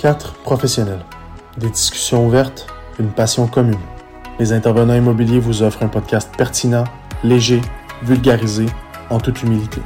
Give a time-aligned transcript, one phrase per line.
[0.00, 1.04] Quatre professionnels.
[1.58, 2.66] Des discussions ouvertes,
[2.98, 3.78] une passion commune.
[4.38, 6.84] Les intervenants immobiliers vous offrent un podcast pertinent,
[7.22, 7.60] léger,
[8.02, 8.64] vulgarisé,
[9.10, 9.82] en toute humilité.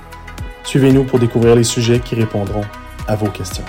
[0.63, 2.63] Suivez-nous pour découvrir les sujets qui répondront
[3.09, 3.65] à vos questions.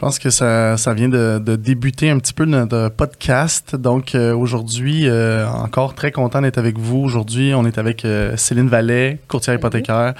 [0.00, 3.76] Pense que ça, ça vient de, de, débuter un petit peu notre podcast.
[3.76, 6.96] Donc euh, aujourd'hui, euh, encore très content d'être avec vous.
[6.96, 10.14] Aujourd'hui, on est avec euh, Céline Vallet, courtière hypothécaire.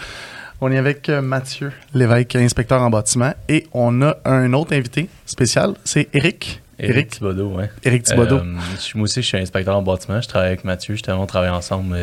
[0.61, 3.33] On est avec Mathieu Lévesque, inspecteur en bâtiment.
[3.49, 6.61] Et on a un autre invité spécial, c'est Eric.
[6.79, 7.65] Eric Thibodeau, oui.
[7.83, 8.43] Eric Thibodeau.
[8.43, 10.21] moi aussi, je suis inspecteur en bâtiment.
[10.21, 10.95] Je travaille avec Mathieu.
[10.95, 11.97] Justement, on travaille ensemble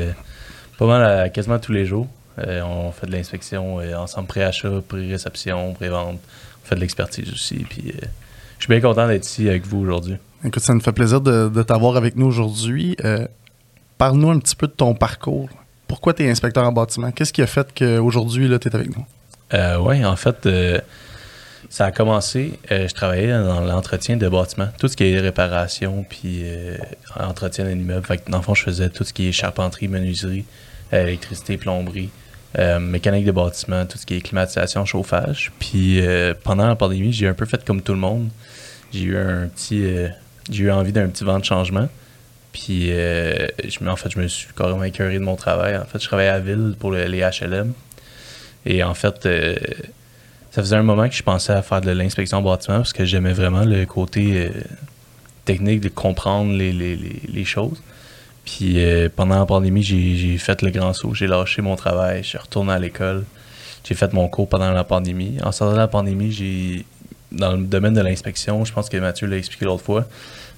[0.79, 2.07] pas mal, quasiment tous les jours.
[2.39, 6.19] on fait de l'inspection ensemble, pré-achat, pré-réception, pré-vente
[6.67, 7.65] fait de l'expertise aussi.
[7.69, 8.05] Puis, euh,
[8.59, 10.17] je suis bien content d'être ici avec vous aujourd'hui.
[10.43, 12.95] Écoute, ça nous fait plaisir de, t'avoir avec nous aujourd'hui.
[13.03, 13.27] Euh,
[13.97, 15.49] parle-nous un petit peu de ton parcours.
[15.87, 17.11] Pourquoi tu es inspecteur en bâtiment?
[17.11, 19.05] Qu'est-ce qui a fait qu'aujourd'hui, tu es avec nous?
[19.53, 20.47] Euh, oui, en fait,
[21.69, 26.43] ça a commencé, je travaillais dans l'entretien de bâtiments, tout ce qui est réparation, puis
[27.17, 28.05] entretien d'un immeuble.
[28.05, 30.45] Fait que, dans le fond, je faisais tout ce qui est charpenterie, menuiserie,
[30.91, 32.09] électricité, plomberie.
[32.57, 35.51] Euh, mécanique de bâtiment, tout ce qui est climatisation, chauffage.
[35.59, 38.29] Puis euh, pendant la pandémie, j'ai un peu fait comme tout le monde.
[38.93, 40.07] J'ai eu un petit, euh,
[40.49, 41.87] j'ai eu envie d'un petit vent de changement.
[42.53, 45.77] Puis en fait, je me suis carrément écœuré de mon travail.
[45.77, 47.73] En fait, je travaillais à Ville pour les HLM.
[48.65, 49.27] Et en fait,
[50.49, 53.33] ça faisait un moment que je pensais à faire de l'inspection bâtiment parce que j'aimais
[53.33, 54.49] vraiment le côté
[55.45, 57.79] technique de comprendre les choses.
[58.47, 61.13] Puis euh, pendant la pandémie, j'ai fait le grand saut.
[61.13, 63.25] J'ai lâché mon travail, je suis retourné à l'école.
[63.83, 65.37] J'ai fait mon cours pendant la pandémie.
[65.43, 66.85] En sortant de la pandémie, j'ai
[67.33, 70.05] dans le domaine de l'inspection, je pense que Mathieu l'a expliqué l'autre fois,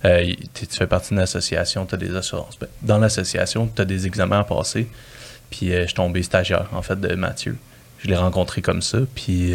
[0.05, 2.59] euh, tu fais partie d'une association, tu as des assurances.
[2.59, 4.87] Ben, dans l'association, tu as des examens à passer.
[5.49, 7.57] Puis euh, je suis tombé stagiaire, en fait, de Mathieu.
[7.97, 8.99] Je l'ai rencontré comme ça.
[9.15, 9.51] Puis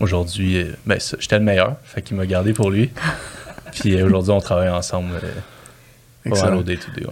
[0.00, 1.76] aujourd'hui, ben, j'étais le meilleur.
[1.84, 2.90] Fait qu'il m'a gardé pour lui.
[3.72, 5.12] puis aujourd'hui, on travaille ensemble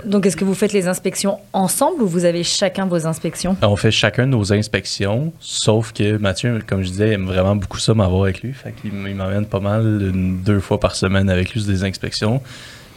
[0.05, 3.57] donc, est-ce que vous faites les inspections ensemble ou vous avez chacun vos inspections?
[3.63, 7.95] On fait chacun nos inspections, sauf que Mathieu, comme je disais, aime vraiment beaucoup ça
[7.95, 8.53] m'avoir avec lui.
[8.53, 10.13] Fait qu'il m'amène pas mal,
[10.45, 12.43] deux fois par semaine avec lui des inspections.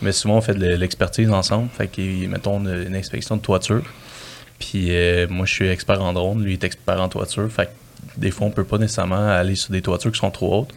[0.02, 1.70] Mais souvent, on fait de l'expertise ensemble.
[1.70, 3.84] Fait qu'il, mettons, une, inspection de toiture.
[4.60, 7.50] Puis euh, moi, je suis expert en drone, lui est expert en toiture.
[7.50, 7.72] Fait que
[8.18, 10.74] des fois, on peut pas nécessairement aller sur des toitures qui sont trop hautes.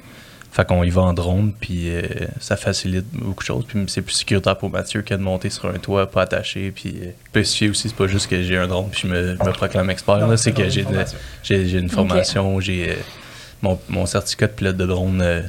[0.54, 2.03] Fait qu'on y va en drone, puis euh,
[2.38, 3.65] ça facilite beaucoup de choses.
[3.66, 6.70] Puis c'est plus sécuritaire pour Mathieu que de monter sur un toit pas attaché.
[6.70, 9.91] Puis euh, peut aussi, c'est pas juste que j'ai un drone puis je me, proclame
[9.91, 10.38] expert.
[10.38, 10.87] C'est que j'ai
[11.43, 12.94] j'ai une formation, j'ai euh,
[13.62, 15.43] mon, mon, certificat de pilote de drone.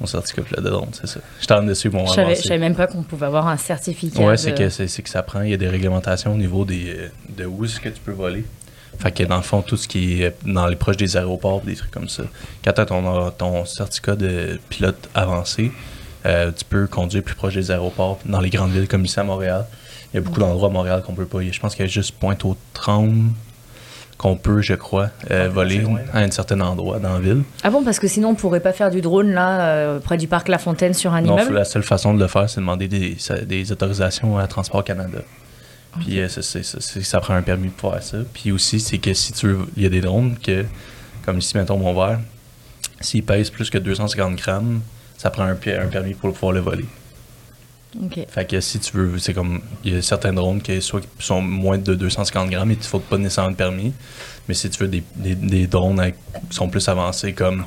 [0.00, 1.18] mon certificat de pilote de drone, c'est ça.
[1.40, 4.22] Je t'en dessus mon Je savais même pas qu'on pouvait avoir un certificat.
[4.22, 5.42] Ouais, c'est que, c'est que ça prend.
[5.42, 6.96] Il y a des réglementations au niveau des,
[7.30, 8.44] de où est-ce que tu peux voler.
[8.98, 11.74] Fait que dans le fond, tout ce qui est dans les proches des aéroports, des
[11.74, 12.24] trucs comme ça.
[12.64, 15.72] Quand tu as ton, ton, certificat de pilote avancé,
[16.24, 19.24] euh, tu peux conduire plus proche des aéroports dans les grandes villes comme ici à
[19.24, 19.66] Montréal.
[20.12, 21.40] Il y a beaucoup d'endroits à Montréal qu'on peut pas.
[21.42, 23.32] Je pense qu'il y a juste Pointe-aux-Trembles
[24.16, 27.42] qu'on peut, je crois, euh, voler à un certain endroit dans la ville.
[27.62, 30.26] Ah bon, parce que sinon on pourrait pas faire du drone là, euh, près du
[30.26, 32.88] parc La Fontaine sur un non, La seule façon de le faire, c'est de demander
[32.88, 35.18] des, des autorisations à Transport Canada.
[36.00, 38.18] Puis euh, ça prend un permis pour faire ça.
[38.32, 40.64] Puis aussi, c'est que si tu veux, il y a des drones que,
[41.24, 42.20] comme ici, mettons mon verre,
[43.00, 44.80] s'il pèse plus que 250 grammes,
[45.16, 46.86] ça prend un, un permis pour pouvoir le voler.
[48.28, 51.40] Fait que si tu veux, c'est comme, il y a certains drones qui soit sont
[51.40, 53.92] moins de 250 grammes et il ne faut pas nécessairement de permis.
[54.48, 56.02] Mais si tu veux des, des, drones
[56.50, 57.64] qui sont plus avancés comme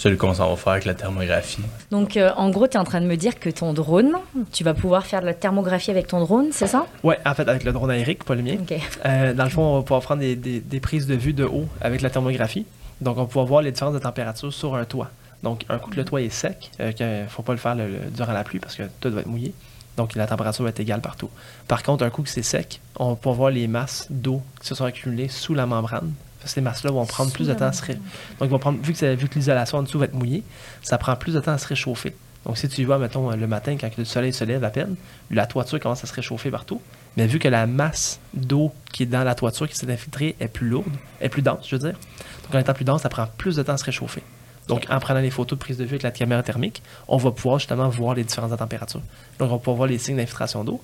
[0.00, 1.60] celui qu'on s'en va faire avec la thermographie.
[1.90, 4.12] Donc, euh, en gros, tu es en train de me dire que ton drone,
[4.50, 6.86] tu vas pouvoir faire de la thermographie avec ton drone, c'est ça?
[7.02, 8.56] Oui, en fait, avec le drone aérique, pas le mien.
[9.04, 11.68] Euh, dans le fond, on va pouvoir prendre des, des, prises de vue de haut
[11.82, 12.64] avec la thermographie.
[13.02, 15.10] Donc, on va pouvoir voir les différences de température sur un toit.
[15.42, 17.76] Donc, un coup que le toit est sec, il euh, ne faut pas le faire
[18.10, 19.52] durant la pluie parce que tout va être mouillé.
[19.98, 21.28] Donc, la température va être égale partout.
[21.68, 24.68] Par contre, un coup que c'est sec, on va pouvoir voir les masses d'eau qui
[24.68, 26.10] se sont accumulées sous la membrane
[26.44, 28.00] ces masses-là vont prendre plus de temps à se réchauffer.
[28.38, 30.42] Donc, vont prendre, vu que, que l'isolation en dessous va être mouillée,
[30.82, 32.14] ça prend plus de temps à se réchauffer.
[32.46, 34.96] Donc, si tu y vas, mettons, le matin, quand le soleil se lève à peine,
[35.30, 36.80] la toiture commence à se réchauffer partout.
[37.16, 40.48] Mais vu que la masse d'eau qui est dans la toiture, qui s'est infiltrée, est
[40.48, 41.98] plus lourde, est plus dense, je veux dire.
[42.44, 44.22] Donc, en étant plus dense, ça prend plus de temps à se réchauffer.
[44.68, 47.32] Donc, en prenant les photos de prise de vue avec la caméra thermique, on va
[47.32, 49.00] pouvoir justement voir les différences de température.
[49.38, 50.80] Donc, on va pouvoir voir les signes d'infiltration d'eau.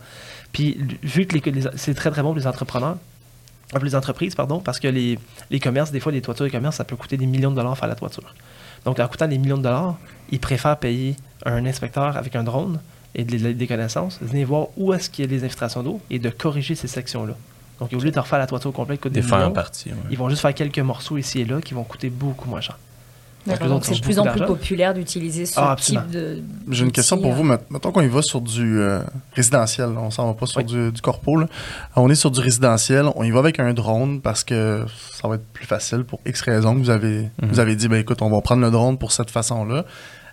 [0.52, 1.38] Puis, vu que
[1.76, 2.96] c'est très, très bon pour les entrepreneurs,
[3.82, 5.18] les entreprises, pardon, parce que les,
[5.50, 7.76] les commerces, des fois, les toitures de commerce, ça peut coûter des millions de dollars
[7.76, 8.34] faire la toiture.
[8.84, 9.96] Donc, en coûtant des millions de dollars,
[10.30, 12.80] ils préfèrent payer un inspecteur avec un drone
[13.14, 16.30] et des connaissances, venir voir où est-ce qu'il y a des infiltrations d'eau et de
[16.30, 17.34] corriger ces sections-là.
[17.80, 19.90] Donc, au lieu de refaire la toiture complète, coûte des faire en partie.
[20.10, 22.78] Ils vont juste faire quelques morceaux ici et là qui vont coûter beaucoup moins cher.
[23.46, 26.42] Donc, c'est de plus en plus populaire d'utiliser ce ah, type de.
[26.70, 27.44] J'ai une question pour vous.
[27.44, 29.00] Mettons qu'on y va sur du euh,
[29.32, 29.90] résidentiel.
[29.96, 31.40] On s'en va pas sur du, du, corpo.
[31.94, 33.06] On est sur du résidentiel.
[33.14, 36.40] On y va avec un drone parce que ça va être plus facile pour X
[36.42, 36.74] raisons.
[36.74, 37.48] Vous avez, mhm.
[37.48, 39.84] vous avez dit, ben, écoute, on va prendre le drone pour cette façon-là.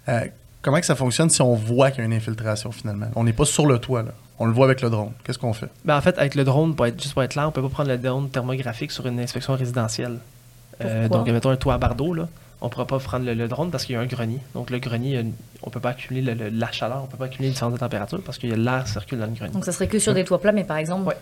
[0.09, 0.21] Euh,
[0.61, 3.07] comment que ça fonctionne si on voit qu'il y a une infiltration finalement?
[3.15, 4.03] On n'est pas sur le toit.
[4.03, 4.11] Là.
[4.39, 5.11] On le voit avec le drone.
[5.23, 5.69] Qu'est-ce qu'on fait?
[5.85, 7.69] Ben, en fait, avec le drone, pour être, juste pour être là, on peut pas
[7.69, 10.17] prendre le drone thermographique sur une inspection résidentielle.
[10.81, 12.27] Euh, donc, mettons un toit à Bardeau, là
[12.63, 14.39] on ne pourra pas prendre le, drone parce qu'il y a un grenier.
[14.55, 15.19] Donc le grenier,
[15.63, 18.37] on ne peut pas accumuler la chaleur, on ne peut pas accumuler différentes températures parce
[18.37, 19.51] qu'il y a l'air circule dans le grenier.
[19.51, 21.13] Donc ça serait que sur des toits plats, mais par exemple,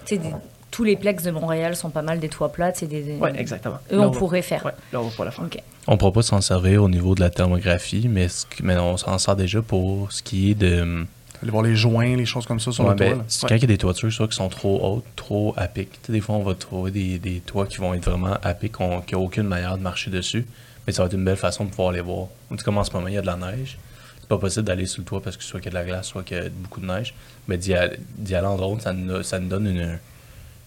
[0.69, 2.71] tous les plex de Montréal sont pas mal des toits plats.
[2.71, 3.79] Des, Oui, exactement.
[3.91, 4.63] Eux, on, pourrait faire.
[4.93, 5.45] là, on va pas la faire.
[5.88, 8.27] On ne pourra pas s'en servir au niveau de la thermographie, mais,
[8.61, 11.05] mais on s'en sert déjà pour ce qui est de
[11.41, 13.49] aller voir les joints, les choses comme ça sur le ben, toit.
[13.49, 16.21] Quand il y a des toitures soit qui sont trop hautes, trop à pic, des
[16.21, 18.73] fois on va trouver des, des toits qui vont être vraiment à pic,
[19.07, 20.45] qui n'ont aucune manière de marcher dessus.
[20.91, 22.27] Mais ça va être une belle façon de pouvoir les voir.
[22.65, 23.77] Comme en ce moment, il y a de la neige.
[24.19, 25.89] C'est pas possible d'aller sur le toit parce que soit qu'il y a de la
[25.89, 27.13] glace, soit qu'il y a beaucoup de neige.
[27.47, 27.97] Mais d'y aller,
[28.45, 29.99] en drone, ça nous, ça nous donne une,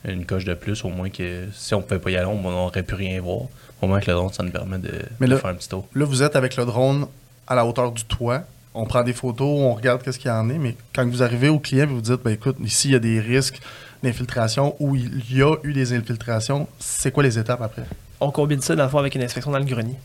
[0.06, 2.82] une coche de plus, au moins que si on pouvait pas y aller, on n'aurait
[2.84, 3.48] pu rien voir.
[3.82, 5.86] Au moins que le drone, ça nous permet de, faire un petit tour.
[5.94, 7.06] Là, vous êtes avec le drone
[7.46, 8.44] à la hauteur du toit.
[8.72, 11.50] On prend des photos, on regarde qu'est-ce qu'il y en est, mais quand vous arrivez
[11.50, 13.60] au client, vous vous dites, ben, écoute, ici, il y a des risques
[14.02, 16.66] d'infiltration ou il y a eu des infiltrations.
[16.78, 17.84] C'est quoi les étapes après?
[18.24, 19.96] on combine ça dans le avec une inspection dans le grenier.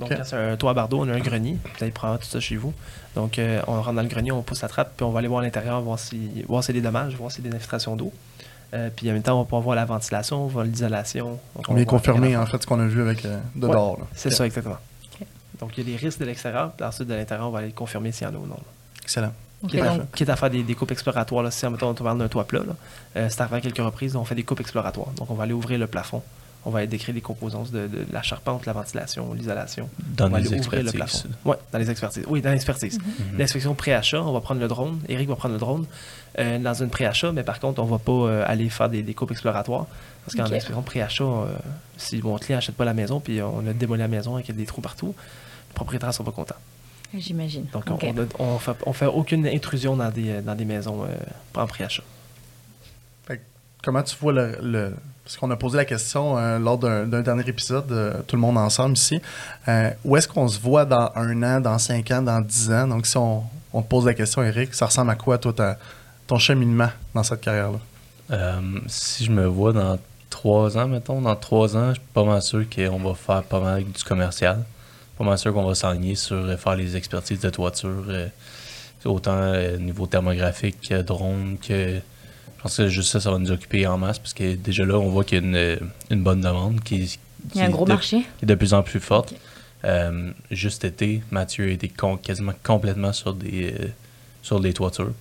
[0.00, 1.58] Donc, quand c'est un toit à bardeau, on a un grenier.
[1.64, 2.72] Vous allez prendre tout ça chez vous.
[3.16, 5.28] Donc, euh, on rentre dans le grenier, on pousse la trappe, puis on va aller
[5.28, 7.56] voir l'intérieur, voir si voir s'il y a des dommages, voir s'il y a des
[7.56, 8.12] infiltrations d'eau.
[8.74, 11.40] Euh, puis en même temps, on va pouvoir voir la ventilation, voir l'isolation.
[11.68, 13.98] On est confirmer en fait ce qu'on a vu avec euh, de dehors.
[14.14, 14.76] c'est ça, exactement.
[15.58, 17.72] Donc, il y a des risques de l'extérieur, puis ensuite de l'intérieur, on va aller
[17.72, 18.58] confirmer s'il y en a ou non.
[19.02, 19.32] Excellent.
[19.68, 21.42] qui, est à, faire des, coupes exploratoires.
[21.42, 21.50] Là.
[21.50, 22.60] Si on parle d'un toit plat,
[23.14, 25.10] c'est à faire quelques reprises, on fait des coupes exploratoires.
[25.16, 26.22] Donc, on va aller ouvrir le plafond
[26.64, 29.88] on va décrire les composantes de, la charpente, la ventilation, l'isolation.
[30.16, 31.26] Dans les expertises.
[31.44, 32.24] Oui, dans les expertises.
[32.28, 32.98] Oui, dans l'expertise.
[32.98, 33.38] Mhm.
[33.38, 35.00] L'inspection pré-achat, on va prendre le drone.
[35.08, 35.86] Eric va prendre le drone
[36.38, 39.02] euh, dans une pré-achat, mais par contre, on ne va pas euh, aller faire des,
[39.14, 39.86] coupes exploratoires.
[40.24, 41.46] Parce qu'en inspection pré-achat, euh,
[41.96, 44.66] si mon client n'achète pas la maison, puis on a démoli la maison avec des
[44.66, 45.14] trous partout,
[45.68, 46.56] les propriétaires ne sont pas contents.
[47.14, 47.66] J'imagine.
[47.72, 47.84] Donc,
[48.38, 51.06] on ne fait, fait, aucune intrusion dans des, dans des maisons
[51.54, 52.02] en pré-achat.
[53.82, 54.92] Comment tu vois le
[55.28, 58.56] parce qu'on a posé la question euh, lors d'un dernier épisode, euh, tout le monde
[58.56, 59.20] ensemble ici.
[59.68, 62.88] Euh, où est-ce qu'on se voit dans un an, dans cinq ans, dans dix ans?
[62.88, 63.42] Donc, si on,
[63.74, 65.76] te pose la question, Eric, ça ressemble à quoi, toi,
[66.26, 67.78] ton cheminement dans cette carrière-là?
[68.86, 69.98] si je me vois dans
[70.30, 73.60] trois ans, mettons, dans trois ans, je suis pas mal sûr qu'on va faire pas
[73.60, 74.64] mal du commercial.
[75.18, 78.06] Pas mal sûr qu'on va s'enligner sur faire les expertises de toiture,
[79.04, 82.00] autant au niveau thermographique, drone, que
[82.58, 84.98] je pense que juste ça, ça va nous occuper en masse parce que déjà là,
[84.98, 85.76] on voit qu'il y a une, euh,
[86.10, 87.18] une bonne demande qui,
[87.54, 88.26] Il y a un gros de, marché.
[88.38, 89.32] Qui est de plus en plus forte.
[89.84, 91.90] Euh, juste été, Mathieu a été
[92.20, 93.86] quasiment complètement sur des, euh,
[94.42, 95.12] sur des toitures.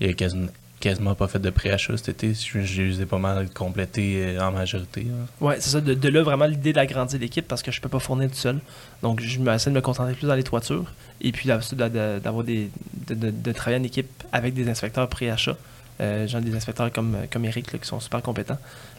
[0.00, 0.46] Il a quasiment,
[0.78, 2.34] quasiment pas fait de pré-achat cet été.
[2.62, 5.08] J'ai usé pas mal complété en majorité.
[5.10, 5.26] Hein.
[5.40, 5.80] Oui, c'est ça.
[5.80, 8.60] De, là, vraiment, l'idée d'agrandir l'équipe parce que je peux pas fournir tout seul.
[9.02, 12.70] Donc, je essayer de me concentrer plus dans les toitures et puis d'avoir des,
[13.08, 15.56] de, de, travailler en équipe avec des inspecteurs pré-achat
[16.00, 18.58] euh, des inspecteurs comme, comme Eric qui sont super compétents,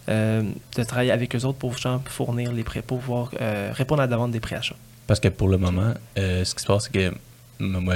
[0.09, 0.41] euh,
[0.75, 1.75] de travailler avec eux autres pour
[2.05, 4.75] fournir les prêts, pour pouvoir euh, répondre à la demande des préachats.
[5.05, 7.13] Parce que pour le moment, ce qui se passe, c'est que
[7.59, 7.93] moi,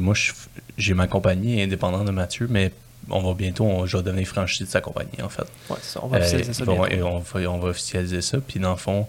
[0.00, 0.14] moi
[0.78, 2.72] j'ai ma compagnie indépendante de Mathieu, mais
[3.10, 5.46] on va bientôt, on, je vais devenir franchise de sa compagnie, en fait.
[5.68, 6.64] Oui, on va officialiser ça.
[6.90, 8.38] et on, va, on va officialiser ça.
[8.38, 9.06] Puis dans le fond,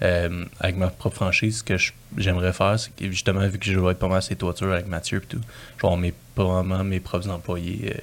[0.00, 1.76] avec ma propre franchise, ce que
[2.16, 4.86] j'aimerais faire, c'est que justement, vu que je vais être pas mal ces toitures avec
[4.86, 5.40] Mathieu et tout,
[5.76, 7.94] je vais avoir mes, probablement mes propres employés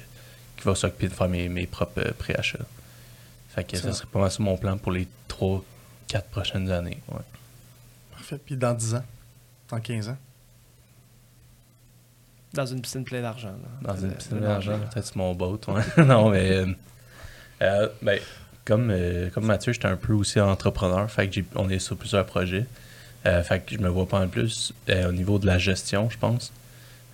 [0.66, 2.58] va s'occuper de faire mes, mes propres euh, préachats.
[3.48, 5.62] Fait que ça serait pas mal mon plan pour les 3-4
[6.30, 6.98] prochaines années.
[7.08, 7.20] Ouais.
[8.12, 8.38] Parfait.
[8.44, 9.04] Puis dans 10 ans,
[9.70, 10.16] dans 15 ans?
[12.52, 13.54] Dans une piscine pleine d'argent.
[13.80, 15.60] Dans une piscine pleine d'argent, peut-être mon boat.
[15.68, 15.82] Ouais.
[16.04, 16.66] non, mais euh,
[17.62, 18.20] euh, ben,
[18.64, 18.94] comme,
[19.32, 21.10] comme Mathieu, j'étais un peu aussi entrepreneur.
[21.10, 22.66] Fait que on est sur plusieurs projets.
[23.24, 26.52] fait que je me vois pas en plus au niveau de la gestion, je pense.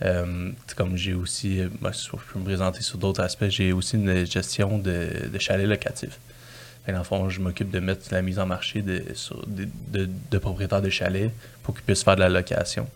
[0.04, 3.96] Euh, comme j'ai aussi, euh, ben, je peux me présenter sur d'autres aspects, j'ai aussi
[3.96, 6.18] une gestion de, de chalets locatifs.
[6.88, 9.04] dans le fond, je m'occupe de mettre la mise en marché de,
[9.92, 11.30] de, propriétaires de chalets
[11.62, 12.88] pour qu'ils puissent faire de la location.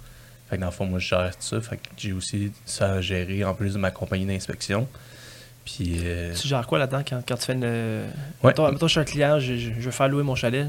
[0.51, 1.61] Fait dans le fond, moi, je gère tout ça.
[1.61, 4.89] Fait j'ai aussi ça à gérer en plus de ma compagnie d'inspection.
[5.65, 8.05] Puis, euh, Tu gères quoi là-dedans quand, quand, tu fais une.
[8.43, 8.53] Ouais.
[8.53, 10.69] Toi, je suis un client, je, je, veux faire louer mon chalet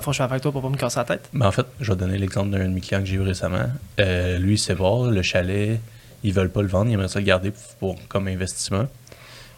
[0.00, 1.28] suis avec toi pour pas me casser la tête?
[1.32, 3.66] Ben, en fait, je vais donner l'exemple d'un de mes clients que j'ai eu récemment.
[4.00, 5.80] Euh, lui, c'est voir le chalet,
[6.22, 8.86] ils veulent pas le vendre, ils aimeraient ça le garder pour, comme investissement.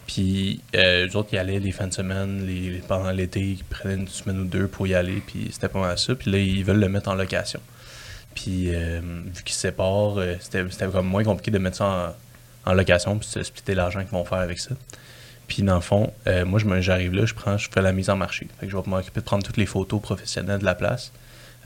[0.07, 2.49] Puis, euh, eux autres, ils allaient les fins de semaine,
[2.87, 5.99] pendant l'été, ils prenaient une semaine ou deux pour y aller, puis c'était pas mal
[5.99, 6.15] ça.
[6.15, 7.61] Puis là, ils veulent le mettre en location.
[8.35, 12.15] Puis, euh, vu qu'ils se séparent, euh, c'était, comme moins compliqué de mettre ça
[12.65, 14.75] en, en location, puis de splitter l'argent qu'ils vont faire avec ça.
[15.49, 18.17] Puis, dans le fond, euh, moi, j'arrive là, je prends, je fais la mise en
[18.17, 18.49] marché.
[18.59, 21.13] Fait que je vais m'occuper de prendre toutes les photos professionnelles de la place,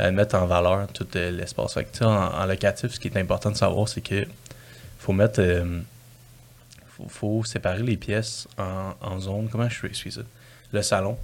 [0.00, 1.76] euh, mettre en valeur tout euh, l'espace.
[2.00, 4.26] En, locatif, ce qui est important de savoir, c'est que
[4.98, 5.40] faut mettre.
[5.40, 5.80] euh,
[7.08, 9.48] faut, séparer les pièces en, en zones.
[9.50, 10.20] Comment je fais ça?
[10.72, 11.18] Le salon.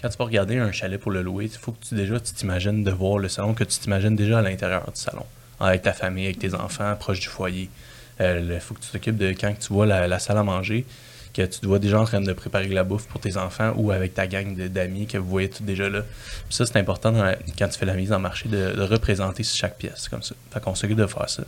[0.00, 2.32] Quand tu vas regarder un chalet pour le louer, il faut que tu déjà tu
[2.32, 5.24] t'imagines de voir le salon, que tu t'imagines déjà à l'intérieur du salon,
[5.60, 7.70] avec ta famille, avec tes enfants, proche du foyer.
[8.18, 10.84] Il faut que tu t'occupes de quand tu vois la salle à manger,
[11.34, 13.90] que tu te vois déjà en train de préparer la bouffe pour tes enfants ou
[13.90, 16.02] avec ta gang de- d'amis que vous voyez tout déjà là.
[16.02, 19.42] Puis ça, c'est important la- quand tu fais la mise en marché de, de représenter
[19.42, 20.34] chaque pièce comme ça.
[20.52, 21.44] Fait qu'on s'occupe de faire ça.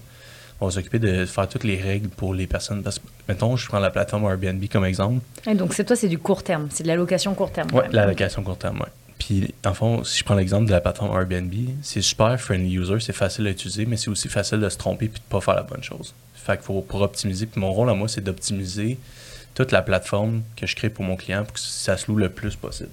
[0.61, 2.83] On va s'occuper de faire toutes les règles pour les personnes.
[2.83, 5.21] Parce que, mettons, je prends la plateforme Airbnb comme exemple.
[5.47, 6.69] Et donc, c'est toi, c'est du court terme.
[6.71, 7.69] C'est de la location court terme.
[7.73, 7.93] Ouais, quand même.
[7.93, 8.87] la location court terme, ouais.
[9.19, 13.01] Puis, en fond, si je prends l'exemple de la plateforme Airbnb, c'est super friendly user,
[13.01, 15.55] c'est facile à utiliser, mais c'est aussi facile de se tromper puis de pas faire
[15.55, 16.15] la bonne chose.
[16.35, 18.99] Fait qu'il faut, pour optimiser, puis mon rôle à moi, c'est d'optimiser
[19.55, 22.29] toute la plateforme que je crée pour mon client pour que ça se loue le
[22.29, 22.91] plus possible.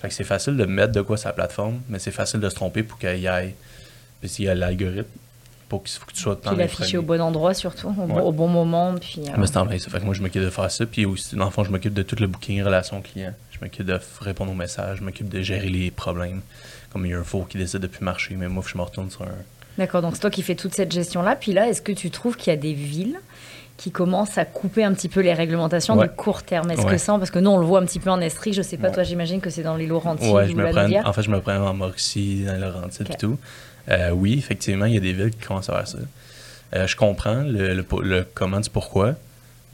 [0.00, 2.54] Fait que c'est facile de mettre de quoi la plateforme, mais c'est facile de se
[2.54, 3.54] tromper pour qu'il y ait,
[4.20, 5.06] puis s'il y a l'algorithme,
[5.68, 8.14] pour qu'il faut que tu sois dans Puis l'afficher au bon endroit, surtout, au, bon-
[8.16, 8.20] Ouais.
[8.20, 8.94] au bon moment.
[9.00, 10.84] Puis, euh, Mais c'est en vrai, ça fait que moi, je m'occupe de faire ça.
[10.84, 13.32] Puis aussi, dans le fond, je m'occupe de tout le booking, relation client.
[13.50, 14.98] Je m'occupe de répondre aux messages.
[14.98, 16.42] Je m'occupe de gérer les problèmes.
[16.92, 18.82] Comme il y a un four qui décide de plus marcher, mais moi, je me
[18.82, 19.28] retourne sur un.
[19.78, 21.34] D'accord, donc c'est toi qui fais toute cette gestion-là.
[21.34, 23.18] Puis là, est-ce que tu trouves qu'il y a des villes
[23.76, 26.06] qui commencent à couper un petit peu les réglementations Ouais.
[26.08, 26.92] du court terme Est-ce Ouais.
[26.92, 28.76] que ça, parce que nous, on le voit un petit peu en Estrie, je sais
[28.76, 28.94] pas, Ouais.
[28.94, 31.08] toi, j'imagine que c'est dans les Laurentides je ou me la.
[31.08, 33.14] En fait, je me prends en Mauricie, dans Laurentides Ok.
[33.14, 33.38] et tout.
[33.90, 35.98] Euh, oui, effectivement, il y a des villes qui commencent à faire ça.
[36.74, 39.14] Euh, je comprends le, le, le comment du pourquoi,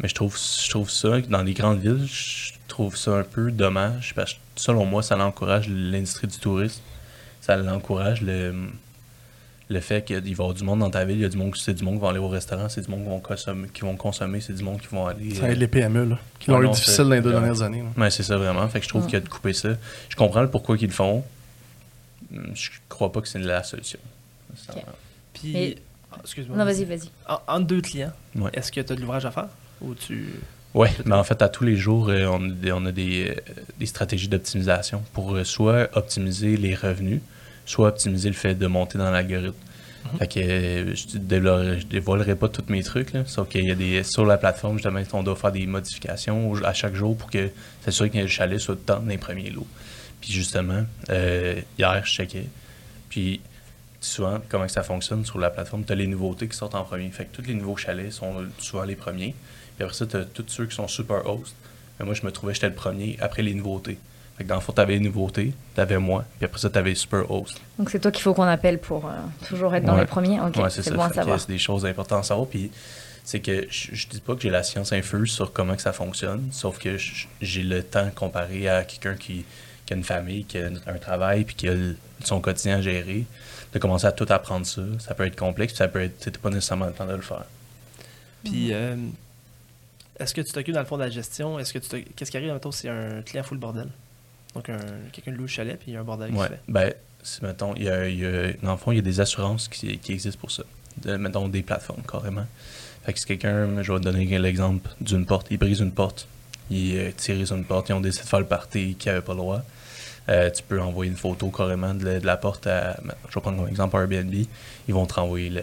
[0.02, 3.50] mais je trouve, je trouve ça, dans les grandes villes, je trouve ça un peu
[3.50, 6.80] dommage parce que selon moi, ça encourage l'industrie du tourisme.
[7.42, 8.54] Ça l'encourage le,
[9.70, 11.36] le fait qu'il va y avoir du monde dans ta ville, il y a du
[11.38, 13.68] monde, c'est du monde qui va aller au restaurant, c'est du monde qui vont consommer,
[13.72, 15.32] qui vont consommer, c'est du monde qui vont aller.
[15.34, 17.20] Ça euh, aide les PME, là, qui Ouais, l'ont eu non, difficile c'est- dans les
[17.20, 17.40] deux ouais.
[17.40, 17.84] dernières années.
[17.96, 18.68] Ouais, c'est ça vraiment.
[18.68, 19.70] Fait que je trouve qu'il y a de couper ça.
[20.08, 21.24] Je comprends le pourquoi qu'ils le font.
[22.54, 23.98] Je crois pas que c'est la solution.
[25.34, 25.76] Puis,
[26.12, 26.56] ah, excuse-moi.
[26.56, 27.08] Non, vas-y, vas-y.
[27.28, 28.50] En- entre deux clients, Ouais.
[28.54, 29.48] est-ce que tu as de l'ouvrage à faire
[29.80, 30.26] ou tu.
[30.74, 33.30] Ouais, mais en fait, à tous les jours, euh, on a des, on a des,
[33.36, 37.20] euh, des stratégies d'optimisation pour euh, soit optimiser les revenus,
[37.70, 39.54] soit optimiser le fait de monter dans l'algorithme.
[40.18, 43.70] Fait que euh, je, dévoilerai, je dévoilerai pas tous mes trucs, là, sauf qu'il y
[43.70, 47.30] a des sur la plateforme, justement, on doit faire des modifications à chaque jour pour
[47.30, 47.50] que
[47.84, 49.66] s'assurer que le chalet soit tout le temps dans les premiers lots.
[50.20, 52.46] Puis justement, euh, hier, je checkais.
[53.08, 53.40] Puis
[54.00, 56.84] souvent, comment que ça fonctionne sur la plateforme, tu as les nouveautés qui sortent en
[56.84, 57.10] premier.
[57.10, 59.34] Fait que tous les nouveaux chalets sont souvent les premiers.
[59.76, 61.54] Puis après ça, tu as tous ceux qui sont super host.
[61.98, 63.98] Mais moi, je me trouvais, j'étais le premier après les nouveautés.
[64.40, 66.70] Fait que dans le fond, tu avais les nouveautés, tu avais moi, puis après ça,
[66.70, 67.60] tu avais super host.
[67.78, 69.10] Donc c'est toi qu'il faut qu'on appelle pour euh,
[69.46, 70.00] toujours être dans Ouais.
[70.00, 70.40] les premiers?
[70.40, 70.92] Ok, Ouais, c'est ça.
[70.94, 71.38] bon à savoir.
[71.38, 72.46] C'est des choses importantes à savoir.
[72.48, 72.70] Puis
[73.22, 75.92] c'est que je, je dis pas que j'ai la science infuse sur comment que ça
[75.92, 76.96] fonctionne, sauf que
[77.42, 79.44] j'ai le temps comparé à quelqu'un qui,
[79.84, 82.80] qui a une famille, qui a un travail, puis qui a le- son quotidien à
[82.80, 83.26] gérer,
[83.74, 84.80] de commencer à tout apprendre ça.
[85.00, 87.44] Ça peut être complexe, puis ça peut être, pas nécessairement le temps de le faire.
[88.42, 88.96] Puis, euh,
[90.18, 91.58] est-ce que tu t'occupes dans le fond de la gestion?
[91.58, 93.88] Est-ce que tu Qu'est-ce qui arrive, mettons, si un client fout le bordel?
[94.54, 94.78] Donc, un,
[95.12, 96.46] quelqu'un loue le chalet, puis il y a un bordel qui Ouais.
[96.46, 96.60] se fait.
[96.68, 96.92] Ben,
[97.22, 99.20] si, mettons, il y a, il y a- dans le fond, il y a des
[99.20, 100.64] assurances qui, qui existent pour ça.
[101.02, 102.46] De, mettons, des plateformes, carrément.
[103.04, 106.26] Fait que si quelqu'un, je vais te donner l'exemple d'une porte, il brise une porte,
[106.70, 109.20] il euh, tire sur une porte, ils ont décidé de faire le party qui n'avait
[109.22, 109.62] pas le droit.
[110.28, 112.96] Euh, tu peux envoyer une photo carrément de la, de la porte à.
[113.28, 114.34] Je vais prendre comme exemple Airbnb.
[114.34, 115.62] Ils vont te renvoyer le.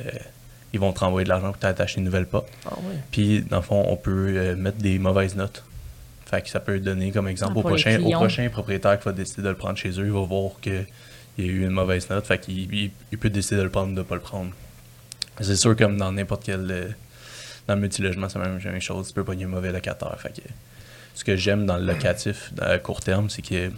[0.73, 2.47] Ils vont te renvoyer de l'argent pour t'attacher une nouvelle porte.
[2.65, 2.75] Ah.
[3.11, 5.63] Puis, dans le fond, on peut euh, mettre des mauvaises notes.
[6.29, 8.19] Fait que ça peut donner comme exemple Ah, au, prochain, au clients.
[8.19, 10.85] prochain propriétaire qui va décider de le prendre chez eux, il va voir qu'il
[11.37, 12.25] y a eu une mauvaise note.
[12.27, 14.51] Fait qu'il il, il peut décider de le prendre ou de ne pas le prendre.
[15.39, 16.69] C'est sûr, comme dans n'importe quel.
[16.69, 16.87] euh,
[17.67, 19.07] dans le multilogement, c'est la même, même chose.
[19.07, 20.19] Tu peux pogner un mauvais locataire.
[20.19, 20.41] Fait que,
[21.15, 23.71] ce que j'aime dans le locatif à court terme, c'est que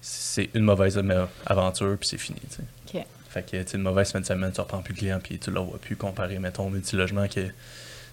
[0.00, 1.00] c'est une mauvaise
[1.46, 2.38] aventure, puis c'est fini.
[2.50, 2.56] tu
[2.92, 2.98] sais.
[3.00, 3.06] Ok.
[3.30, 5.60] Fait que, une mauvaise fin de semaine, tu reprends plus le client, puis tu le
[5.60, 7.40] vois plus comparé, mettons, au multilogement, que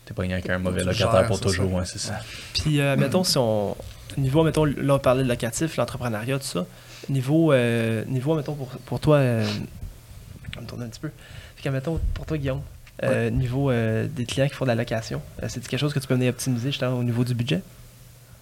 [0.05, 1.69] t'es pas avec un mauvais locataire gères, pour toujours.
[1.69, 1.75] ça.
[1.77, 2.19] Ouais, c'est ça.
[2.53, 3.75] Puis, euh, mettons, si on.
[4.17, 6.65] Niveau, mettons, là, on parlait de locatif, l'entrepreneuriat, tout ça.
[7.09, 9.17] Niveau, euh, niveau mettons, pour, pour toi.
[9.17, 9.45] Euh,
[10.51, 11.09] on va me tourner un petit peu.
[11.55, 12.61] Fait que, mettons, pour toi, Guillaume,
[13.01, 15.99] euh, niveau euh, des clients qui font de la location, euh, c'est quelque chose que
[15.99, 17.61] tu peux venir optimiser justement au niveau du budget?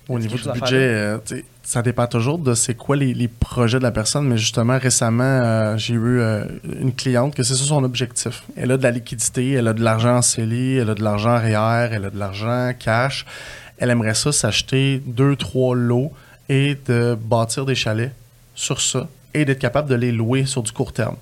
[0.09, 1.17] Au niveau du budget, euh,
[1.63, 5.77] ça dépend toujours de c'est quoi les, projets de la personne, mais justement, récemment, euh,
[5.77, 6.45] j'ai eu euh,
[6.81, 8.43] une cliente que c'est ça son objectif.
[8.55, 11.37] Elle a de la liquidité, elle a de l'argent en CELI, elle a de l'argent
[11.37, 13.25] REER, elle a de l'argent cash.
[13.77, 16.11] Elle aimerait ça s'acheter deux, trois lots
[16.49, 18.11] et de bâtir des chalets
[18.55, 21.17] sur ça et d'être capable de les louer sur du court terme.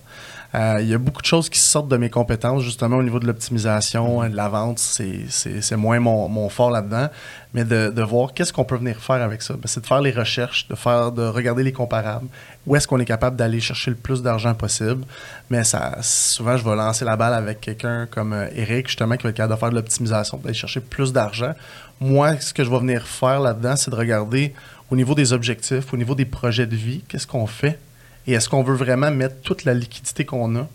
[0.55, 3.19] Euh, il y a beaucoup de choses qui sortent de mes compétences, justement au niveau
[3.19, 7.07] de l'optimisation, de la vente, c'est moins mon, mon fort là-dedans.
[7.53, 9.53] Mais de, de voir qu'est-ce qu'on peut venir faire avec ça.
[9.53, 12.27] Ben, c'est de faire les recherches, de faire, de regarder les comparables.
[12.65, 15.03] Où est-ce qu'on est capable d'aller chercher le plus d'argent possible?
[15.51, 19.23] Mais ça, souvent, je vais lancer la balle avec quelqu'un comme euh, Eric, justement, qui
[19.23, 21.53] va être capable de faire de l'optimisation, d'aller chercher plus d'argent.
[21.99, 24.53] Moi, ce que je vais venir faire là-dedans, c'est de regarder
[24.89, 27.79] au niveau des objectifs, au niveau des projets de vie, qu'est-ce qu'on fait
[28.27, 30.67] et est-ce qu'on veut vraiment mettre toute la liquidité qu'on a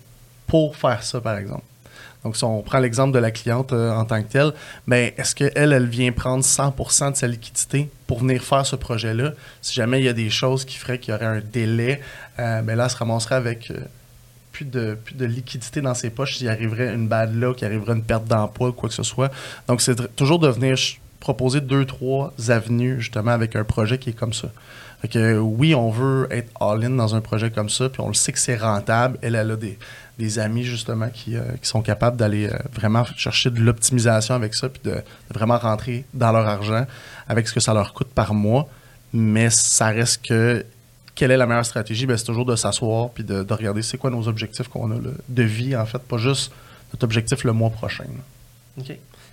[0.47, 1.65] pour faire ça, par exemple?
[2.25, 4.53] Donc, si on prend l'exemple de la cliente euh, en tant que telle,
[4.89, 9.33] ben, est-ce qu'elle, elle vient prendre 100% de sa liquidité pour venir faire ce projet-là?
[9.61, 12.01] Si jamais il y a des choses qui feraient qu'il y aurait un délai,
[12.39, 13.77] euh, ben là, elle se ramasserait avec euh,
[14.53, 17.93] plus, de, plus de liquidité dans ses poches s'il arriverait une bad là, qu'il arriverait
[17.93, 19.31] une perte d'emploi ou quoi que ce soit.
[19.69, 20.79] Donc, c'est toujours de venir
[21.21, 24.49] proposer deux, trois avenues, justement, avec un projet qui est comme ça.
[25.05, 28.15] Fait que oui, on veut être all-in dans un projet comme ça, puis on le
[28.15, 29.19] sait que c'est rentable.
[29.21, 29.57] Elle, elle a
[30.19, 34.55] des, amis justement qui, euh, qui sont capables d'aller euh, vraiment chercher de l'optimisation avec
[34.55, 36.87] ça, puis de, vraiment rentrer dans leur argent
[37.29, 38.67] avec ce que ça leur coûte par mois.
[39.13, 40.65] Mais ça reste que
[41.15, 42.07] quelle est la meilleure stratégie?
[42.07, 44.95] Ben, c'est toujours de s'asseoir puis de, regarder c'est quoi nos objectifs qu'on a
[45.29, 46.51] de vie, en fait, pas juste
[46.95, 48.07] notre objectif le mois prochain.
[48.79, 48.91] OK.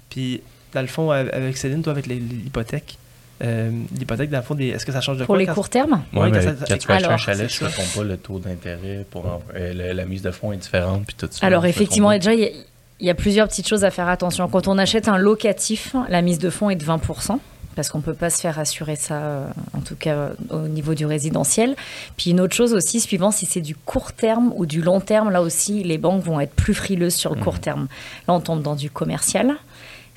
[0.10, 0.42] Puis,
[0.74, 2.98] dans le fond, avec Céline, toi, avec l'hypothèque,
[3.44, 5.40] euh, l'hypothèque, dans le fond, est-ce que ça change de pour quoi?
[5.40, 6.04] les courts termes?
[6.14, 9.06] Oui, ouais, quand, quand, tu achètes un chalet, tu ne pas le taux d'intérêt.
[9.10, 11.46] pour euh, la, mise de fonds est différente, puis tout ça.
[11.46, 12.54] Alors, effectivement, déjà, il
[13.00, 14.48] y, a plusieurs petites choses à faire attention.
[14.48, 17.02] Quand on achète un locatif, la mise de fonds est de 20
[17.76, 20.94] parce qu'on ne peut pas se faire assurer ça, euh, en tout cas au niveau
[20.94, 21.76] du résidentiel.
[22.18, 25.30] Puis une autre chose aussi, suivant si c'est du court terme ou du long terme,
[25.30, 27.60] là aussi, les banques vont être plus frileuses sur le court mmh.
[27.60, 27.88] terme.
[28.28, 29.56] Là, on tombe dans du commercial.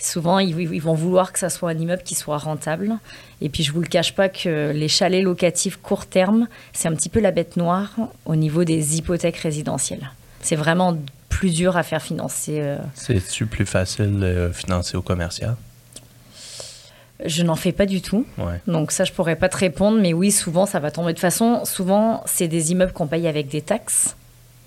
[0.04, 2.92] Souvent, ils, vont vouloir que ça soit un immeuble qui soit rentable.
[3.40, 6.94] Et puis, je vous le cache pas que les chalets locatifs court terme, c'est un
[6.94, 7.90] petit peu la bête noire
[8.26, 10.10] au niveau des hypothèques résidentielles.
[10.42, 10.98] C'est vraiment
[11.30, 12.60] plus dur à faire financer.
[12.60, 12.76] Euh.
[12.92, 15.56] C'est-tu plus facile de financer au commercial?
[17.24, 18.26] Je n'en fais pas du tout.
[18.66, 19.98] Donc ça, je pourrais pas te répondre.
[20.02, 21.12] Mais oui, souvent, ça va tomber.
[21.12, 24.16] De toute façon, souvent, c'est des immeubles qu'on paye avec des taxes.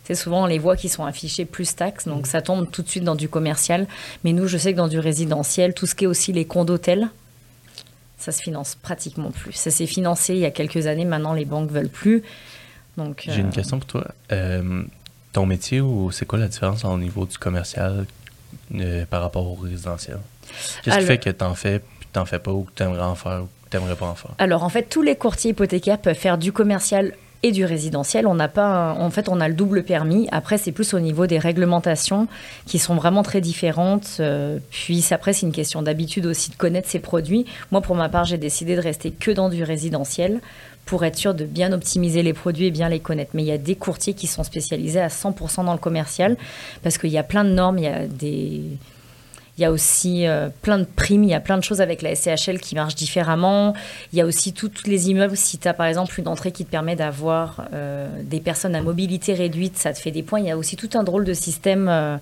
[0.07, 2.29] C'est souvent les voies qui sont affichées plus taxes, donc mm.
[2.29, 3.87] ça tombe tout de suite dans du commercial.
[4.23, 7.09] Mais nous, je sais que dans du résidentiel, tout ce qui est aussi les condos-hôtels,
[8.17, 9.51] ça se finance pratiquement plus.
[9.51, 12.23] Ça s'est financé il y a quelques années, maintenant les banques veulent plus.
[12.95, 14.07] Donc, J'ai une euh, question pour toi.
[14.31, 14.83] Euh,
[15.33, 18.05] ton métier, ou c'est quoi la différence au niveau du commercial
[18.75, 20.19] euh, par rapport au résidentiel?
[20.83, 22.83] Qu'est-ce qui fait que tu en fais, puis tu n'en fais pas, ou que tu
[22.83, 24.31] aimerais en faire, ou que tu n'aimerais pas en faire?
[24.37, 28.27] Alors, en fait, tous les courtiers hypothécaires peuvent faire du commercial et du résidentiel.
[28.27, 30.27] On n'a pas, en fait, on a le double permis.
[30.31, 32.27] Après, c'est plus au niveau des réglementations
[32.65, 34.17] qui sont vraiment très différentes.
[34.19, 37.45] Euh, puis après, c'est une question d'habitude aussi de connaître ces produits.
[37.71, 40.41] Moi, pour ma part, j'ai décidé de rester que dans du résidentiel
[40.85, 43.31] pour être sûr de bien optimiser les produits et bien les connaître.
[43.33, 46.37] Mais il y a des courtiers qui sont spécialisés à 100% dans le commercial
[46.81, 48.63] parce qu'il y a plein de normes, il y a des
[49.57, 52.03] il y a aussi euh, plein de primes, il y a plein de choses avec
[52.03, 53.73] la SCHL qui marchent différemment.
[54.13, 55.35] Il y a aussi tous les immeubles.
[55.35, 58.81] Si tu as par exemple une entrée qui te permet d'avoir euh, des personnes à
[58.81, 60.41] mobilité réduite, ça te fait des points.
[60.41, 62.17] Il y a aussi tout un drôle de système euh,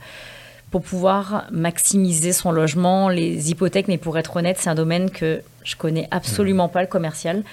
[0.72, 3.90] pour pouvoir maximiser son logement, les hypothèques.
[3.90, 7.44] Mais pour être honnête, c'est un domaine que je connais absolument pas, le commercial.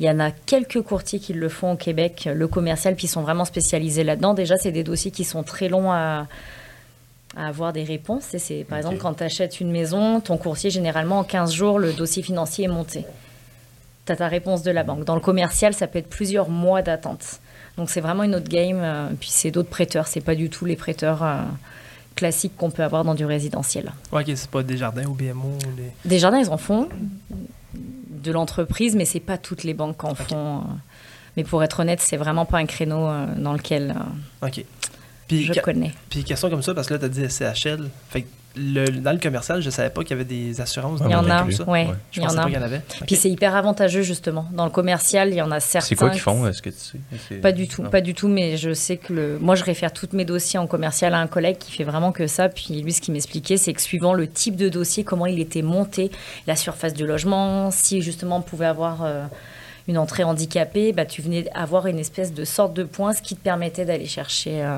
[0.00, 3.10] Il y en a quelques courtiers qui le font au Québec, le commercial, puis ils
[3.10, 4.34] sont vraiment spécialisés là-dedans.
[4.34, 6.26] Déjà, c'est des dossiers qui sont très longs à
[7.36, 8.36] à avoir des réponses.
[8.38, 11.92] C'est, par exemple, quand tu achètes une maison, ton courtier, généralement, en 15 jours, le
[11.92, 13.04] dossier financier est monté.
[14.06, 15.04] Tu as ta réponse de la banque.
[15.04, 17.40] Dans le commercial, ça peut être plusieurs mois d'attente.
[17.76, 18.80] Donc, c'est vraiment une autre game.
[18.80, 20.06] Euh, puis, c'est d'autres prêteurs.
[20.06, 21.42] C'est pas du tout les prêteurs euh,
[22.16, 23.92] classiques qu'on peut avoir dans du résidentiel.
[24.12, 26.88] Ouais, ok, c'est pas Desjardins ou BMO ou Desjardins, ils en font
[27.74, 30.58] de l'entreprise, mais c'est pas toutes les banques qui en font.
[30.58, 30.62] Euh.
[31.36, 33.94] Mais pour être honnête, c'est vraiment pas un créneau dans lequel.
[34.42, 34.64] OK.
[35.30, 35.92] Puis, je connais.
[36.08, 37.88] Puis question comme ça, parce que là, tu as dit SCHL.
[38.08, 41.00] Fait le, dans le commercial, je savais pas qu'il y avait des assurances.
[41.04, 41.86] Il y en a, oui.
[42.10, 42.82] Je pensais pas qu'il y en avait.
[43.06, 44.48] Puis c'est hyper avantageux, justement.
[44.50, 45.86] Dans le commercial, il y en a certains.
[45.86, 47.36] C'est quoi qu'ils font Est-ce que tu sais?
[47.36, 49.38] Pas du tout, pas du tout, mais je sais que le...
[49.38, 52.26] moi, je réfère tous mes dossiers en commercial à un collègue qui fait vraiment que
[52.26, 52.48] ça.
[52.48, 55.62] Puis lui, ce qu'il m'expliquait, c'est que suivant le type de dossier, comment il était
[55.62, 56.10] monté,
[56.48, 59.04] la surface du logement, si justement on pouvait avoir.
[59.04, 59.26] Euh,
[59.88, 63.34] une entrée handicapée, bah, tu venais avoir une espèce de sorte de point, ce qui
[63.34, 64.76] te permettait d'aller chercher euh,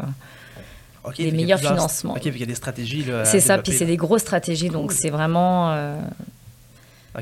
[1.19, 2.15] les meilleurs financements.
[2.15, 3.07] Ok, il y a des stratégies.
[3.25, 5.73] C'est ça, puis c'est des grosses stratégies, donc c'est vraiment.
[5.73, 5.97] Euh,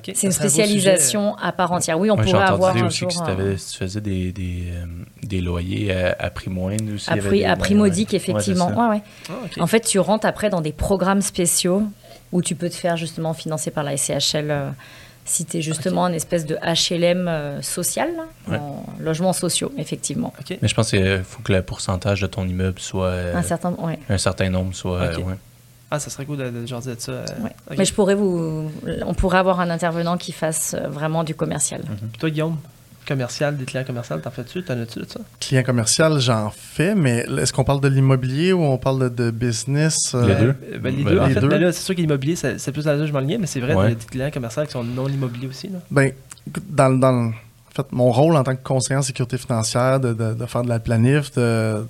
[0.03, 1.99] C'est une spécialisation à part entière.
[1.99, 4.87] Oui, on pourrait avoir un aussi que tu faisais des, des, euh,
[5.23, 7.11] des loyers à, prix moindre aussi.
[7.11, 8.69] À prix, à prix modique, effectivement.
[8.91, 11.83] Ouais, ah, En fait, tu rentres après dans des programmes spéciaux
[12.33, 14.73] où tu peux te faire justement financer par la SCHL
[15.31, 18.11] euh, si tu es justement une espèce de HLM euh, social,
[18.49, 20.33] en logements sociaux, effectivement.
[20.63, 23.13] Mais je pense qu'il faut que le pourcentage de ton immeuble soit.
[23.35, 23.75] un, certain,
[24.09, 25.11] un certain nombre soit.
[25.91, 27.13] Ah, ça serait cool de, de, de ça.
[27.13, 27.25] Euh,
[27.77, 28.71] Mais je pourrais vous.
[29.05, 31.83] On pourrait avoir un intervenant qui fasse euh, vraiment du commercial.
[31.83, 32.11] Mhm.
[32.19, 32.57] toi, Guillaume,
[33.11, 34.63] commercial, des clients commerciaux, t'en fais-tu?
[34.63, 35.21] T'en as-tu de ça?
[35.41, 40.13] Client commercial, j'en fais, mais est-ce qu'on parle de l'immobilier ou on parle de, business?
[40.15, 40.27] Euh?
[40.27, 40.79] Les deux.
[40.79, 41.19] Ben, les ben, deux.
[41.19, 43.75] En fait, ben c'est sûr que l'immobilier, c'est plus là je m'en mais c'est vrai,
[43.75, 43.95] ouais.
[43.95, 45.69] des clients commerciaux qui sont non immobiliers aussi.
[45.69, 45.79] Là.
[45.91, 46.13] Ben,
[46.69, 47.33] dans, dans,
[47.71, 50.79] en fait, mon rôle en tant que conseiller en sécurité financière, de, faire de la
[50.79, 51.85] planif, de,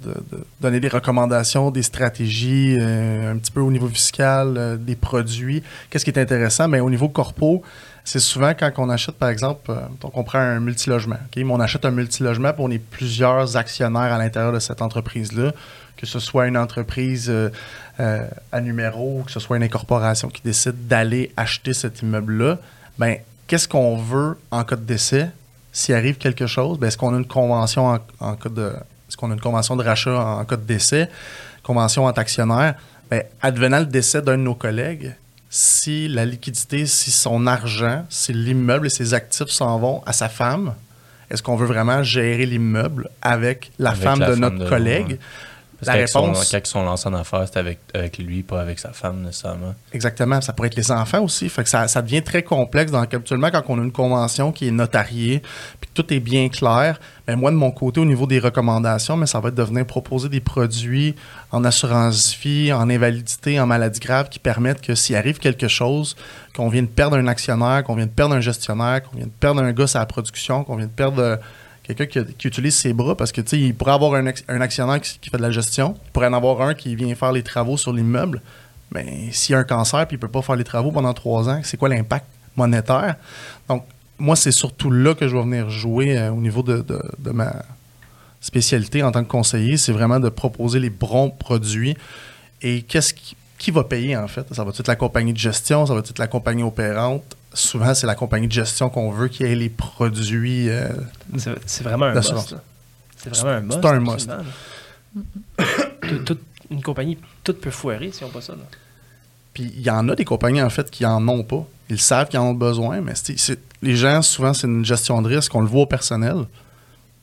[0.61, 5.63] donner des recommandations, des stratégies, euh, un petit peu au niveau fiscal, euh, des produits.
[5.91, 6.69] Qu'est-ce qui est intéressant?
[6.69, 7.63] Mais au niveau corpo,
[8.05, 11.19] c'est souvent quand on achète, par exemple, euh, donc on prend un multilogement.
[11.37, 15.53] On achète un multilogement, puis on est plusieurs actionnaires à l'intérieur de cette entreprise-là,
[15.97, 17.33] que ce soit une entreprise
[17.99, 22.59] à numéro, que ce soit une incorporation qui décide d'aller acheter cet immeuble-là.
[22.99, 25.29] Ben, qu'est-ce qu'on veut en cas de décès?
[25.73, 28.73] s'il arrive quelque chose, ben, est-ce qu'on a une convention en, cas de.
[29.09, 31.09] Est-ce qu'on a une convention de rachat en, cas de décès,
[31.63, 32.75] convention entre actionnaires?
[33.11, 35.15] Ben, advenant le décès d'un de nos collègues,
[35.51, 40.29] si la liquidité, si son argent, si l'immeuble et ses actifs s'en vont à sa
[40.29, 40.75] femme,
[41.29, 45.19] est-ce qu'on veut vraiment gérer l'immeuble avec la femme de notre collègue?
[45.83, 46.51] La réponse.
[46.51, 49.75] quand ils sont lancés en affaires, c'est avec, avec lui, pas avec sa femme nécessairement.
[49.93, 50.41] Exactement.
[50.41, 51.49] Ça pourrait être les enfants aussi.
[51.49, 52.93] Fait que ça, ça devient très complexe.
[52.93, 55.43] Donc, habituellement, quand on a une convention qui est notariée,
[55.81, 58.41] puis que tout est bien clair, mais ben, moi, de mon côté, au niveau des
[58.41, 61.15] recommandations, mais ça va être de venir proposer des produits
[61.53, 66.17] en assurance vie, en invalidité, en maladie grave, qui permettent que s'il arrive quelque chose,
[66.57, 69.33] qu'on vient de perdre un actionnaire, qu'on vient de perdre un gestionnaire, qu'on vient de
[69.39, 71.39] perdre un gars à la production, qu'on vient de perdre
[71.83, 75.43] quelqu'un qui, utilise ses bras parce que, il pourrait avoir un, actionnaire qui, fait de
[75.43, 78.43] la gestion, il pourrait en avoir un qui vient faire les travaux sur l'immeuble,
[78.93, 81.49] mais s'il y a un cancer puis il peut pas faire les travaux pendant trois
[81.49, 83.17] ans, c'est quoi l'impact monétaire?
[83.69, 83.85] Donc,
[84.19, 86.85] moi, c'est surtout là que je vais venir jouer euh, au niveau de,
[87.33, 87.65] ma
[88.41, 91.97] spécialité en tant que conseiller, c'est vraiment de proposer les bons produits
[92.63, 94.47] et qu'est-ce qui, qui va payer en fait?
[94.55, 98.07] Ça va être la compagnie de gestion, ça va être la compagnie opérante, souvent, c'est
[98.07, 100.69] la compagnie de gestion qu'on veut qui ait les produits.
[100.69, 100.89] Euh,
[101.67, 102.57] c'est vraiment un must.
[103.17, 103.81] C'est vraiment un must.
[103.83, 104.31] C'est un must.
[106.71, 108.55] une compagnie, tout peut foirer si on pas ça.
[109.53, 111.67] Puis il y en a des compagnies, en fait, qui en ont pas.
[111.89, 113.15] Ils savent qu'ils en ont besoin, mais
[113.83, 115.55] les gens, souvent, c'est une gestion de risque.
[115.55, 116.47] On le voit au personnel.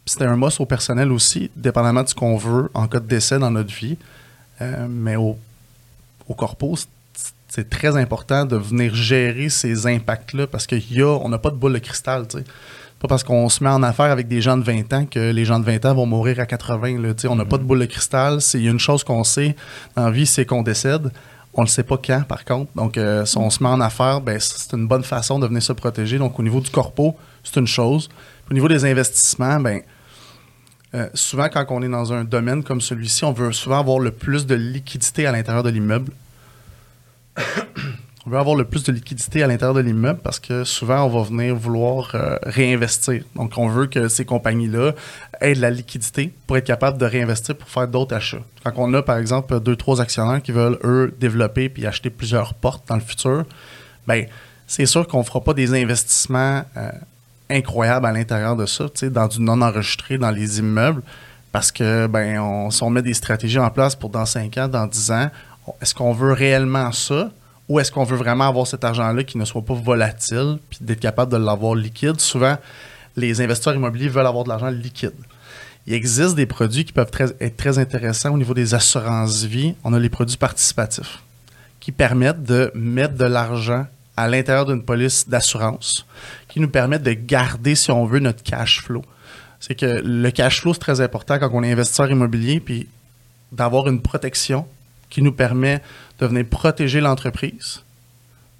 [0.05, 3.39] C'est un must au personnel aussi, dépendamment de ce qu'on veut en cas de décès
[3.39, 3.97] dans notre vie.
[4.61, 5.37] Euh, mais au,
[6.27, 6.75] au corpo,
[7.47, 11.79] c'est très important de venir gérer ces impacts-là parce qu'on n'a pas de boule de
[11.79, 12.25] cristal.
[12.31, 12.43] sais.
[12.99, 15.45] Pas parce qu'on se met en affaire avec des gens de 20 ans que les
[15.45, 16.99] gens de 20 ans vont mourir à 80.
[16.99, 18.39] Là, on n'a pas de boule de cristal.
[18.55, 19.55] Il y a une chose qu'on sait
[19.95, 21.11] dans la vie, c'est qu'on décède.
[21.53, 22.71] On ne sait pas quand, par contre.
[22.75, 25.61] Donc, euh, si on se met en affaire, ben, c'est une bonne façon de venir
[25.61, 26.17] se protéger.
[26.17, 28.09] Donc, au niveau du corpo, c'est une chose.
[28.49, 29.81] Au niveau des investissements, ben,
[30.95, 34.11] euh, souvent, quand on est dans un domaine comme celui-ci, on veut souvent avoir le
[34.11, 36.11] plus de liquidité à l'intérieur de l'immeuble.
[38.27, 41.07] On veut avoir le plus de liquidité à l'intérieur de l'immeuble parce que souvent, on
[41.07, 43.23] va venir vouloir euh, réinvestir.
[43.35, 44.91] Donc, on veut que ces compagnies-là
[45.39, 48.41] aient de la liquidité pour être capable de réinvestir pour faire d'autres achats.
[48.65, 52.53] Quand on a, par exemple, deux, trois actionnaires qui veulent, eux, développer puis acheter plusieurs
[52.53, 53.45] portes dans le futur,
[54.07, 54.25] ben
[54.67, 56.91] c'est sûr qu'on ne fera pas des investissements euh,
[57.49, 61.01] incroyables à l'intérieur de ça, dans du non-enregistré dans les immeubles,
[61.53, 64.67] parce que ben on, si on met des stratégies en place pour dans 5 ans,
[64.67, 65.29] dans 10 ans,
[65.81, 67.31] est-ce qu'on veut réellement ça
[67.69, 70.99] ou est-ce qu'on veut vraiment avoir cet argent-là qui ne soit pas volatile puis d'être
[70.99, 72.19] capable de l'avoir liquide?
[72.19, 72.57] Souvent,
[73.15, 75.13] les investisseurs immobiliers veulent avoir de l'argent liquide.
[75.85, 79.75] Il existe des produits qui peuvent être très intéressants au niveau des assurances-vie.
[79.83, 81.23] On a les produits participatifs
[81.79, 83.85] qui permettent de mettre de l'argent
[84.17, 86.05] à l'intérieur d'une police d'assurance,
[86.49, 89.03] qui nous permettent de garder, si on veut, notre cash flow.
[89.59, 92.87] C'est que le cash flow, c'est très important quand on est investisseur immobilier, puis
[93.51, 94.65] d'avoir une protection
[95.09, 95.81] qui nous permet
[96.19, 97.83] de venir protéger l'entreprise,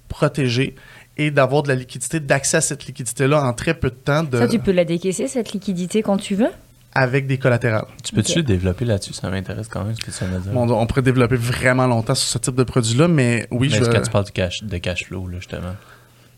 [0.08, 0.74] protéger
[1.16, 4.22] et d'avoir de la liquidité, d'accès à cette liquidité-là en très peu de temps.
[4.22, 6.50] De, ça, tu peux la décaisser, cette liquidité, quand tu veux?
[6.94, 7.86] Avec des collatérales.
[8.02, 9.12] Tu peux-tu développer là-dessus?
[9.12, 10.56] Ça m'intéresse quand même ce que tu veux dire.
[10.56, 13.84] on pourrait développer vraiment longtemps sur ce type de produit-là, mais oui, mais je...
[13.84, 15.74] Quand tu parles de cash, de cash flow, là, justement?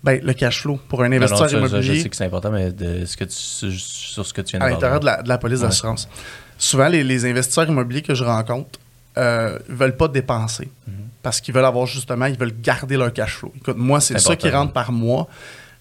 [0.02, 1.82] Ben, le cash flow pour un investisseur immobilier.
[1.82, 4.60] je sais que c'est important, mais de ce que tu, sur ce que tu viens
[4.60, 6.08] de À l'intérieur de la, de la police d'assurance.
[6.56, 8.78] Souvent, les, les, investisseurs immobiliers que je rencontre,
[9.18, 10.70] euh, veulent pas dépenser.
[10.86, 10.94] Mhm.
[11.22, 13.52] Parce qu'ils veulent avoir justement, ils veulent garder leur cash flow.
[13.56, 15.28] Écoute, moi, c'est ça qui rentre par mois.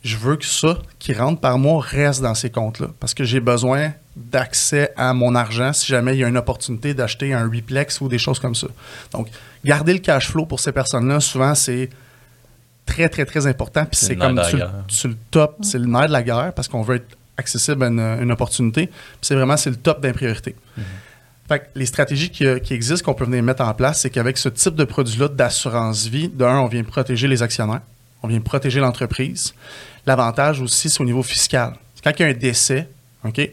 [0.03, 3.41] je veux que ça qui rentre par mois reste dans ces comptes-là parce que j'ai
[3.41, 8.01] besoin d'accès à mon argent si jamais il y a une opportunité d'acheter un replex
[8.01, 8.67] ou des choses comme ça.
[9.11, 9.27] Donc,
[9.63, 11.89] garder le cash flow pour ces personnes-là, souvent, c'est
[12.85, 13.85] très, très, très important.
[13.85, 14.41] Puis c'est comme
[14.87, 17.87] sur, le top, c'est le nerf de la guerre parce qu'on veut être accessible à
[17.87, 18.87] une, opportunité.
[18.87, 20.55] Puis c'est vraiment, c'est le top d'une priorité.
[20.77, 20.83] Mm-hmm.
[21.49, 24.37] Fait que les stratégies qui, qui existent, qu'on peut venir mettre en place, c'est qu'avec
[24.37, 27.81] ce type de produit-là d'assurance vie, d'un, on vient protéger les actionnaires,
[28.21, 29.55] on vient protéger l'entreprise.
[30.05, 31.73] L'avantage aussi, c'est au niveau fiscal.
[32.03, 32.87] Quand il y a un décès,
[33.25, 33.49] OK,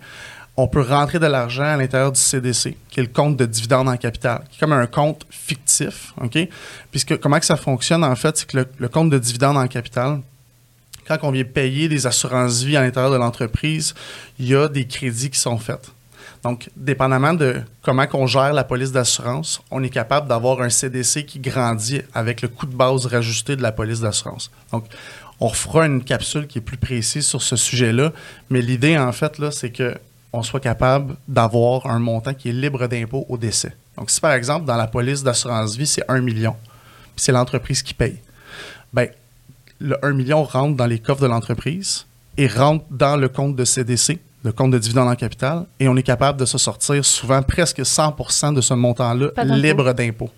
[0.58, 3.88] on peut rentrer de l'argent à l'intérieur du CDC, qui est le compte de dividende
[3.88, 6.12] en capital, qui est comme un compte fictif.
[6.20, 6.36] OK?
[6.90, 9.68] Puisque comment que ça fonctionne, en fait, c'est que le, le compte de dividende en
[9.68, 10.20] capital,
[11.08, 13.94] quand on vient payer des assurances vie à l'intérieur de l'entreprise,
[14.38, 15.92] il y a des crédits qui sont faits.
[16.46, 21.26] Donc, dépendamment de comment on gère la police d'assurance, on est capable d'avoir un CDC
[21.26, 24.52] qui grandit avec le coût de base rajusté de la police d'assurance.
[24.70, 24.84] Donc,
[25.40, 28.12] on fera une capsule qui est plus précise sur ce sujet-là,
[28.48, 33.26] mais l'idée, en fait, c'est qu'on soit capable d'avoir un montant qui est libre d'impôt
[33.28, 33.74] au décès.
[33.98, 36.54] Donc, si par exemple, dans la police d'assurance vie, c'est 1 million,
[37.16, 38.20] puis c'est l'entreprise qui paye,
[38.92, 39.08] bien,
[39.80, 42.06] le 1 million rentre dans les coffres de l'entreprise
[42.38, 45.96] et rentre dans le compte de CDC le compte de dividende en capital, et on
[45.96, 50.30] est capable de se sortir souvent presque 100% de ce montant-là libre d'impôt.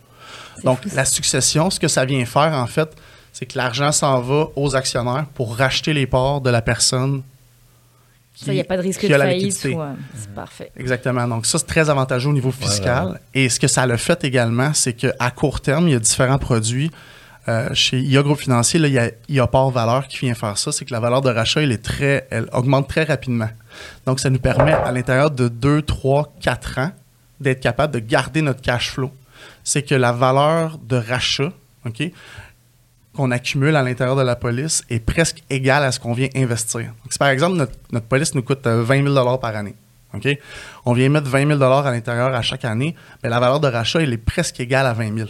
[0.64, 2.88] Donc, la succession, ce que ça vient faire, en fait,
[3.32, 7.22] c'est que l'argent s'en va aux actionnaires pour racheter les parts de la personne
[8.34, 9.52] qui, ça, il n'y a pas de risque de faillite.
[9.52, 9.76] c'est
[10.34, 10.72] parfait.
[10.76, 11.26] Exactement.
[11.28, 13.20] Donc, ça, c'est très avantageux au niveau fiscal.
[13.34, 16.38] Et ce que ça a fait également, c'est qu'à court terme, il y a différents
[16.38, 16.90] produits
[17.48, 20.70] euh, chez IA Groupe Financier, il y a IA Port Valeur qui vient faire ça.
[20.70, 23.48] C'est que la valeur de rachat, elle, est très, elle augmente très rapidement.
[24.06, 26.92] Donc, ça nous permet, à l'intérieur de 2, 3, 4 ans,
[27.40, 29.12] d'être capable de garder notre cash flow.
[29.64, 31.52] C'est que la valeur de rachat,
[33.14, 36.86] qu'on accumule à l'intérieur de la police est presque égale à ce qu'on vient investir.
[37.02, 39.74] Donc, si par exemple, notre, police nous coûte 20 euh, 000 par année,
[40.84, 44.00] on vient mettre 20 000 à l'intérieur à chaque année, mais la valeur de rachat,
[44.00, 45.28] elle est presque égale à 20 000.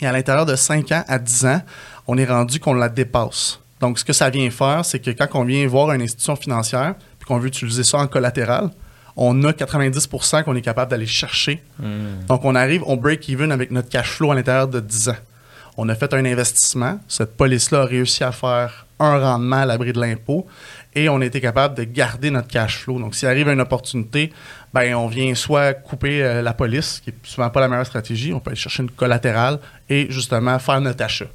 [0.00, 1.62] Et à l'intérieur de 5 ans à 10 ans,
[2.06, 3.60] on est rendu qu'on la dépasse.
[3.80, 6.94] Donc, ce que ça vient faire, c'est que quand on vient voir une institution financière,
[7.30, 8.70] qu'on veut utiliser ça en collatéral,
[9.16, 11.62] on a 90% qu'on est capable d'aller chercher.
[11.78, 12.26] Hmm.
[12.28, 15.16] Donc, on arrive, on break even avec notre cash flow à l'intérieur de 10 ans.
[15.76, 16.98] On a fait un investissement.
[17.06, 20.46] Cette police-là a réussi à faire un rendement à l'abri de l'impôt
[20.94, 22.98] et on a été capable de garder notre cash flow.
[22.98, 24.32] Donc, s'il arrive une opportunité,
[24.74, 28.32] ben, on vient soit couper euh, la police, qui n'est souvent pas la meilleure stratégie,
[28.32, 31.26] on peut aller chercher une collatérale et justement faire notre achat.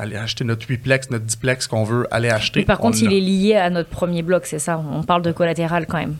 [0.00, 2.64] Aller acheter notre 8plex, notre 10plex qu'on veut aller acheter.
[2.64, 4.78] par contre, il est lié à notre premier bloc, c'est ça?
[4.78, 6.14] On parle de collatéral quand même.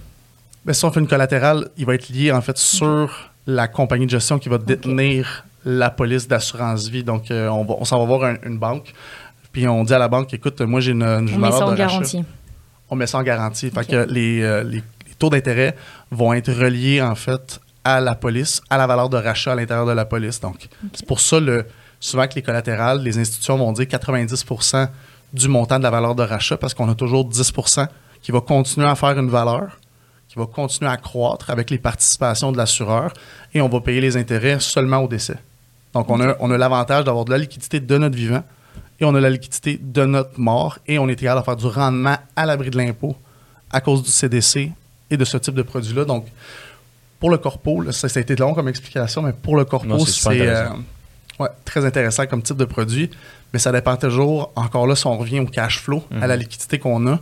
[0.64, 4.07] Ben, si on fait une collatérale, il va être lié en fait sur la compagnie
[4.07, 7.05] de gestion qui va détenir la police d'assurance vie.
[7.05, 8.93] Donc, euh, on, s'en va voir une banque,
[9.53, 11.75] puis on dit à la banque, écoute, moi j'ai une, une on met ça en
[11.75, 12.25] garantie.
[12.91, 13.71] On met ça en garantie.
[13.71, 14.83] Fait que les, euh, les
[15.19, 15.75] taux d'intérêt
[16.11, 19.87] vont être reliés en fait à la police, à la valeur de rachat à l'intérieur
[19.87, 20.41] de la police.
[20.41, 21.64] Donc, c'est pour ça le,
[22.00, 24.88] souvent que les collatérales, les institutions vont dire 90%
[25.32, 27.87] du montant de la valeur de rachat parce qu'on a toujours 10%
[28.22, 29.78] qui va continuer à faire une valeur,
[30.28, 33.12] qui va continuer à croître avec les participations de l'assureur
[33.54, 35.37] et on va payer les intérêts seulement au décès.
[35.94, 38.42] Donc, on a, on a l'avantage d'avoir de la liquidité de notre vivant
[39.00, 41.66] et on a la liquidité de notre mort et on est égal à faire du
[41.66, 43.16] rendement à l'abri de l'impôt
[43.70, 44.72] à cause du CDC
[45.11, 46.04] et de ce type de produit-là.
[46.04, 46.26] Donc,
[47.20, 50.68] pour le corpo, ça, a été long comme explication, mais pour le corpo, c'est
[51.40, 53.11] euh, très intéressant comme type de produit.
[53.53, 56.42] Mais ça dépend toujours, encore là, si on revient au cash flow, à la mhm.
[56.42, 57.20] liquidité qu'on a.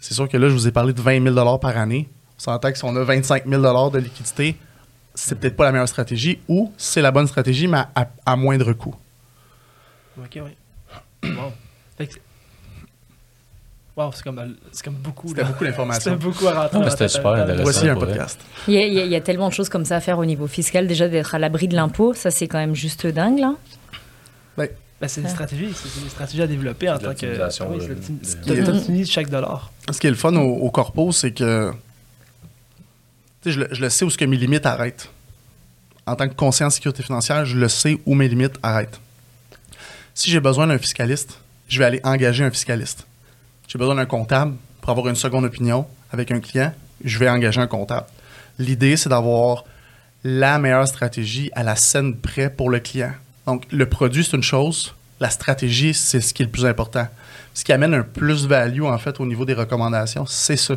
[0.00, 2.08] C'est sûr que là, je vous ai parlé de 20 000 par année.
[2.38, 4.56] On s'entend que si on a 25 000 de liquidité,
[5.14, 7.82] c'est peut-être pas la meilleure stratégie ou c'est la bonne stratégie, mais
[8.24, 8.94] à, moindre coût.
[10.18, 11.30] OK, oui.
[14.12, 15.28] c'est comme, comme beaucoup.
[15.28, 16.12] C'était beaucoup d'informations.
[16.12, 16.90] C'était beaucoup à rentrer.
[16.90, 17.62] C'était super intéressant.
[17.62, 18.40] Voici un podcast.
[18.68, 20.86] Il y, a, tellement de choses comme ça à faire au niveau fiscal.
[20.86, 23.54] Déjà, d'être à l'abri de l'impôt, ça, c'est quand même juste dingue, là.
[24.56, 24.68] Ben,
[25.00, 25.72] ben, c'est une stratégie.
[25.74, 27.48] C'est une stratégie à développer en tant que.
[28.46, 29.72] Tu chaque dollar.
[29.90, 31.72] Ce qui est le fun au, corpo, c'est que.
[33.44, 35.10] Je, je, le sais où ce que mes limites arrêtent.
[36.06, 39.00] En tant que conseiller en sécurité financière, je le sais où mes limites arrêtent.
[40.12, 43.06] Si j'ai besoin d'un fiscaliste, je vais aller engager un fiscaliste
[43.70, 46.72] j'ai besoin d'un comptable pour avoir une seconde opinion avec un client,
[47.04, 48.06] je vais engager un comptable.
[48.58, 49.64] L'idée, c'est d'avoir
[50.24, 53.12] la meilleure stratégie à la scène près pour le client.
[53.46, 54.92] Donc, le produit, c'est une chose.
[55.20, 57.06] La stratégie, c'est ce qui est le plus important.
[57.54, 60.74] Ce qui amène un plus-value, en fait, au niveau des recommandations, c'est ça.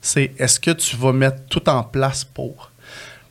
[0.00, 2.70] C'est est-ce que tu vas mettre tout en place pour?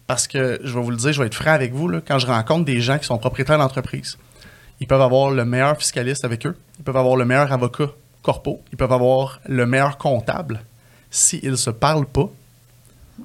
[0.06, 2.20] Parce que, je vais vous le dire, je vais être franc avec vous, là, quand
[2.20, 4.20] je rencontre des gens qui sont propriétaires d'entreprise,
[4.80, 7.90] ils peuvent avoir le meilleur fiscaliste avec eux, ils peuvent avoir le meilleur avocat
[8.22, 10.62] corpo, ils peuvent avoir le meilleur comptable.
[11.10, 12.30] S'ils ne se parlent pas,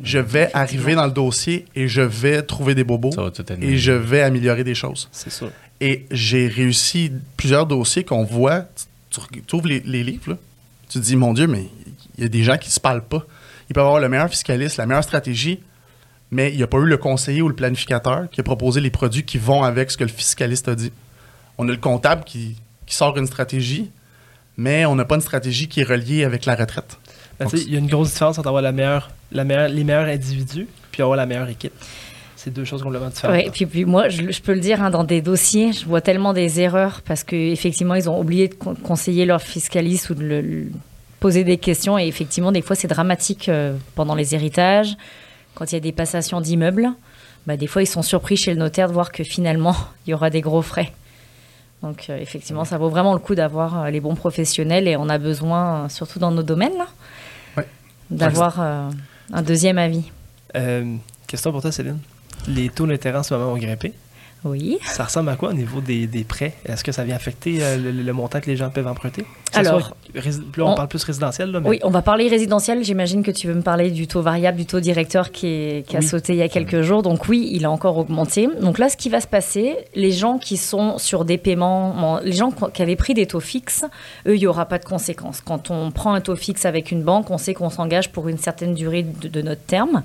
[0.03, 3.13] je vais arriver dans le dossier et je vais trouver des bobos
[3.61, 5.09] et je vais améliorer des choses.
[5.13, 5.47] C'est ça.
[5.81, 8.65] Et j'ai réussi plusieurs dossiers qu'on voit.
[9.11, 9.21] Tu,
[9.55, 10.37] ouvres les, livres,
[10.89, 11.69] tu te dis, mon Dieu, mais
[12.17, 13.25] il y a des gens qui ne se parlent pas.
[13.69, 15.61] Ils peuvent avoir le meilleur fiscaliste, la meilleure stratégie,
[16.31, 18.91] mais il n'y a pas eu le conseiller ou le planificateur qui a proposé les
[18.91, 20.93] produits qui vont avec ce que le fiscaliste a dit.
[21.59, 22.57] On a le comptable qui,
[22.87, 23.91] sort une stratégie,
[24.57, 26.99] mais on n'a pas une stratégie qui est reliée avec la retraite.
[27.39, 30.07] Ben, il y a une grosse différence entre avoir la meilleure, la meilleure, les meilleurs
[30.07, 31.75] individus puis avoir la meilleure équipe.
[32.37, 33.37] C'est deux choses complètement différentes.
[33.37, 36.33] Oui, puis, puis moi, je, peux le dire, hein, dans des dossiers, je vois tellement
[36.33, 40.67] des erreurs parce qu'effectivement, ils ont oublié de conseiller leur fiscaliste ou de le,
[41.21, 41.99] poser des questions.
[41.99, 44.97] Et effectivement, des fois, c'est dramatique euh, pendant les héritages,
[45.55, 46.91] quand il y a des passations d'immeubles.
[47.47, 50.15] Bah, des fois, ils sont surpris chez le notaire de voir que finalement, il y
[50.15, 50.93] aura des gros frais.
[51.83, 55.09] Donc, euh, effectivement, ça vaut vraiment le coup d'avoir euh, les bons professionnels et on
[55.09, 56.85] a besoin, surtout dans nos domaines,
[58.11, 60.11] d'avoir un deuxième avis.
[61.27, 61.99] question pour toi, Céline.
[62.49, 63.93] Les taux d'intérêt en ce moment ont grimpé.
[64.45, 64.79] Oui.
[64.85, 66.55] Ça ressemble à quoi au niveau des, prêts?
[66.65, 69.25] Est-ce que ça vient affecter euh, le, montant que les gens peuvent emprunter?
[69.55, 71.51] Alors, là, on, parle plus résidentiel.
[71.51, 72.83] Là, Oui, on va parler résidentiel.
[72.85, 76.35] J'imagine que tu veux me parler du taux variable, du taux directeur qui, a sauté
[76.35, 77.03] il y a quelques jours.
[77.03, 78.49] Donc oui, il a encore augmenté.
[78.61, 82.33] Donc là, ce qui va se passer, les gens qui sont sur des paiements, les
[82.33, 83.85] gens qui avaient pris des taux fixes,
[84.27, 85.41] eux, il n'y aura pas de conséquences.
[85.41, 88.39] Quand on prend un taux fixe avec une banque, on sait qu'on s'engage pour une
[88.39, 90.03] certaine durée de, notre terme.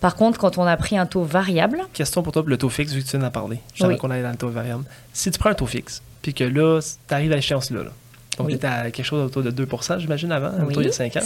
[0.00, 1.78] Par contre, quand on a pris un taux variable...
[1.92, 3.58] Question pour toi pour le taux fixe, vu que tu viens d'en parler.
[3.74, 4.84] Je qu'on allait dans le taux variable.
[5.12, 7.82] Si tu prends un taux fixe, puis que là, tu arrives à l'échéance là,
[8.38, 9.68] donc, tu étais à quelque chose autour de 2
[9.98, 11.20] j'imagine, avant, autour de 5 ans.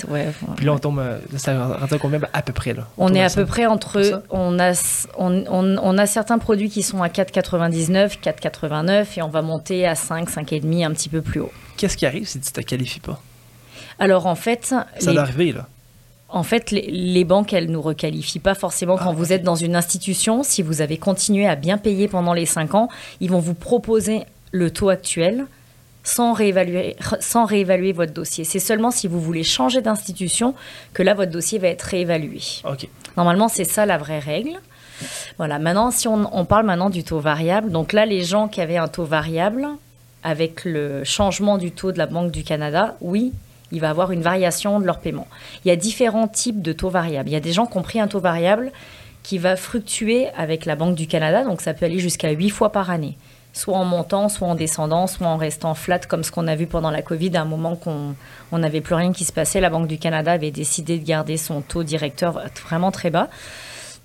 [0.57, 1.03] Puis là, on tombe,
[1.37, 2.21] ça rentre combien?
[2.33, 2.75] À peu près?
[2.75, 4.23] Là, on est à peu près entre.
[4.31, 4.73] On a,
[5.17, 9.95] on, on, a certains produits qui sont à 4,99, 4,89 et on va monter à
[9.95, 11.53] 5, 5,5, un petit peu plus haut.
[11.77, 13.21] Qu'est-ce qui arrive si tu ne te qualifies pas?
[13.99, 14.67] Alors, en fait.
[14.67, 15.13] Ça les...
[15.13, 15.67] doit arriver, là.
[16.31, 19.55] En fait, les, banques, elles ne nous requalifient pas forcément quand ah, vous êtes dans
[19.55, 20.43] une institution.
[20.43, 22.89] Si vous avez continué à bien payer pendant les 5 ans,
[23.21, 25.47] ils vont vous proposer le taux actuel
[26.09, 28.45] sans réévaluer, sans réévaluer votre dossier.
[28.45, 30.55] C'est seulement si vous voulez changer d'institution
[30.95, 32.41] que là, votre dossier va être réévalué.
[33.17, 34.59] Normalement, c'est ça la vraie règle.
[35.37, 38.61] Voilà, maintenant, si on, on, parle maintenant du taux variable, donc là, les gens qui
[38.61, 39.69] avaient un taux variable,
[40.25, 43.33] avec le changement du taux de la Banque du Canada, oui,
[43.71, 45.29] il va avoir une variation de leur paiement.
[45.65, 47.29] Il y a différents types de taux variables.
[47.29, 48.73] Il y a des gens qui ont pris un taux variable
[49.23, 52.73] qui va fluctuer avec la Banque du Canada, donc ça peut aller jusqu'à 8 fois
[52.73, 53.17] par année,
[53.59, 56.69] soit en montant, soit en descendant, soit en restant flat, comme ce qu'on a vu
[56.69, 58.15] pendant la Covid, à un moment qu'on
[58.57, 61.61] n'avait plus rien qui se passait, la Banque du Canada avait décidé de garder son
[61.61, 63.29] taux directeur vraiment très bas.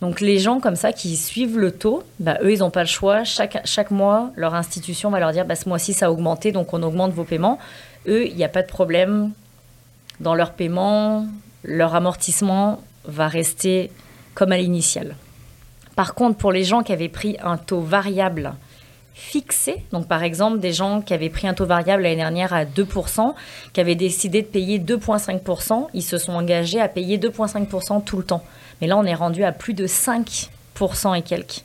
[0.01, 2.87] Donc les gens comme ça qui suivent le taux, bah, eux, ils n'ont pas le
[2.87, 3.23] choix.
[3.23, 6.73] Chaque, chaque mois, leur institution va leur dire, bah, ce mois-ci, ça a augmenté, donc
[6.73, 7.59] on augmente vos paiements.
[8.07, 9.33] Eux, il n'y a pas de problème
[10.19, 11.27] dans leur paiement,
[11.63, 13.91] leur amortissement va rester
[14.33, 15.15] comme à l'initial.
[15.95, 18.53] Par contre, pour les gens qui avaient pris un taux variable
[19.13, 22.65] fixé, donc par exemple des gens qui avaient pris un taux variable l'année dernière à
[22.65, 23.33] 2%,
[23.71, 28.23] qui avaient décidé de payer 2,5%, ils se sont engagés à payer 2,5% tout le
[28.23, 28.43] temps.
[28.81, 31.63] Mais là, on est rendu à plus de 5% et quelques.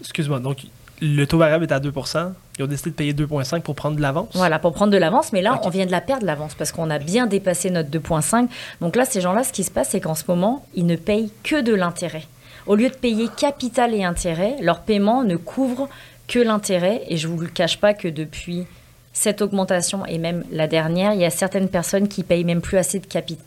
[0.00, 0.66] Excuse-moi, donc
[1.00, 4.02] le taux variable est à 2% Ils ont décidé de payer 2,5 pour prendre de
[4.02, 4.28] l'avance?
[4.34, 5.32] Voilà, pour prendre de l'avance.
[5.32, 8.48] Mais là, on vient de la perdre, l'avance, parce qu'on a bien dépassé notre 2,5.
[8.80, 11.32] Donc là, ces gens-là, ce qui se passe, c'est qu'en ce moment, ils ne payent
[11.42, 12.22] que de l'intérêt.
[12.66, 15.88] Au lieu de payer capital et intérêt, leur paiement ne couvre
[16.32, 17.02] que l'intérêt.
[17.08, 18.66] Et je ne vous le cache pas que depuis
[19.12, 22.78] cette augmentation et même la dernière, il y a certaines personnes qui payent même plus
[22.78, 23.00] assez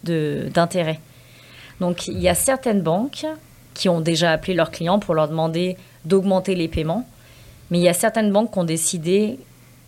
[0.03, 0.99] d'intérêt.
[1.79, 3.25] Donc il y a certaines banques
[3.73, 7.05] qui ont déjà appelé leurs clients pour leur demander d'augmenter les paiements
[7.71, 9.39] mais il y a certaines banques qui ont décidé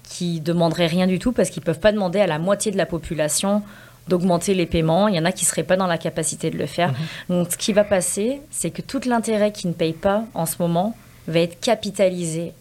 [0.04, 2.78] qui demanderaient rien du tout parce qu'ils ne peuvent pas demander à la moitié de
[2.78, 3.62] la population
[4.08, 5.10] d'augmenter les paiements.
[5.10, 6.92] Il y en a qui ne seraient pas dans la capacité de le faire.
[6.92, 6.98] Mhm.
[7.38, 10.56] Donc ce qui va passer, c'est que tout l'intérêt qu'ils ne payent pas en ce
[10.60, 10.96] moment
[11.28, 12.54] va être capitalisé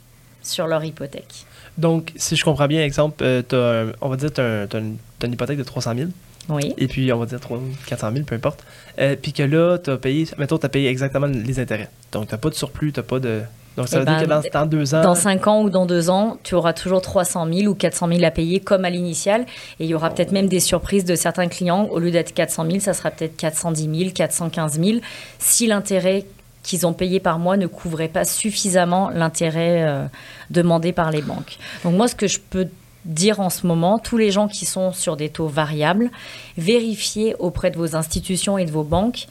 [0.46, 1.46] sur leur hypothèque.
[1.78, 5.58] Donc, si je comprends bien, exemple, euh, on va dire que tu as, une hypothèque
[5.58, 6.08] de 300 000.
[6.48, 6.74] Oui.
[6.78, 7.40] Et puis, on va dire
[7.86, 8.64] 400 000, peu importe.
[8.98, 11.90] Euh, puis que là, tu as payé, mettons, tu as payé exactement les intérêts.
[12.12, 13.42] Donc, tu n'as pas de surplus, tu n'as pas de.
[13.76, 15.02] Donc, ça veut dire ben, que dans, deux ans.
[15.02, 18.24] Dans cinq ans ou dans deux ans, tu auras toujours 300 000 ou 400 000
[18.24, 19.42] à payer comme à l'initial.
[19.80, 21.84] Et il y aura peut-être même des surprises de certains clients.
[21.90, 25.00] Au lieu d'être 400 000, ça sera peut-être 410 000, 415 000.
[25.38, 26.24] Si l'intérêt
[26.66, 30.06] qu'ils ont payé par mois ne couvrait pas suffisamment l'intérêt euh,
[30.50, 31.58] demandé par les banques.
[31.84, 32.68] Donc, moi, ce que je peux
[33.04, 36.10] dire en ce moment, tous les gens qui sont sur des taux variables,
[36.58, 39.26] vérifiez auprès de vos institutions et de vos banques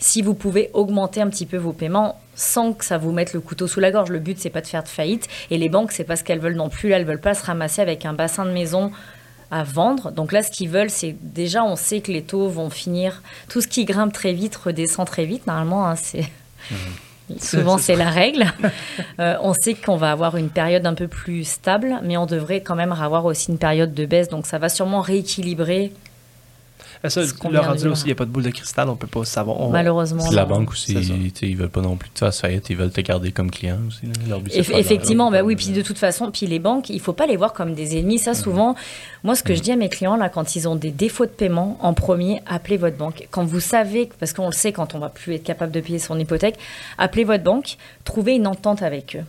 [0.00, 3.40] si vous pouvez augmenter un petit peu vos paiements sans que ça vous mette le
[3.40, 4.08] couteau sous la gorge.
[4.08, 5.28] Le but, c'est pas de faire de faillite.
[5.50, 6.90] Et les banques, c'est pas ce qu'elles veulent non plus.
[6.92, 8.90] elles veulent pas se ramasser avec un bassin de maison
[9.50, 10.10] à vendre.
[10.10, 13.22] Donc là, ce qu'ils veulent, c'est déjà, on sait que les taux vont finir.
[13.48, 15.46] Tout ce qui grimpe très vite redescend très vite.
[15.46, 16.30] Normalement, hein, c'est.
[17.38, 18.46] Souvent, c'est la règle.
[19.20, 22.60] Euh, on sait qu'on va avoir une période un peu plus stable, mais on devrait
[22.60, 24.28] quand même avoir aussi une période de baisse.
[24.28, 25.92] Donc, ça va sûrement rééquilibrer
[27.08, 29.06] ça, le rendu aussi, il n'y a pas de boule de cristal, on ne peut
[29.06, 29.70] pas savoir.
[29.70, 30.30] Malheureusement.
[30.30, 33.32] La banque aussi, ils veulent pas non plus de ça faillite, ils veulent te garder
[33.32, 34.02] comme client aussi.
[34.72, 37.36] effectivement, bah oui, puis de toute façon, puis les banques, il ne faut pas les
[37.36, 38.18] voir comme des ennemis.
[38.18, 38.74] Ça, souvent,
[39.24, 41.30] moi, ce que je dis à mes clients, là, quand ils ont des défauts de
[41.30, 43.26] paiement, en premier, appelez votre banque.
[43.30, 45.98] Quand vous savez, parce qu'on le sait quand on va plus être capable de payer
[45.98, 46.58] son hypothèque,
[46.98, 49.24] appelez votre banque, trouvez une entente avec eux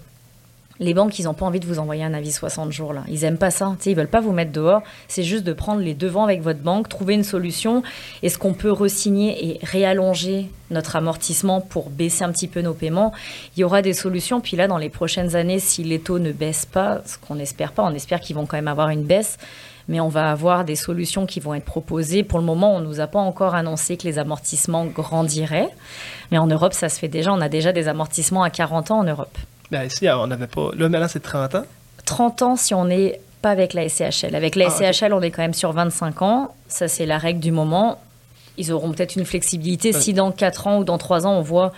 [0.81, 3.03] les banques, ils n'ont pas envie de vous envoyer un avis 60 jours là.
[3.07, 3.77] Ils aiment pas ça.
[3.85, 4.81] Ils veulent pas vous mettre dehors.
[5.07, 7.83] C'est juste de prendre les devants avec votre banque, trouver une solution.
[8.23, 13.13] Est-ce qu'on peut resigner et réallonger notre amortissement pour baisser un petit peu nos paiements
[13.55, 14.41] Il y aura des solutions.
[14.41, 17.73] Puis là, dans les prochaines années, si les taux ne baissent pas, ce qu'on n'espère
[17.73, 19.37] pas, on espère qu'ils vont quand même avoir une baisse.
[19.87, 22.23] Mais on va avoir des solutions qui vont être proposées.
[22.23, 25.69] Pour le moment, on ne nous a pas encore annoncé que les amortissements grandiraient.
[26.31, 27.31] Mais en Europe, ça se fait déjà.
[27.31, 29.37] On a déjà des amortissements à 40 ans en Europe.
[29.71, 30.69] Ben, ici, on n'avait pas.
[30.75, 31.65] Là, maintenant, c'est 30 ans.
[32.05, 34.35] 30 ans si on n'est pas avec la SCHL.
[34.35, 36.53] Avec la SCHL, ah, on est quand même sur 25 ans.
[36.67, 38.01] Ça, c'est la règle du moment.
[38.57, 39.93] Ils auront peut-être une flexibilité.
[39.93, 41.71] Si dans 4 ans ou dans 3 ans, on voit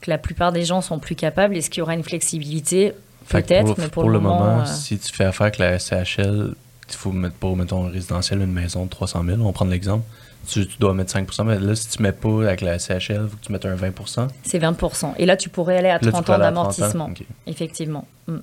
[0.00, 2.92] que la plupart des gens sont plus capables, est-ce qu'il y aura une flexibilité?
[3.28, 6.54] Peut-être, mais pour, le, moment, euh, si tu fais affaire avec la SCHL,
[6.88, 10.04] il faut mettre pour, mettons, résidentiel, une maison de 300 000, on va prendre l'exemple
[10.48, 13.36] tu, dois mettre 5 mais là, si tu mets pas avec la CHL, il faut
[13.36, 13.92] que tu mettes un 20
[14.44, 17.10] C'est 20% Et là, tu pourrais aller à 30 ans d'amortissement.
[17.46, 18.06] Effectivement.
[18.26, 18.38] Mm.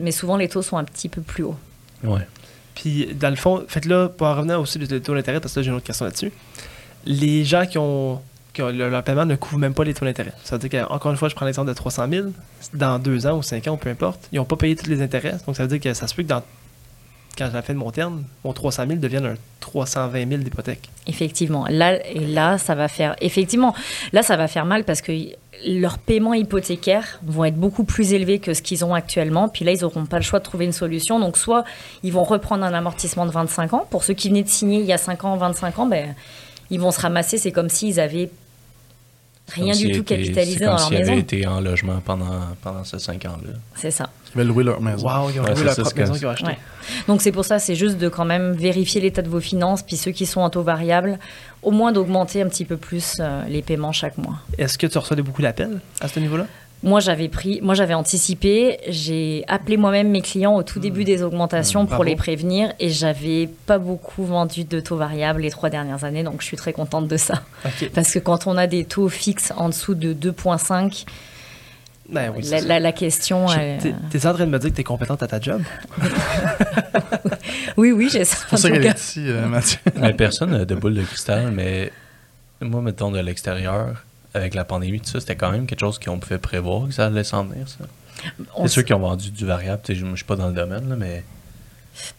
[0.00, 1.56] Mais souvent, les taux sont un petit peu plus hauts.
[2.04, 2.26] Ouais.
[2.74, 5.70] Puis, dans le fond, faites-là, pour en revenir aussi au taux d'intérêt, parce que j'ai
[5.70, 6.32] une autre question là-dessus.
[7.04, 8.20] Les gens qui ont,
[8.58, 10.32] leur, paiement ne couvre même pas les taux d'intérêt.
[10.44, 12.28] Ça veut dire qu'encore une fois, je prends l'exemple de 300 000,
[12.74, 15.00] dans deux ans ou cinq ans, ou peu importe, ils n'ont pas payé tous les
[15.00, 15.36] intérêts.
[15.46, 16.42] Donc, ça veut dire que ça se peut que dans
[17.36, 20.88] quand j'ai la fin de mon terme, mon 300 000 devienne un 320 000 d'hypothèque.
[21.06, 21.66] Effectivement.
[21.68, 23.14] Là, et là, ça va faire.
[23.20, 23.74] Effectivement,
[24.12, 25.12] là, ça va faire mal parce que
[25.66, 29.48] leurs paiements hypothécaires vont être beaucoup plus élevés que ce qu'ils ont actuellement.
[29.48, 31.20] Puis là, ils n'auront pas le choix de trouver une solution.
[31.20, 31.64] Donc, soit
[32.02, 33.86] ils vont reprendre un amortissement de 25 ans.
[33.90, 36.14] Pour ceux qui venaient de signer il y a 5 ans, 25 ans, ben,
[36.70, 37.38] ils vont se ramasser.
[37.38, 38.30] C'est comme s'ils avaient
[39.48, 41.12] rien du tout capitalisé dans leur maison.
[41.12, 43.52] avaient été en logement pendant, pendant ces 5 ans-là.
[43.74, 44.08] C'est ça.
[44.34, 45.06] Ils avaient loué leur maison.
[45.06, 46.52] Wow, ils ont loué leur propre maison qu'ils ont acheté.
[47.08, 49.96] Donc c'est pour ça, c'est juste de quand même vérifier l'état de vos finances, puis
[49.96, 51.18] ceux qui sont en taux variable,
[51.62, 54.36] au moins d'augmenter un petit peu plus euh, les paiements chaque mois.
[54.58, 56.46] Est-ce que tu reçois beaucoup d'appels à ce niveau-là?
[56.82, 61.04] Moi, j'avais pris, moi j'avais anticipé, j'ai appelé moi-même mes clients au tout début hmm.
[61.04, 65.50] des augmentations hmm, pour les prévenir et j'avais pas beaucoup vendu de taux variables les
[65.50, 67.42] trois dernières années, donc je suis très contente de ça.
[67.94, 71.06] Parce que quand on a des taux fixes en dessous de 2,5,
[72.08, 72.32] ben
[72.66, 73.46] la, la, question.
[73.80, 75.62] Tu es, en train de me dire que tu es compétente à ta job?
[77.76, 78.36] oui, oui, j'ai ça.
[78.36, 79.78] C'est pour ça qu'elle est ici, euh, Mathieu.
[79.96, 81.92] mais personne n'a de boule de cristal, mais
[82.60, 84.04] moi, mettons de l'extérieur,
[84.34, 87.06] avec la pandémie, tout ça, c'était quand même quelque chose qu'on pouvait prévoir que ça
[87.06, 87.84] allait s'en venir, ça.
[88.62, 89.82] C'est ceux qui ont vendu du variable.
[89.88, 91.24] Je ne suis pas dans le domaine, là, mais.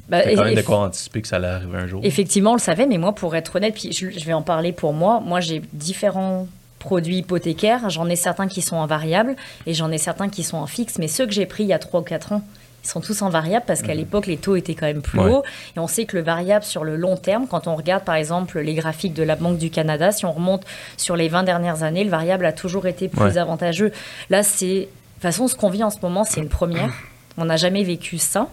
[0.10, 2.02] Bah, quand même de quoi anticiper que ça allait arriver un jour.
[2.04, 4.72] Effectivement, on le savait, mais moi, pour être honnête, puis je, je vais en parler
[4.72, 6.48] pour moi, moi, j'ai différents
[6.80, 7.90] produits hypothécaires.
[7.90, 10.98] J'en ai certains qui sont en variable et j'en ai certains qui sont en fixe.
[11.00, 12.42] Mais ceux que j'ai pris il y a 3 ou 4 ans,
[12.84, 14.00] ils sont tous en variable parce qu'à mhm.
[14.00, 15.44] l'époque, les taux étaient quand même plus hauts.
[15.76, 18.60] Et on sait que le variable sur le long terme, quand on regarde par exemple
[18.60, 20.64] les graphiques de la Banque du Canada, si on remonte
[20.96, 23.92] sur les 20 dernières années, le variable a toujours été plus avantageux.
[24.30, 24.68] Là, c'est.
[24.68, 26.94] De toute façon, ce qu'on vit en ce moment, c'est une première.
[27.40, 28.50] On n'a jamais vécu ça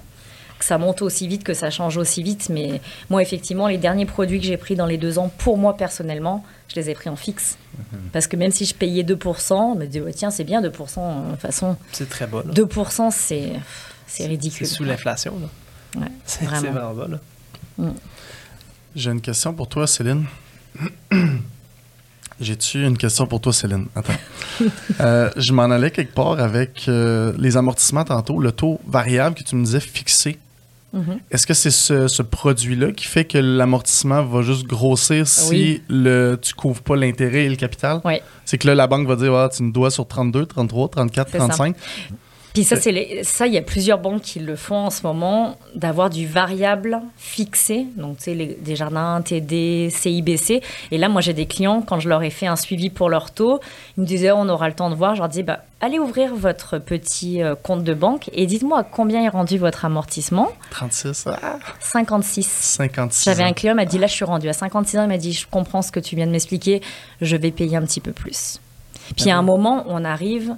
[0.58, 2.48] que ça monte aussi vite, que ça change aussi vite.
[2.48, 2.80] Mais
[3.10, 6.44] moi, effectivement, les derniers produits que j'ai pris dans les deux ans, pour moi personnellement,
[6.68, 7.56] je les ai pris en fixe.
[7.76, 8.00] Mhm.
[8.12, 10.64] Parce que même si je payais 2%, on me dit, tiens, c'est bien 2%.
[10.64, 12.42] De toute façon, c'est très bon.
[12.42, 13.52] 2%, c'est,
[14.06, 14.66] c'est ridicule.
[14.66, 15.34] C'est sous l'inflation.
[15.40, 16.00] Là.
[16.00, 16.72] Ouais, c'est, vraiment.
[16.72, 17.20] vraiment bon.
[17.86, 17.94] Mm.
[18.94, 20.26] J'ai une question pour toi, Céline.
[22.40, 23.86] J'ai-tu une question pour toi, Céline?
[23.94, 24.12] Attends.
[25.00, 29.42] Euh, je m'en allais quelque part avec euh, les amortissements tantôt, le taux variable que
[29.42, 30.38] tu me disais fixé.
[30.92, 31.18] Mhm.
[31.32, 36.54] Est-ce que c'est ce, produit-là qui fait que l'amortissement va juste grossir si le, tu
[36.54, 38.00] couvres pas l'intérêt et le capital?
[38.04, 38.20] Oui.
[38.44, 41.30] C'est que là, la banque va dire ah, tu me dois sur 32, 33, 34,
[41.32, 41.76] 35.
[42.54, 45.56] Puis ça, c'est ça, il y a plusieurs banques qui le font en ce moment,
[45.74, 50.62] d'avoir du variable fixé, donc tu sais, les, des jardins, TD, CIBC.
[50.92, 53.32] Et là, moi, j'ai des clients, quand je leur ai fait un suivi pour leur
[53.32, 53.58] taux,
[53.98, 55.16] ils me disaient, on aura le temps de voir.
[55.16, 59.24] Je leur dis, bah, allez ouvrir votre petit euh, compte de banque et dites-moi combien
[59.24, 60.52] est rendu votre amortissement.
[60.70, 61.26] 36,
[61.80, 62.46] 56.
[62.46, 63.24] 56.
[63.24, 65.02] J'avais un client, il m'a dit, là, je suis rendu à 56 ans.
[65.02, 66.82] Il m'a dit, je comprends ce que tu viens de m'expliquer,
[67.20, 68.60] je vais payer un petit peu plus.
[69.16, 70.54] Puis à un moment, on arrive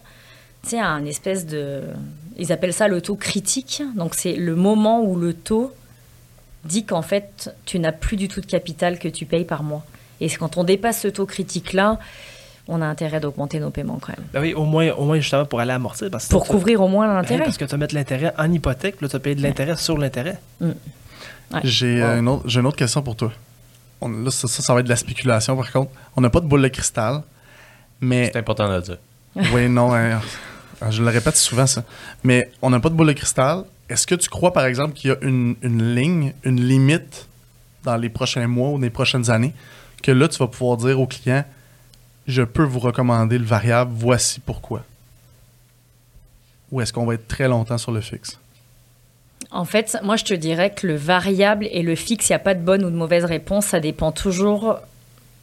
[0.67, 1.83] c'est un espèce de.
[2.39, 3.83] Ils appellent ça le taux critique.
[3.97, 5.73] Donc, c'est le moment où le taux
[6.65, 9.85] dit qu'en fait, tu n'as plus du tout de capital que tu payes par mois.
[10.21, 11.99] Et quand on dépasse ce taux critique-là,
[12.69, 14.27] on a intérêt d'augmenter nos paiements quand même.
[14.33, 16.11] Ben oui, au moins, au moins justement pour aller amortir.
[16.11, 17.45] Parce que pour couvrir au moins Ben, l'intérêt.
[17.45, 19.97] parce que tu vas mettre l'intérêt en hypothèque, là, tu vas payer de l'intérêt sur
[19.97, 20.39] l'intérêt.
[20.61, 20.73] Ouais.
[21.63, 23.31] J'ai euh, une, autre- j'ai une autre question pour toi.
[24.01, 25.93] On- là, ça, ça, ça va être de la spéculation, par contre.
[26.17, 27.23] On n'a pas de boule de cristal,
[28.01, 28.31] mais...
[28.33, 28.99] C'est important de le dire.
[29.55, 30.21] Oui, non, hein,
[30.91, 31.85] je le répète souvent, ça.
[32.23, 33.65] Mais on n'a pas de boule de cristal.
[33.89, 37.29] Est-ce que tu crois, par exemple, qu'il y a une, une ligne, une limite
[37.85, 39.55] dans les prochains mois ou les prochaines années,
[40.03, 41.45] que là, tu vas pouvoir dire au client,
[42.27, 44.83] je peux vous recommander le variable, voici pourquoi?
[46.73, 48.39] Ou est-ce qu'on va être très longtemps sur le fixe?
[49.53, 52.41] En fait, moi, je te dirais que le variable et le fixe, il n'y a
[52.41, 53.67] pas de bonne ou de mauvaise réponse.
[53.67, 54.81] Ça dépend toujours.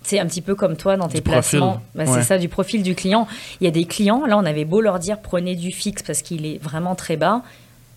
[0.04, 1.82] C'est un petit peu comme toi dans tes Du placements.
[1.95, 2.12] Bah, ouais.
[2.14, 3.28] C'est ça, du profil du client.
[3.62, 6.22] Il y a des clients, là, on avait beau leur dire prenez du fixe parce
[6.22, 7.41] qu'il est vraiment très bas.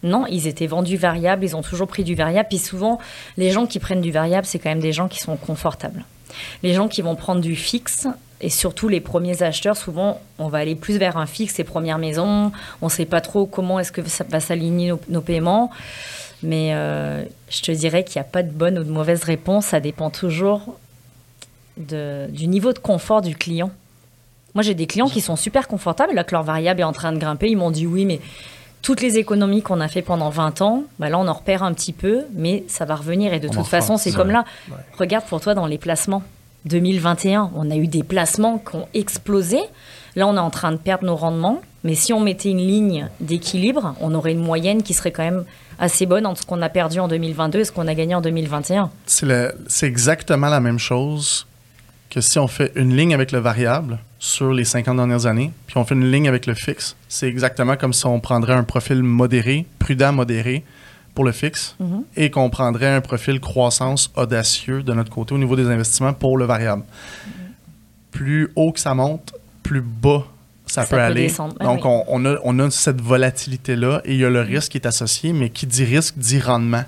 [0.03, 2.49] Non, ils étaient vendus variable, ils ont toujours pris du variable.
[2.49, 3.01] Puis souvent,
[3.37, 6.05] les gens qui prennent du variable, c'est quand même des gens qui sont confortables.
[6.63, 8.07] Les gens qui vont prendre du fixe,
[8.41, 11.99] et surtout les premiers acheteurs, souvent, on va aller plus vers un fixe, les premières
[11.99, 12.53] maisons.
[12.83, 15.71] On ne sait pas trop comment est-ce que ça va s'aligner nos, nos paiements.
[16.43, 19.67] Mais euh, je te dirais qu'il n'y a pas de bonne ou de mauvaise réponse.
[19.67, 20.79] Ça dépend toujours
[21.77, 23.71] de- du niveau de confort du client.
[24.55, 26.15] Moi, j'ai des clients qui sont super confortables.
[26.15, 28.21] Là, que leur variable est en train de grimper, ils m'ont dit oui, mais
[28.83, 31.75] toutes les économies qu'on a fait pendant 20 ans, bah là, on en repère un
[31.75, 33.35] petit peu, mais ça va revenir.
[33.35, 34.45] Et de On toute façon, c'est comme là.
[34.71, 34.77] Ouais.
[34.99, 36.23] Regarde pour toi dans les placements.
[36.65, 39.59] 2021, on a eu des placements qui ont explosé.
[40.17, 41.61] Là, on est en train de perdre nos rendements.
[41.85, 45.45] Mais si on mettait une ligne d'équilibre, on aurait une moyenne qui serait quand même
[45.79, 48.21] assez bonne entre ce qu'on a perdu en 2022 et ce qu'on a gagné en
[48.21, 48.91] 2021.
[49.07, 51.47] C'est le- c'est exactement la même chose
[52.11, 55.77] que si on fait une ligne avec le variable sur les 50 dernières années, puis
[55.77, 56.97] on fait une ligne avec le fixe.
[57.09, 60.65] C'est exactement comme si on prendrait un profil modéré, prudent modéré
[61.15, 62.03] pour le fixe, Mhm.
[62.17, 66.37] et qu'on prendrait un profil croissance audacieux de notre côté au niveau des investissements pour
[66.39, 66.83] le variable.
[68.11, 70.25] Plus haut que ça monte, plus bas
[70.67, 71.23] ça, Ça peut, peut aller.
[71.23, 71.55] descendre.
[71.61, 71.91] Ben Donc, oui.
[71.91, 74.87] on, on a, on a cette volatilité-là et il y a le risque qui est
[74.87, 76.83] associé, mais qui dit risque dit rendement.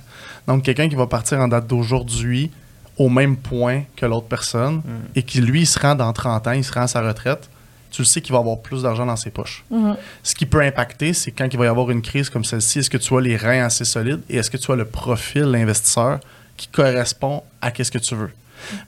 [0.49, 2.51] Donc, quelqu'un qui va partir en date d'aujourd'hui
[2.99, 4.83] au même point que l'autre personne
[5.15, 7.49] et qui, lui, il se rend dans 30 ans, il se rend à sa retraite,
[7.91, 9.65] tu le sais qu'il va avoir plus d'argent dans ses poches.
[9.71, 9.97] Mhm.
[10.23, 12.91] Ce qui peut impacter, c'est quand il va y avoir une crise comme celle-ci, est-ce
[12.91, 16.21] que tu as les reins assez solides et est-ce que tu as le profil l'investisseur
[16.57, 18.31] qui correspond à qu'est-ce que tu veux?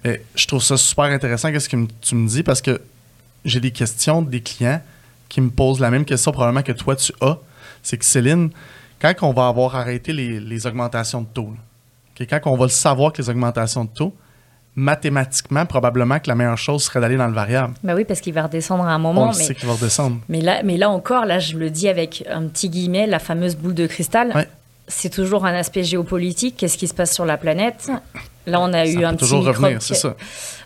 [0.04, 2.80] Mais je trouve ça super intéressant qu'est-ce que tu me dis parce que
[3.44, 4.82] j'ai des questions des clients
[5.28, 7.38] qui me posent la même question probablement que toi tu as.
[7.82, 8.50] C'est que Céline,
[9.00, 11.58] quand on va avoir arrêté les, les augmentations de taux, là,
[12.20, 14.14] ok, quand on va le savoir que les augmentations de taux,
[14.76, 17.74] mathématiquement, probablement que la meilleure chose serait d'aller dans le variable.
[17.82, 19.30] Bah oui, parce qu'il va redescendre à un on moment.
[19.32, 19.44] le mais...
[19.44, 20.18] sait qu'il va redescendre.
[20.28, 23.56] Mais là, mais là encore, là, je le dis avec un petit guillemet, la fameuse
[23.56, 24.32] boule de cristal.
[24.34, 24.48] Ouais.
[24.88, 26.56] C'est toujours un aspect géopolitique.
[26.56, 27.90] Qu'est-ce qui se passe sur la planète?
[28.46, 30.16] Là, on a eu Ça un peut petit toujours revenir, c'est ça.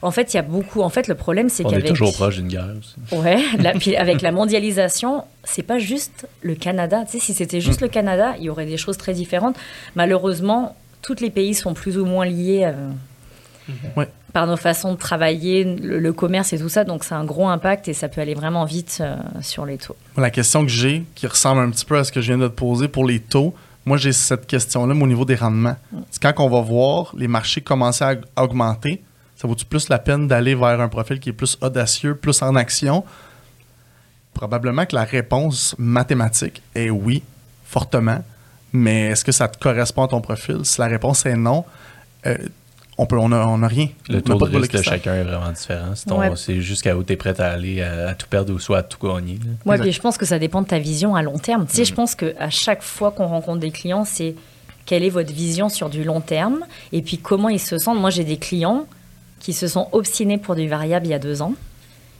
[0.01, 0.81] En fait, il y a beaucoup.
[0.81, 2.95] En fait, le problème, c'est On est qu'avec toujours proche d'une guerre aussi.
[3.21, 7.03] Ouais, la- puis avec la mondialisation, c'est pas juste le Canada.
[7.05, 7.85] Tu sais, si c'était juste Mm.
[7.85, 9.57] le Canada, il y aurait des choses très différentes.
[9.95, 10.75] Malheureusement,
[11.05, 12.91] tous les pays sont plus ou moins liés euh,
[13.97, 14.09] Ouais.
[14.35, 16.85] par nos façons de travailler, le, le commerce et tout ça.
[16.85, 19.97] Donc, c'est un gros impact et ça peut aller vraiment vite euh, sur les taux.
[20.19, 22.49] La question que j'ai, qui ressemble un petit peu à ce que je viens de
[22.49, 23.55] te poser pour les taux,
[23.87, 25.77] moi j'ai cette question-là mais au niveau des rendements.
[26.11, 29.03] C'est quand on va voir les marchés commencer à à augmenter,
[29.37, 32.55] ça vaut-tu plus la peine d'aller vers un profil qui est plus audacieux, plus en
[32.57, 33.03] action?
[34.33, 37.23] Probablement que la réponse mathématique est oui,
[37.65, 38.23] fortement.
[38.75, 40.59] Mais est-ce que ça te correspond à ton profil?
[40.65, 41.65] Si la réponse est non,
[42.27, 42.37] euh,
[42.99, 43.89] on peut, on a, on a rien.
[44.09, 45.93] Le taux de risque de chacun est vraiment différent.
[45.95, 46.31] C'est Ouais.
[46.37, 48.83] C'est jusqu'à où tu es prêt à aller, à, à tout perdre ou soit à
[48.83, 49.39] tout gagner.
[49.65, 51.67] Moi, puis je pense que ça dépend de ta vision à long terme.
[51.67, 54.35] Tu sais, je pense qu'à chaque fois qu'on rencontre des clients, c'est
[54.87, 58.01] quelle est votre vision sur du long terme et puis comment ils se sentent.
[58.01, 58.87] Moi, j'ai des clients
[59.39, 61.55] qui se sont obstinés pour du variable il y a deux ans.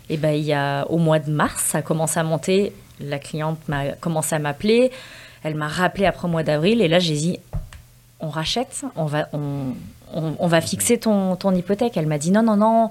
[0.09, 2.73] Et ben, il y a au mois de mars, ça a commencé à monter.
[3.01, 4.93] La cliente m'a commencé à m'appeler.
[5.45, 6.81] Elle m'a rappelé après le mois d'avril.
[6.83, 7.39] Et là, j'ai dit,
[8.21, 9.75] on rachète, on va, on,
[10.15, 11.97] on- on va fixer ton, ton hypothèque.
[11.97, 12.89] Elle m'a dit, non, non, non,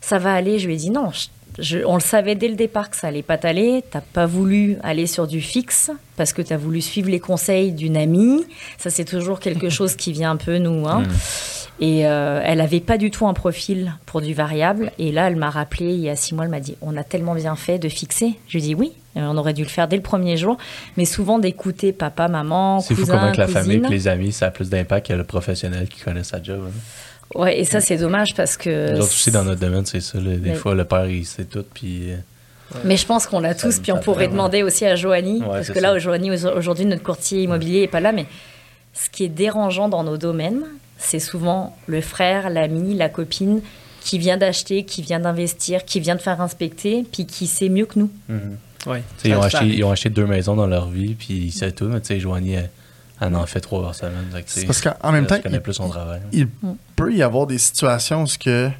[0.00, 0.58] ça va aller.
[0.58, 1.28] Je lui ai dit, non, je-
[1.62, 3.82] je- on le savait dès le départ que ça allait pas t'aller.
[3.90, 7.72] T'as pas voulu aller sur du fixe parce que tu as voulu suivre les conseils
[7.72, 8.44] d'une amie.
[8.78, 10.86] Ça, c'est toujours quelque chose qui vient un peu nous.
[10.86, 11.04] Hein.
[11.80, 14.92] Et euh, elle avait pas du tout un profil pour du variable.
[14.98, 17.02] Et là, elle m'a rappelé il y a six mois, elle m'a dit On a
[17.02, 18.34] tellement bien fait de fixer.
[18.46, 18.92] Je lui ai dit oui,
[19.22, 20.56] on aurait dû le faire dès le premier jour.
[20.96, 24.32] Mais souvent d'écouter papa, maman, C'est fou cousin, comment que la famille et les amis,
[24.32, 26.62] ça a plus d'impact que le professionnel qui connaît sa job.
[26.66, 27.38] hein.
[27.38, 28.90] Ouais, et ça, c'est dommage parce que.
[28.92, 30.18] Nous autres aussi, dans notre domaine, c'est ça.
[30.18, 30.30] là.
[30.36, 32.12] Des Mais- fois, le père, il sait tout, puis...
[32.12, 32.16] euh,
[32.84, 35.70] Mais je pense qu'on l'a tous, puis on pourrait demander aussi à Joanie, Ouais, parce
[35.70, 35.98] que là.
[35.98, 38.26] Joanie, aujourd'hui, notre courtier immobilier n'est pas là, mais
[38.92, 40.62] ce qui est dérangeant dans nos domaines,
[40.98, 43.60] c'est souvent le frère, l'ami, la copine
[44.00, 47.86] qui vient d'acheter, qui vient d'investir, qui vient de faire inspecter, puis qui sait mieux
[47.86, 48.10] que nous.
[48.28, 48.56] Mhm.
[48.86, 49.02] Ouais.
[49.24, 51.86] Ils ont, acheté, ils ont acheté deux maisons dans leur vie, puis c'est tout.
[51.86, 52.70] Mais tu sais, Joanie, elle,
[53.20, 54.26] elle en fait trois par semaine.
[54.46, 56.20] C'est parce qu'en même temps, il, plus son travail.
[56.32, 56.48] il
[56.96, 58.70] peut y avoir des situations où ce que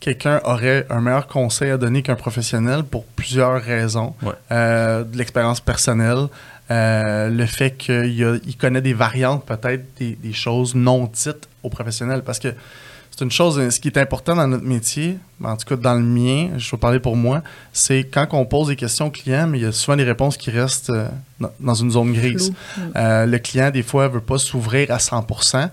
[0.00, 4.14] quelqu'un aurait un meilleur conseil à donner qu'un professionnel pour plusieurs raisons.
[4.22, 4.32] Ouais.
[4.52, 6.26] Euh, de l'expérience personnelle,
[6.70, 12.22] euh, le fait qu'il connaît des variantes, peut-être des, des choses non dites aux professionnels.
[12.22, 12.48] Parce que
[13.16, 16.02] c'est une chose, ce qui est important dans notre métier, en tout cas dans le
[16.02, 17.42] mien, je vais parler pour moi,
[17.72, 20.36] c'est quand on pose des questions aux clients, mais il y a souvent des réponses
[20.36, 21.06] qui restent euh,
[21.60, 22.52] dans- une zone grise.
[22.96, 25.70] Euh, le client, des fois, veut pas s'ouvrir à 100%.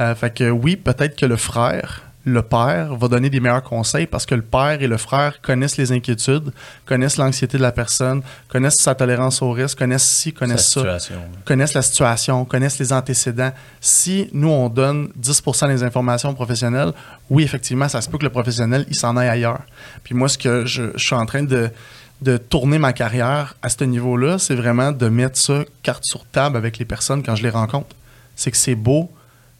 [0.00, 4.06] Euh, fait que oui, peut-être que le frère, le père, va donner des meilleurs conseils
[4.06, 6.52] parce que le père et le frère connaissent les inquiétudes,
[6.84, 11.22] connaissent l'anxiété de la personne, connaissent sa tolérance au risque, connaissent ci, connaissent ça, situation.
[11.44, 13.52] connaissent la situation, connaissent les antécédents.
[13.80, 16.92] Si nous, on donne 10% des informations professionnelles,
[17.30, 19.62] oui, effectivement, ça se peut que le professionnel, il s'en aille ailleurs.
[20.02, 21.70] Puis moi, ce que je, je suis en train de,
[22.22, 26.56] de tourner ma carrière à ce niveau-là, c'est vraiment de mettre ça carte sur table
[26.56, 27.94] avec les personnes quand je les rencontre.
[28.34, 29.12] C'est que c'est beau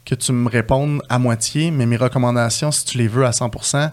[0.07, 3.91] que tu me répondes à moitié, mais mes recommandations, si tu les veux à 100%,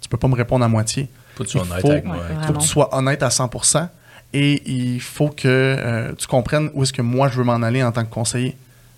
[0.00, 1.08] tu peux pas me répondre à moitié.
[1.34, 2.16] Faut que tu sois Il honnête faut- avec moi.
[2.16, 2.58] Ouais, Il faut Vraiment.
[2.58, 3.88] que tu sois honnête à 100%
[4.32, 7.82] et il faut que euh, tu comprennes où est-ce que moi je veux m'en aller
[7.82, 8.56] en tant que conseiller.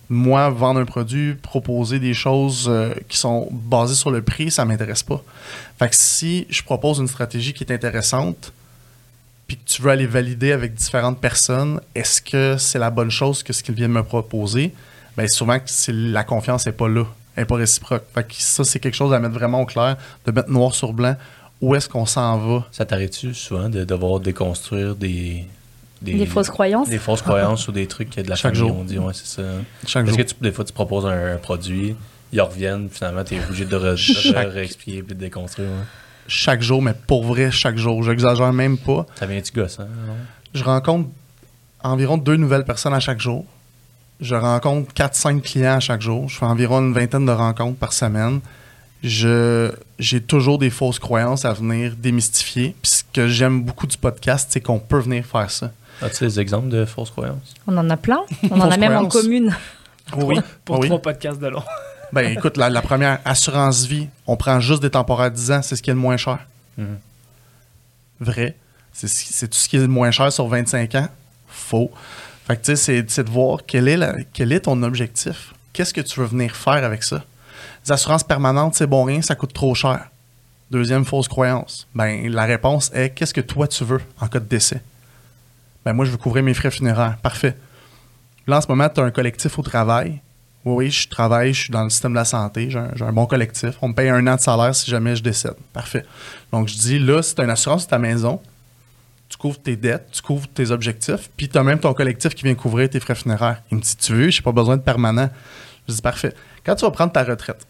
[0.09, 4.63] Moi, vendre un produit, proposer des choses euh, qui sont basées sur le prix, ça
[4.63, 5.21] m'intéresse pas.
[5.79, 8.53] Fait que si je propose une stratégie qui est intéressante,
[9.47, 13.43] puis que tu veux aller valider avec différentes personnes, est-ce que c'est la bonne chose
[13.43, 14.73] que ce qu'ils viennent me proposer?
[15.17, 15.57] Bien, souvent,
[15.89, 17.05] la confiance n'est pas là,
[17.35, 18.03] elle n'est pas réciproque.
[18.13, 20.93] Fait que ça, c'est quelque chose à mettre vraiment au clair, de mettre noir sur
[20.93, 21.15] blanc.
[21.59, 22.67] Où est-ce qu'on s'en va?
[22.71, 25.45] Ça t'arrête-tu souvent de devoir déconstruire des.
[26.03, 26.87] Des fausses croyances?
[26.89, 28.77] Des fausses croyances ou des trucs que de la Chaque famille jour.
[28.79, 29.41] on dit, ouais, c'est ça.
[29.87, 30.17] Chaque Est-ce jour.
[30.25, 31.95] que tu, des fois, tu proposes un, un produit,
[32.31, 35.67] ils reviennent, finalement, tu es obligé de, re- de réexpliquer puis de déconstruire.
[35.69, 35.75] ouais.
[36.27, 38.03] chaque jour, mais pour vrai, chaque jour.
[38.03, 39.07] J'exagère même pas.
[39.15, 39.87] Ça vient-tu gosse, hein?
[40.05, 40.13] non?
[40.53, 41.09] Je rencontre
[41.83, 43.43] environ deux nouvelles personnes à chaque jour.
[44.19, 46.27] Je rencontre 4-5 clients à chaque jour.
[46.27, 48.39] Je fais environ une vingtaine de rencontres par semaine.
[49.03, 52.75] Je, j'ai toujours des fausses croyances à venir démystifier.
[52.81, 55.71] Puis ce que j'aime beaucoup du podcast, c'est qu'on peut venir faire ça.
[56.01, 57.53] As-tu des exemples de fausses croyances?
[57.67, 58.21] On en a plein.
[58.49, 59.55] On en a même en commune.
[60.15, 60.39] Oui.
[60.65, 60.87] Pour oui.
[60.87, 61.63] trois podcasts de long.
[62.13, 65.75] Ben écoute, la, la première, assurance vie, on prend juste des temporaires 10 ans, c'est
[65.75, 66.39] ce qui est le moins cher.
[66.77, 66.99] Mhm.
[68.21, 68.55] Vrai.
[68.93, 71.09] C'est, c'est tout ce qui est le moins cher sur 25 ans.
[71.49, 71.91] Faux.
[72.47, 75.53] Fait que tu sais, c'est, de voir quel est, quel est ton objectif.
[75.73, 77.25] Qu'est-ce que tu veux venir faire avec ça?
[77.85, 80.07] Les assurances permanentes, c'est bon rien, ça coûte trop cher.
[80.71, 81.87] Deuxième fausse croyance.
[81.93, 84.81] Ben, la réponse est qu'est-ce que toi tu veux en cas de décès?
[85.83, 87.17] Ben, moi, je veux couvrir mes frais funéraires.
[87.21, 87.57] Parfait.
[88.47, 90.21] Là, en ce moment, tu as un collectif au travail.
[90.63, 93.75] Oui, je travaille, je suis dans le système de la santé, j'ai un, bon collectif.
[93.81, 95.55] On me paye un an de salaire si jamais je décède.
[95.73, 96.05] Parfait.
[96.53, 98.41] Donc, je dis, là, c'est une assurance de ta maison.
[99.37, 102.43] Tu couvres tes dettes, tu couvres tes objectifs, puis tu as même ton collectif qui
[102.43, 103.61] vient couvrir tes frais funéraires.
[103.69, 105.29] Il me dit, tu veux, j'ai pas besoin de permanent.
[105.87, 106.33] Je dis, parfait.
[106.65, 107.67] Quand tu vas prendre ta retraite,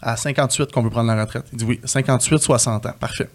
[0.00, 2.94] à 58 qu'on veut prendre la retraite, il dit, oui, 58, 60 ans.
[2.98, 3.28] Parfait.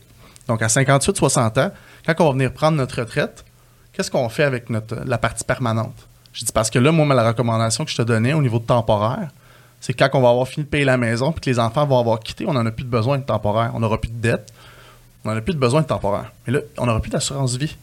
[0.47, 1.71] Donc, à 58, 60 ans,
[2.05, 3.45] quand on va venir prendre notre retraite,
[3.91, 6.07] qu'est-ce qu'on fait avec notre, la partie permanente?
[6.33, 8.65] Je dis parce que là, moi, la recommandation que je te donnais au niveau de
[8.65, 9.29] temporaire,
[9.79, 11.99] c'est quand on va avoir fini de payer la maison puis que les enfants vont
[11.99, 13.71] avoir quitté, on n'en a plus de besoin de temporaire.
[13.75, 14.51] On n'aura plus de dette.
[15.23, 16.31] On n'en a plus de besoin de temporaire.
[16.45, 17.75] Mais là, on n'aura plus d'assurance vie.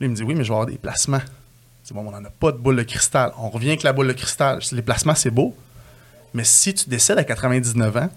[0.00, 1.22] Là, il me dit oui, mais je vais avoir des placements.
[1.84, 3.32] C'est bon, on n'en a pas de boule de cristal.
[3.38, 4.60] On revient avec la boule de cristal.
[4.72, 5.56] Les placements, c'est beau.
[6.34, 8.10] Mais si tu décèdes à 99 ans,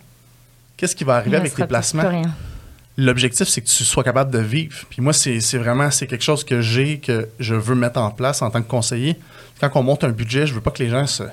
[0.77, 2.07] qu'est-ce qui va arriver avec tes placements?
[2.07, 2.33] rien.
[2.97, 4.75] L'objectif, c'est que tu sois capable de vivre.
[4.89, 8.11] Puis moi, c'est c'est vraiment c'est quelque chose que j'ai, que je veux mettre en
[8.11, 9.17] place en tant que conseiller.
[9.59, 11.23] Quand on monte un budget, je veux pas que les gens se,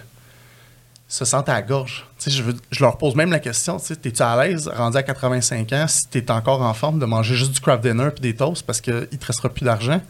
[1.09, 2.07] se sentent à la gorge.
[2.27, 5.87] Je, veux- je leur pose même la question, es-tu à l'aise, rendu à 85 ans,
[5.89, 8.65] si tu es encore en forme, de manger juste du craft dinner puis des toasts
[8.67, 10.01] parce qu'il ne te restera plus d'argent,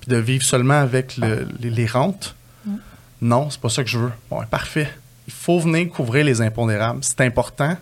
[0.00, 2.34] puis de vivre seulement avec le- les, les rentes?
[3.22, 4.12] Non, c'est pas ça que je veux.
[4.28, 4.88] Bon, ouais, parfait.
[5.26, 6.98] Il faut venir couvrir les impondérables.
[7.02, 7.74] C'est important.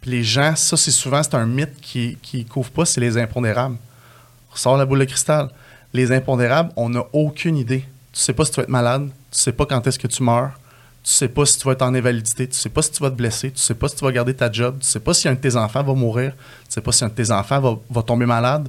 [0.00, 3.18] Puis les gens, ça, c'est souvent, c'est un mythe qui ne couvre pas, c'est les
[3.18, 3.76] impondérables.
[4.48, 5.50] On ressort la boule de cristal.
[5.92, 7.84] Les impondérables, on n'a aucune idée.
[8.12, 10.22] Tu sais pas si tu vas être malade, tu sais pas quand est-ce que tu
[10.22, 10.52] meurs,
[11.06, 13.10] tu sais pas si tu vas être en invalidité, tu sais pas si tu vas
[13.10, 15.28] te blesser, tu sais pas si tu vas garder ta job, tu sais pas si
[15.28, 17.76] un de tes enfants va mourir, tu sais pas si un de tes enfants va,
[17.88, 18.68] va tomber malade.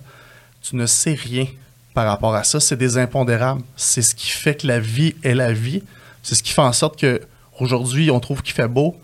[0.61, 1.47] Tu ne sais rien
[1.95, 2.59] par rapport à ça.
[2.59, 3.61] C'est des impondérables.
[3.75, 5.81] C'est ce qui fait que la vie est la vie.
[6.21, 7.21] C'est ce qui fait en sorte que
[7.59, 8.95] aujourd'hui on trouve qu'il fait beau,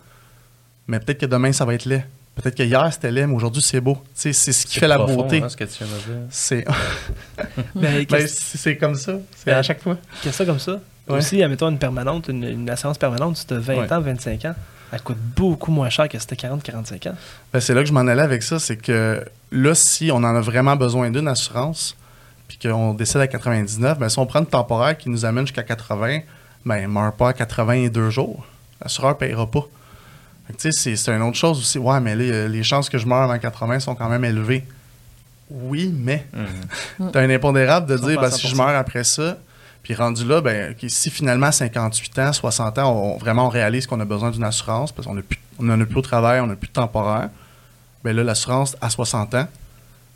[0.86, 2.04] mais peut-être que demain ça va être laid.
[2.36, 3.94] Peut-être que hier c'était laid, mais aujourd'hui c'est beau.
[3.94, 5.42] Tu sais, c'est ce qui fait la beauté.
[5.42, 6.26] hein, ce que tu viens de dire.
[6.30, 6.64] C'est
[7.36, 9.14] Ben, ben, qu'est-ce- c'est c'est comme ça.
[9.36, 9.96] C'est Ben, à chaque fois.
[10.22, 10.80] qu'est-ce que ça comme ça?
[11.08, 11.18] Ouais.
[11.18, 13.92] Aussi, admettons une permanente, une, une assurance permanente, si tu as 20 Ouais.
[13.92, 14.54] ans, 25 ans,
[14.92, 17.14] Elle coûte beaucoup moins cher que c'était 40-45 ans.
[17.52, 20.34] Ben, c'est là que je m'en allais avec ça, c'est que là, si on en
[20.36, 21.96] a vraiment besoin d'une assurance,
[22.48, 25.62] puis qu'on décide à 99, ben, si on prend une temporaire qui nous amène jusqu'à
[25.62, 26.20] 80,
[26.64, 28.46] ben, ne meurt pas à 82 jours.
[28.82, 29.64] L'assureur ne payera pas.
[30.58, 31.78] C'est, c'est une autre chose aussi.
[31.78, 34.64] Ouais, mais les chances que je meure avant 80 sont quand même élevées.
[35.50, 36.26] Oui, mais
[36.98, 37.10] mhm.
[37.10, 39.38] tu as un impondérable de dire ben, si je meurs après ça,
[39.84, 44.06] puis rendu là, ben, si finalement 58 ans, 60 ans, vraiment on réalise qu'on a
[44.06, 45.14] besoin d'une assurance parce qu'on
[45.60, 47.28] n'en a plus au travail, on n'a plus de temporaire,
[48.02, 49.46] ben là, l'assurance à 60 ans,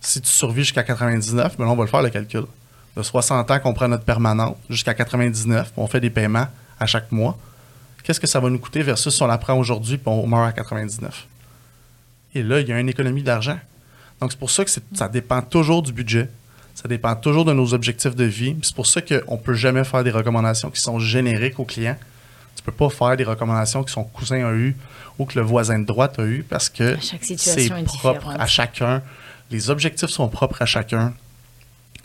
[0.00, 2.44] si tu survis jusqu'à 99, ben là, on va le faire le calcul.
[2.96, 6.48] De 60 ans qu'on prend notre permanente jusqu'à 99, on fait des paiements
[6.80, 7.38] à chaque mois.
[8.02, 10.48] Qu'est-ce que ça va nous coûter versus si on la prend aujourd'hui et on meurt
[10.48, 11.26] à 99?
[12.34, 13.58] Et là, il y a une économie d'argent.
[14.18, 16.30] Donc, c'est pour ça que ça dépend toujours du budget.
[16.80, 18.56] Ça dépend toujours de nos objectifs de vie.
[18.62, 21.96] C'est pour ça qu'on ne peut jamais faire des recommandations qui sont génériques aux clients.
[22.54, 24.76] Tu ne peux pas faire des recommandations que son cousin a eues
[25.18, 29.02] ou que le voisin de droite a eues parce que c'est propre à chacun.
[29.50, 31.14] Les objectifs sont propres à chacun.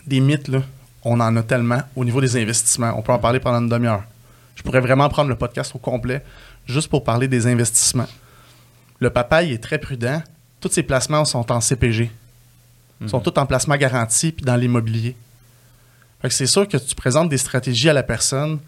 [0.08, 0.64] Des mythes, là,
[1.04, 2.98] on en a tellement au niveau des investissements.
[2.98, 4.02] On peut en parler pendant une demi-heure.
[4.56, 6.24] Je pourrais vraiment prendre le podcast au complet
[6.66, 8.10] juste pour parler des investissements.
[8.98, 10.24] Le papa, il est très prudent.
[10.60, 12.10] Tous ses placements sont en CPG.
[13.02, 15.16] Ils sont tous en placement garanti puis dans l'immobilier.
[16.30, 18.60] c'est sûr que tu présentes des stratégies à la personne.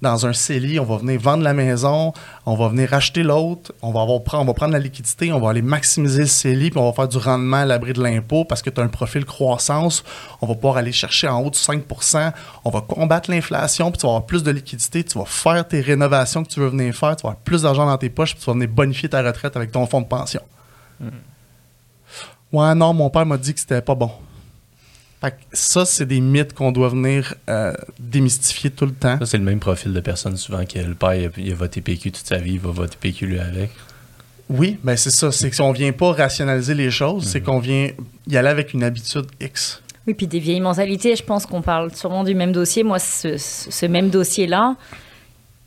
[0.00, 2.14] Dans un CELI, on va venir vendre la maison,
[2.46, 5.60] on va venir acheter l'autre, on va, on va prendre la liquidité, on va aller
[5.60, 8.70] maximiser le CELI, puis on va faire du rendement à l'abri de l'impôt parce que
[8.70, 10.02] tu as un profil croissance.
[10.40, 12.32] On va pouvoir aller chercher en haut de 5%
[12.64, 15.82] On va combattre l'inflation, puis tu vas avoir plus de liquidité, tu vas faire tes
[15.82, 18.40] rénovations que tu veux venir faire, tu vas avoir plus d'argent dans tes poches, puis
[18.40, 20.40] tu vas venir bonifier ta retraite avec ton fonds de pension.
[20.98, 21.10] Hmm.
[22.52, 24.10] Ouais, non, mon père m'a dit que c'était pas bon.
[25.20, 29.18] Fait que ça, c'est des mythes qu'on doit venir euh, démystifier tout le temps.
[29.18, 32.12] Ça, c'est le même profil de personne souvent que le père, il a, voté PQ
[32.12, 33.70] toute sa vie, il va voter PQ lui avec.
[34.48, 35.30] Oui, ben c'est ça.
[35.30, 37.46] C'est qu'on vient pas rationaliser les choses, c'est mhm.
[37.46, 37.90] qu'on vient
[38.26, 39.82] y aller avec une habitude X.
[40.06, 42.82] Oui, puis des vieilles mentalités, je pense qu'on parle sûrement du même dossier.
[42.82, 44.76] Moi, ce, ce même dossier-là,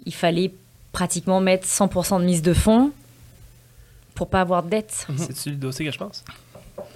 [0.05, 0.51] il fallait
[0.91, 2.91] pratiquement mettre 100% de mise de fonds
[4.15, 5.07] pour pas avoir de dette.
[5.15, 6.23] C'est-tu le dossier que je pense?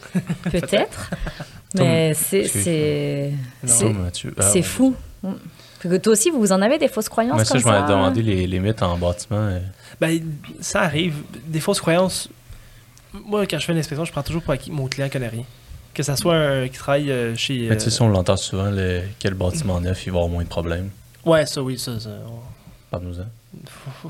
[0.43, 1.11] Peut-être.
[1.75, 3.33] mais c'est c'est
[4.39, 4.95] c'est fou.
[5.79, 7.77] Que toi aussi, vous en avez des fausses croyances ça, comme ça?
[7.77, 9.47] Je m'en demandé les limites en bâtiment.
[9.47, 9.59] Euh.
[10.01, 10.19] Ben,
[10.59, 11.15] ça arrive.
[11.45, 12.29] Des fausses croyances.
[13.13, 15.43] Moi, quand je fais une inspection, je prends toujours pour acquis mon client connaît rien.
[15.93, 17.67] Que ça soit un qui travaille euh, chez.
[17.69, 20.43] Mais tu sais, si on l'entend souvent, le, quel bâtiment neuf, il va avoir moins
[20.43, 20.89] de problèmes.
[21.25, 21.99] Ouais, ça, oui, ça.
[21.99, 22.09] ça
[22.89, 24.09] Parle-nous-en.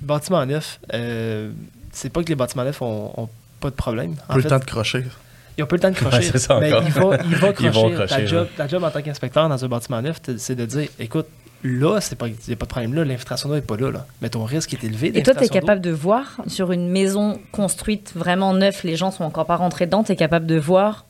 [0.00, 1.50] bâtiment neuf, euh,
[1.92, 3.28] c'est pas que les bâtiments neufs ont,
[3.66, 4.14] pas de problème.
[4.28, 5.04] Peu le temps de crocher.
[5.56, 6.32] Ils n'ont pas le temps de crocher.
[6.60, 8.06] mais il va, il va crocher.
[8.06, 11.26] ta, job, job, en tant qu'inspecteur dans un bâtiment neuf, c'est de dire écoute,
[11.64, 14.28] là, il n'y a pas de problème là, l'infiltration d'eau n'est pas là, là, Mais
[14.28, 15.10] ton risque est élevé.
[15.18, 19.10] Et toi, tu es capable de voir sur une maison construite vraiment neuve, les gens
[19.10, 21.06] sont encore pas rentrés dedans, tu es capable de voir?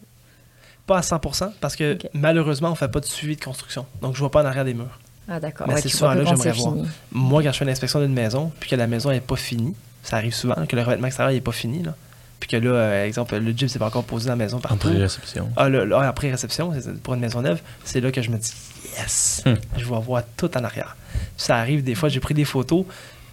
[0.87, 3.87] Pas à 100% parce que malheureusement, on ne fait pas de suivi de construction.
[4.01, 5.01] Donc, je ne vois pas en arrière des murs.
[5.29, 5.67] Ah, d'accord.
[5.67, 6.75] Mais c'est souvent là que j'aimerais voir.
[7.11, 10.19] Moi, quand je fais l'inspection d'une maison, puis que la maison n'est pas finie, ça
[10.19, 11.97] arrive souvent, que le revêtement extérieur n'est pas fini, là
[12.41, 14.89] puis que là, euh, exemple, le jeep s'est pas encore posé dans la maison partout.
[14.89, 15.49] Après réception.
[15.57, 15.69] Ah,
[16.07, 16.73] après réception,
[17.03, 18.53] pour une maison neuve, c'est là que je me dis,
[18.99, 19.55] yes, hmm.
[19.77, 20.97] je vais voir tout en arrière.
[21.37, 22.85] Ça arrive des fois, j'ai pris des photos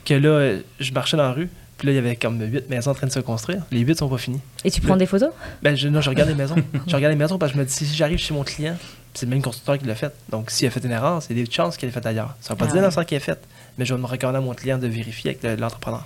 [0.05, 2.91] que là, je marchais dans la rue, puis là, il y avait comme huit maisons
[2.91, 3.63] en train de se construire.
[3.71, 4.41] Les huit sont pas finis.
[4.63, 5.31] Et tu prends des photos?
[5.61, 6.55] Ben, je, non, je regarde les maisons.
[6.87, 8.77] je regarde les maisons parce que je me dis, si j'arrive chez mon client,
[9.13, 10.13] c'est le même constructeur qui l'a fait.
[10.29, 12.35] Donc, s'il a fait une erreur, c'est des chances qu'il ait fait ailleurs.
[12.41, 13.05] Ça ne veut pas ah dire ouais.
[13.05, 13.39] qu'il a fait,
[13.77, 16.05] mais je vais me regarder à mon client de vérifier avec l'entrepreneur.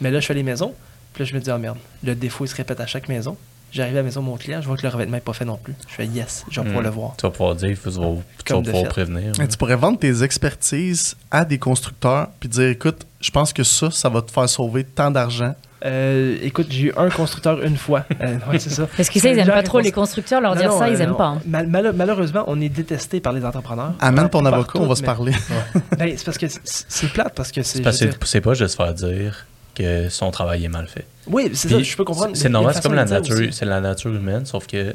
[0.00, 0.74] Mais là, je fais les maisons.
[1.12, 3.36] Puis là, je me dis, oh merde, le défaut, il se répète à chaque maison.
[3.72, 5.46] J'arrive à la maison de mon client, je vois que le revêtement n'est pas fait
[5.46, 5.74] non plus.
[5.88, 6.86] Je fais yes, je vais pouvoir hmm.
[6.86, 7.14] le voir.
[7.16, 9.32] Tu vas pouvoir dire, tu vas, pouvoir prévenir.
[9.32, 13.90] tu pourrais vendre tes expertises à des constructeurs puis dire écoute, je pense que ça,
[13.90, 15.54] ça va te faire sauver tant d'argent.
[15.84, 18.04] Euh, écoute, j'ai eu un constructeur une fois.
[18.22, 18.86] Euh, c'est ça.
[18.96, 21.38] Parce qu'ils ils n'aiment pas trop les constructeurs, leur dire ça, ils n'aiment euh, pas.
[21.44, 21.92] Hein.
[21.92, 23.94] malheureusement, on est détesté par les entrepreneurs.
[23.98, 25.32] Amène ton avocat, on va se parler.
[25.98, 27.82] Ben, c'est parce que c'est plate, parce que c'est.
[28.24, 31.06] C'est pas juste faire dire que son travail est mal fait.
[31.26, 32.36] Oui, c'est ça, je peux comprendre.
[32.36, 34.94] C'est normal, c'est comme la nature, c'est la nature humaine, sauf que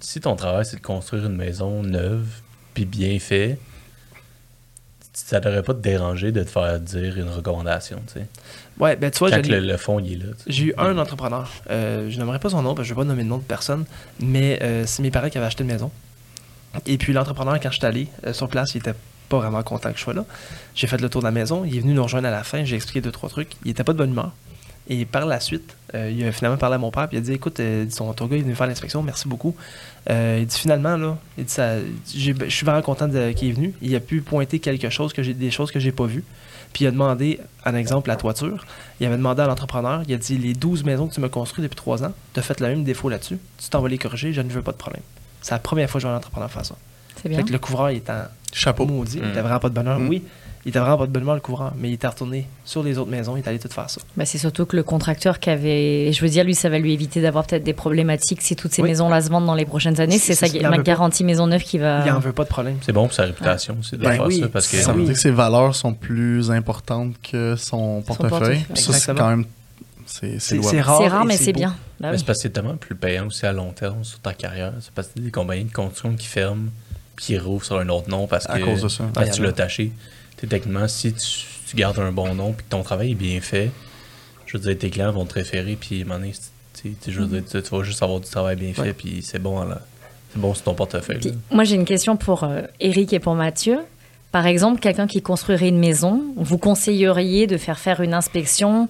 [0.00, 2.26] si ton travail c'est de construire une maison neuve
[2.74, 3.58] puis bien fait,
[5.12, 8.26] ça devrait pas te déranger de te faire dire une recommandation, tu sais.
[8.78, 10.32] Ouais, ben tu vois, Quand le, le, fond il est là.
[10.46, 13.06] J'ai eu un entrepreneur, euh, je n'aimerais pas son nom parce que je vais pas
[13.06, 13.84] nommer le nom de personne,
[14.20, 15.90] mais euh, c'est mes parents qui avaient acheté une maison.
[16.86, 18.94] Et puis l'entrepreneur, quand je suis allé euh, sur place, il était
[19.30, 20.26] pas vraiment content que je sois là.
[20.74, 21.64] J'ai fait le tour de la maison.
[21.64, 22.64] Il est venu nous rejoindre à la fin.
[22.64, 23.52] J'ai expliqué deux, trois trucs.
[23.64, 24.32] Il était pas de bonne humeur.
[24.88, 27.22] Et par la suite, euh, il a finalement parlé à mon père, puis il a
[27.22, 29.54] dit Écoute, euh, son, ton gars est venu faire l'inspection, merci beaucoup.
[30.10, 31.76] Euh, il dit Finalement, là, il dit, ça,
[32.12, 33.72] je suis vraiment content qu'il est venu.
[33.82, 36.24] Il a pu pointer quelque chose, que j'ai des choses que j'ai pas vues.
[36.72, 38.66] Puis il a demandé, un exemple, la toiture.
[38.98, 41.62] Il avait demandé à l'entrepreneur Il a dit Les 12 maisons que tu m'as construites
[41.64, 43.38] depuis 3 ans, tu as fait le même défaut là-dessus.
[43.58, 45.02] Tu t'en vas les corriger, je ne veux pas de problème.
[45.40, 46.74] C'est la première fois que je vois un entrepreneur faire ça.
[47.22, 47.38] C'est bien.
[47.38, 49.18] Fait que le couvreur, il est en chapeau maudit.
[49.18, 49.98] Il n'avait vraiment pas de bonheur.
[49.98, 50.08] Mm.
[50.08, 50.22] Oui,
[50.66, 53.10] il était vraiment pas de bonne le couvrant, mais il était retourné sur les autres
[53.10, 54.00] maisons, il est allé tout faire ça.
[54.16, 56.92] Ben, c'est surtout que le contracteur qui avait, je veux dire, lui, ça va lui
[56.92, 60.18] éviter d'avoir peut-être des problématiques si toutes ces maisons-là se vendent dans les prochaines années.
[60.18, 62.04] C'est ça, ma garantie maison neuve qui va.
[62.04, 62.76] Il en veut pas de problème.
[62.82, 64.76] C'est bon pour sa réputation c'est de ben faire ça parce que.
[64.76, 68.64] Ça veut dire que ses valeurs sont plus importantes que son portefeuille.
[68.74, 69.44] Ça, c'est quand même.
[70.06, 71.74] C'est rare, rare mais c'est bien.
[72.00, 74.72] Ben c'est parce que c'est tellement plus payant aussi à long terme sur ta carrière.
[74.80, 76.68] C'est parce que des compagnies de construction qui ferment
[77.20, 79.04] qui rouvrent sur un autre nom parce que, cause de ça.
[79.14, 79.92] Parce que tu l'as taché
[80.48, 83.70] techniquement, si tu, gardes un bon nom et que ton travail est bien fait,
[84.46, 86.32] je veux dire, tes clients vont te référer, puis à un moment
[86.74, 89.64] tu, vas juste avoir du travail bien fait, puis c'est bon,
[90.32, 91.34] c'est bon sur ton portefeuille.
[91.50, 93.78] moi, j'ai une question pour euh, Eric et pour Mathieu.
[94.32, 98.88] Par exemple, quelqu'un qui construirait une maison, vous conseilleriez de faire faire une inspection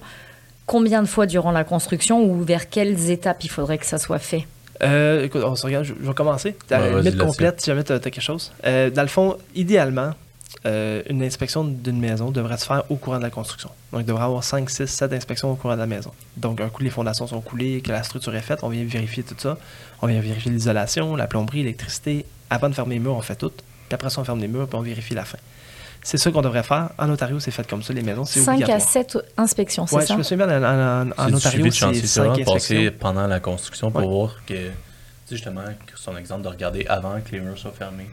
[0.67, 4.19] combien de fois durant la construction ou vers quelles étapes il faudrait que ça soit
[4.19, 4.47] fait?
[4.83, 6.55] Euh, écoute, on se regarde, je, vais commencer.
[6.69, 8.51] As complète si jamais tu as, quelque chose.
[8.65, 10.13] Euh, dans le fond, idéalement,
[10.65, 13.69] euh, une inspection d'une maison devrait se faire au courant de la construction.
[13.91, 16.11] Donc, il devrait y avoir 5, 6, 7 inspections au courant de la maison.
[16.37, 19.23] Donc, un coup, les fondations sont coulées, que la structure est faite, on vient vérifier
[19.23, 19.57] tout ça.
[20.01, 22.25] On vient vérifier l'isolation, la plomberie, l'électricité.
[22.49, 23.51] Avant de fermer les murs, on fait tout.
[23.51, 25.37] Puis après ça, on ferme les murs, puis on vérifie la fin.
[26.03, 26.89] C'est ça qu'on devrait faire.
[26.97, 30.05] En Ontario, c'est fait comme ça, les maisons, c'est 5 à 7 inspections, c'est ouais,
[30.05, 30.13] ça?
[30.13, 32.91] je me souviens, en, en, en Ontario, c'est 5 inspections.
[32.99, 34.71] pendant la construction pour voir que
[35.31, 35.63] justement
[35.95, 38.09] son exemple de regarder avant que les murs soient fermés.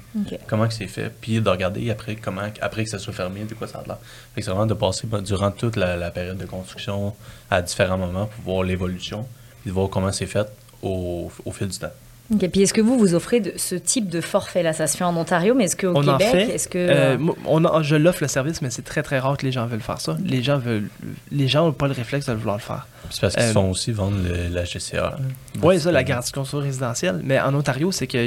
[0.46, 3.54] Comment que c'est fait, puis de regarder après comment après que ça soit fermé, de
[3.54, 3.98] quoi ça a l'air.
[4.34, 7.14] c'est vraiment de passer ben, durant toute la, période de construction
[7.50, 9.26] à différents moments pour voir l'évolution,
[9.62, 10.48] puis de voir comment c'est fait
[10.82, 11.92] au, au fil du temps.
[12.30, 14.72] Et Puis est-ce que vous, vous offrez de, ce type de forfait-là?
[14.72, 16.78] Ça se fait en Ontario, mais est-ce qu'au Québec, est-ce que...
[16.78, 17.16] Euh,
[17.46, 20.00] on je l'offre le service, mais c'est très, très rare que les gens veulent faire
[20.00, 20.16] ça.
[20.22, 20.90] Les gens veulent...
[21.30, 22.86] Les gens n'ont pas le réflexe de vouloir le faire.
[23.10, 24.18] C'est parce qu'ils euh, font aussi vendre
[24.50, 25.16] la GCA.
[25.62, 27.20] Oui, ça, la garantie de construction résidentielle.
[27.24, 28.18] Mais en Ontario, c'est que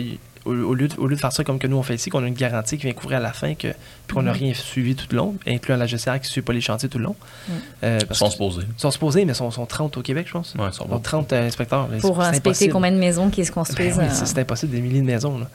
[0.45, 2.23] au, lieu de, au, lieu de, faire ça comme que nous on fait ici, qu'on
[2.23, 3.67] a une garantie qui vient couvrir à la fin, que,
[4.07, 4.37] puis qu'on n'a mhm.
[4.37, 6.97] rien suivi tout le long, incluant la GCR qui ne suit pas les chantiers tout
[6.97, 7.15] le long.
[7.83, 8.63] Euh, ils sont supposés.
[8.77, 10.55] Ils sont supposés, mais ils sont, sont 30 au Québec, je pense.
[10.55, 11.87] Ouais, ils sont, 30 euh, inspecteurs.
[11.99, 13.97] Pour inspecter combien de maisons qui se construisent.
[13.97, 15.37] Ben euh, c'est impossible, des milliers de maisons.
[15.39, 15.47] Là.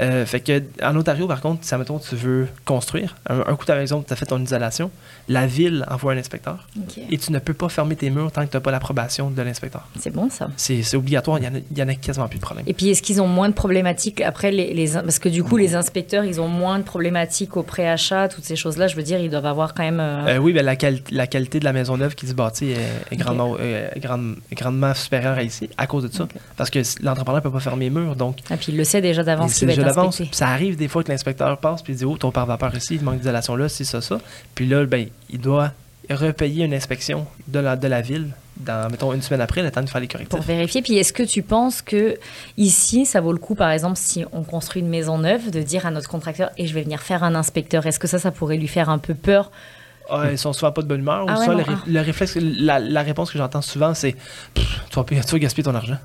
[0.00, 3.78] Euh, fait que en Ontario, par contre, si mettons, tu veux construire, un, coup, par
[3.78, 4.90] exemple, tu as fait ton isolation,
[5.28, 6.66] la ville envoie un inspecteur.
[7.10, 9.42] Et tu ne peux pas fermer tes murs tant que tu n'as pas l'approbation de
[9.42, 9.88] l'inspecteur.
[9.98, 10.50] C'est bon, ça.
[10.56, 12.64] C'est obligatoire, il y, en a, quasiment plus de problèmes.
[12.66, 15.74] Et puis, est-ce qu'ils ont moins de problématiques après les, Parce que du coup, les
[15.74, 18.86] inspecteurs, ils ont moins de problématiques au préachat, toutes ces choses-là.
[18.86, 20.00] Je veux dire, ils doivent avoir quand même.
[20.00, 20.76] Euh, euh, oui, mais la,
[21.10, 23.56] la, qualité de la maison neuve qui se bâtit est, grandement,
[24.52, 26.26] grandement supérieure à ici à cause de ça.
[26.56, 28.16] Parce que l'entrepreneur ne peut pas fermer les murs.
[28.16, 29.54] Donc, Et ah, puis, il le sait déjà d'avance
[30.32, 33.02] Ça arrive des fois que l'inspecteur passe puis il dit Oh, ton pare-vapeur ici, il
[33.02, 34.20] manque d'isolation là, c'est ça, ça.
[34.54, 35.72] Puis là, ben, il doit
[36.10, 39.82] repayer une inspection de la, de la ville dans, mettons, une semaine après, le temps
[39.82, 40.36] de faire les correctifs.
[40.36, 40.82] Pour vérifier.
[40.82, 42.18] Puis est-ce que tu penses que
[42.56, 45.86] ici, ça vaut le coup, par exemple, si on construit une maison neuve, de dire
[45.86, 48.56] à notre contracteur et je vais venir faire un inspecteur Est-ce que ça, ça pourrait
[48.56, 49.50] lui faire un peu peur?
[50.10, 51.24] Ah, ils sont souvent pas de bonne humeur.
[51.24, 51.82] ou ah ça, ah.
[51.86, 54.16] le, réflexe, la, la, réponse que j'entends souvent, c'est
[54.54, 55.98] tu vas gaspiller ton argent.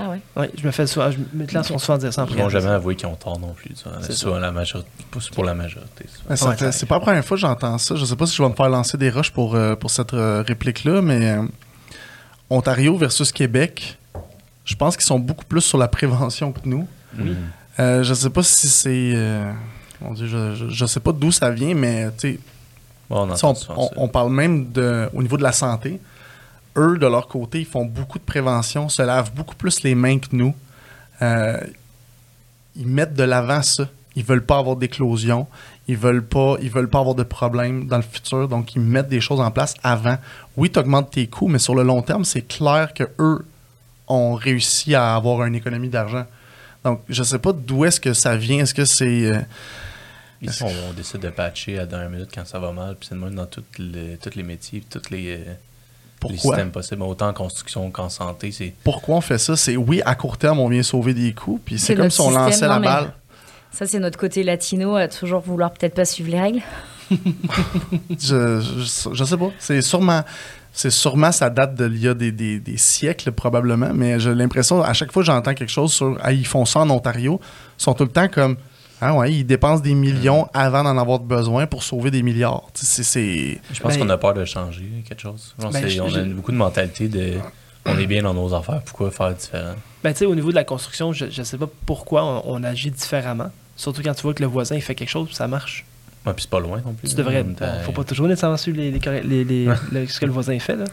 [0.00, 0.20] Ah ouais?
[0.36, 2.68] Oui, je me fais souvent, je me lance souvent dire ça en Ils vont jamais
[2.68, 3.74] avouer qu'ils ont tort non plus.
[4.02, 4.88] C'est souvent la majorité,
[5.34, 6.06] pour la majorité.
[6.36, 7.96] c'est pas la première fois que j'entends ça.
[7.96, 10.14] Je sais pas si je vais me faire lancer des roches pour, euh, pour cette
[10.14, 11.42] euh, réplique-là, mais euh,
[12.48, 13.98] Ontario versus Québec,
[14.64, 16.86] je pense qu'ils sont beaucoup plus sur la prévention que nous.
[17.18, 17.34] Oui.
[17.78, 19.14] je sais pas si c'est.
[20.00, 22.38] mon Dieu, je, je, sais pas d'où ça vient, mais tu
[23.10, 23.28] on,
[23.96, 25.98] on, parle même de, au niveau de la santé
[26.78, 30.18] eux, de leur côté, ils font beaucoup de prévention, se lavent beaucoup plus les mains
[30.18, 30.54] que nous.
[31.22, 31.58] Euh,
[32.76, 33.88] ils mettent de l'avant ça.
[34.16, 35.46] Ils veulent pas avoir d'éclosion.
[35.86, 38.48] Ils veulent pas, ils veulent pas avoir de problèmes dans le futur.
[38.48, 40.18] Donc, ils mettent des choses en place avant.
[40.56, 43.44] Oui, tu augmentes tes coûts, mais sur le long terme, c'est clair que eux
[44.06, 46.24] ont réussi à avoir une économie d'argent.
[46.84, 48.60] Donc, je sais pas d'où est-ce que ça vient.
[48.60, 49.26] Est-ce que c'est.
[49.26, 49.40] Euh,
[50.62, 53.34] on, décide de patcher à dernière minute quand ça va mal, puis c'est le même
[53.34, 55.44] dans tous les, tous les métiers, toutes les.
[56.20, 56.56] Pourquoi?
[56.56, 58.50] Les systèmes autant en construction qu'en santé.
[58.52, 59.56] c'est Pourquoi on fait ça?
[59.56, 62.30] C'est oui, à court terme, on vient sauver des coûts, puis c'est comme si on
[62.30, 63.12] lançait la balle.
[63.70, 66.62] Ça, c'est notre côté latino à toujours vouloir peut-être pas suivre les règles.
[67.10, 68.60] je,
[69.12, 69.50] je, sais pas.
[69.58, 70.22] C'est sûrement,
[70.72, 74.82] c'est sûrement ça date d'il y a des, des, des, siècles probablement, mais j'ai l'impression
[74.82, 77.40] à chaque fois que j'entends quelque chose sur ah, ils font ça en Ontario,
[77.78, 78.56] ils sont tout le temps comme
[79.00, 82.64] Ah ouais, ils dépensent des millions avant d'en avoir besoin pour sauver des milliards.
[82.74, 85.54] C'est, Je pense Ben- qu'on a peur de changer quelque chose.
[85.58, 87.34] Ben, je- on a beaucoup de mentalité de
[87.86, 89.74] on est bien dans nos affaires, pourquoi faire différent?
[90.02, 92.64] Ben, tu sais, au niveau de la construction, je ne sais pas pourquoi on, on
[92.64, 93.50] agit différemment.
[93.76, 95.84] Surtout quand tu vois que le voisin il fait quelque chose, ça marche.
[96.26, 97.08] Ouais, puis c'est pas loin non plus.
[97.08, 97.22] Tu là.
[97.22, 97.38] devrais.
[97.38, 100.32] À- bon, faut pas toujours nécessairement suivre les, les, les- les- le- ce que le
[100.32, 100.74] voisin fait.
[100.76, 100.84] Là.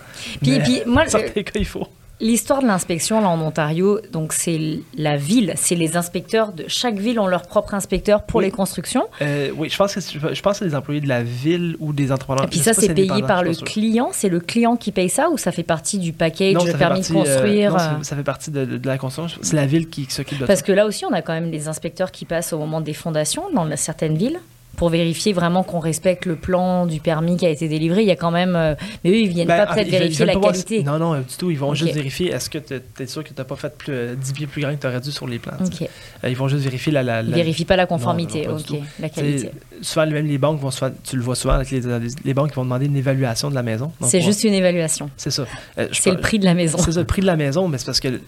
[0.42, 1.88] Puis, puis moi, dans certains cas, il faut.
[2.22, 6.96] L'histoire de l'inspection là en Ontario, donc c'est la ville, c'est les inspecteurs de chaque
[6.98, 8.46] ville ont leur propre inspecteur pour Oui.
[8.46, 9.04] les constructions.
[9.22, 11.92] Euh, oui, je pense que c'est- je pense que des employés de la ville ou
[11.92, 12.46] des entrepreneurs.
[12.46, 14.10] Et puis ça, c'est payé par le client.
[14.14, 16.72] C'est le client qui paye ça ou ça fait partie du package, Non, ça le
[16.72, 18.98] fait permis partie, de euh, construire non, euh, ça, ça fait partie de, de la
[18.98, 19.40] construction.
[19.44, 20.66] C'est la ville qui s'occupe de Parce ça.
[20.66, 23.44] que là aussi, on a quand même les inspecteurs qui passent au moment des fondations
[23.54, 24.40] dans certaines villes
[24.76, 28.02] pour vérifier vraiment qu'on respecte le plan du permis qui a été délivré.
[28.04, 28.56] Il y a quand même.
[28.56, 30.80] euh, Mais eux, ils viennent Ben, pas ah, peut-être ils vérifier la qualité.
[30.80, 31.52] si- Non, non, euh, du tout.
[31.52, 32.74] Ils vont juste vérifier est-ce que tu
[33.04, 34.88] es sûr que tu n'as pas fait plus, euh, 10 pieds plus grand que tu
[34.88, 35.54] aurais dû sur les plans.
[35.62, 37.04] Euh, Ils vont juste vérifier la.
[37.04, 38.46] la, Ils la- vérifient pas la conformité.
[38.48, 38.80] non, pas du ok.
[39.00, 39.50] La qualité.
[39.82, 42.64] Souvent, même les banques vont souvent, tu le vois souvent avec les, banques qui vont
[42.64, 43.92] demander une évaluation de la maison.
[44.02, 45.10] C'est juste une évaluation.
[45.18, 45.46] C'est ça.
[45.78, 46.78] Euh, C'est le prix de la maison.
[46.80, 48.20] C'est ça, le prix de la maison, mais c'est parce que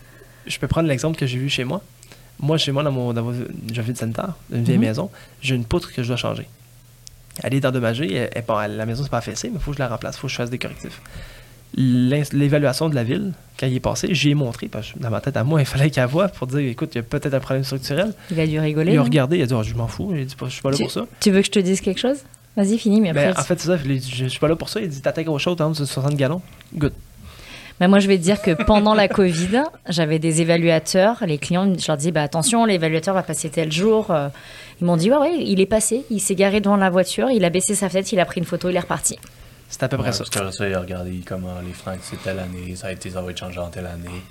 [0.46, 1.82] je peux prendre l'exemple que j'ai vu chez moi.
[2.40, 4.84] Moi, chez moi, dans mon, dans mon je sanitaire, une vieille Mhm.
[4.86, 5.10] maison,
[5.42, 6.48] j'ai une poutre que je dois changer.
[7.44, 8.30] Elle est endommagée, elle,
[8.64, 10.28] elle- la maison c'est pas affaissée, mais il faut que je la remplace, il faut
[10.28, 11.02] que je fasse des correctifs.
[11.76, 15.22] L'évaluation de la ville, quand il est passé, j'y ai montré, parce que dans ma
[15.22, 17.40] tête à moi, il fallait qu'elle voie pour dire écoute, il y a peut-être un
[17.40, 18.14] problème structurel.
[18.32, 18.94] Il a dû rigoler.
[18.94, 20.62] Il a regardé, il a dit oh, je m'en fous, il a dit je suis
[20.62, 21.06] pas là pour ça.
[21.20, 22.18] Tu veux que je te dise quelque chose?
[22.56, 23.34] Vas-y, finis, mais après.
[23.34, 24.80] Ben, en fait, c'est ça, dit, je, je suis pas là pour ça.
[24.82, 26.42] Il dit t'attaques au chaud, t'as 60 gallons.
[26.76, 26.94] Good.
[27.80, 31.18] Bah, moi, je vais te dire que pendant la Covid, j'avais des évaluateurs.
[31.28, 34.10] Les clients, je leur disais bah, attention, l'évaluateur va passer tel jour.
[34.12, 34.30] Euh,
[34.82, 36.04] Ils m'ont dit ouais, ouais, il est passé.
[36.10, 38.46] Il s'est garé devant la voiture, il a baissé sa fenêtre, il a pris une
[38.48, 39.18] photo, il est reparti.
[39.70, 40.24] C'est à peu près Ouais, ça.
[40.32, 43.10] Parce que ça, il a regardé comment les fenêtres, c'est telle année, ça a été,
[43.12, 44.22] ça va être changé en telle année.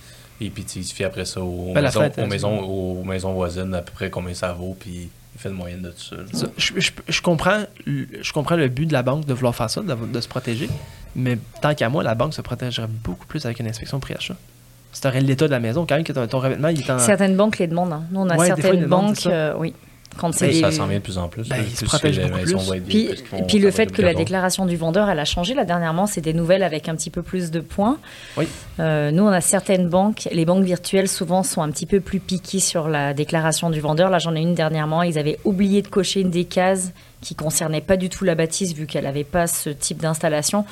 [0.41, 3.75] Et puis, il se fie après ça aux, Ben, maisons, aux, maisons, aux maisons voisines,
[3.75, 6.47] à peu près combien ça vaut, puis il fait une moyenne de tout ça.
[6.59, 9.71] je, je- je comprends, le- je comprends le but de la banque de vouloir faire
[9.71, 10.69] ça, de, de se protéger,
[11.17, 14.37] mais tant qu'à moi, la banque se protégerait beaucoup plus avec une inspection pré-achat.
[15.05, 16.99] Aurais l'état de la maison, quand même que ton, ton revêtement il est en.
[16.99, 17.93] Certaines banques les demandent.
[17.93, 18.05] hein.
[18.11, 18.37] Nous, on a.
[18.37, 19.75] Ouais, fois, certaines demandent, banques, c'est euh, oui.
[20.17, 21.47] Quand c'est Ben, des- Ça s'en vient de plus en plus.
[21.47, 22.39] Ben, là, ils se protègent beaucoup
[22.71, 22.81] plus.
[22.89, 23.11] Puis,
[23.47, 25.53] puis le fait que la déclaration du vendeur, elle a changé.
[25.53, 27.99] Là, dernièrement, c'est des nouvelles avec un petit peu plus de points.
[28.39, 28.49] Oui.
[28.81, 30.27] Euh, nous, on a certaines banques.
[30.33, 34.09] Les banques virtuelles, souvent, sont un petit peu plus piquées sur la déclaration du vendeur.
[34.09, 35.03] Là, j'en ai une dernièrement.
[35.03, 38.73] Ils avaient oublié de cocher une des cases qui concernait pas du tout la bâtisse,
[38.73, 40.65] vu qu'elle n'avait pas ce type d'installation.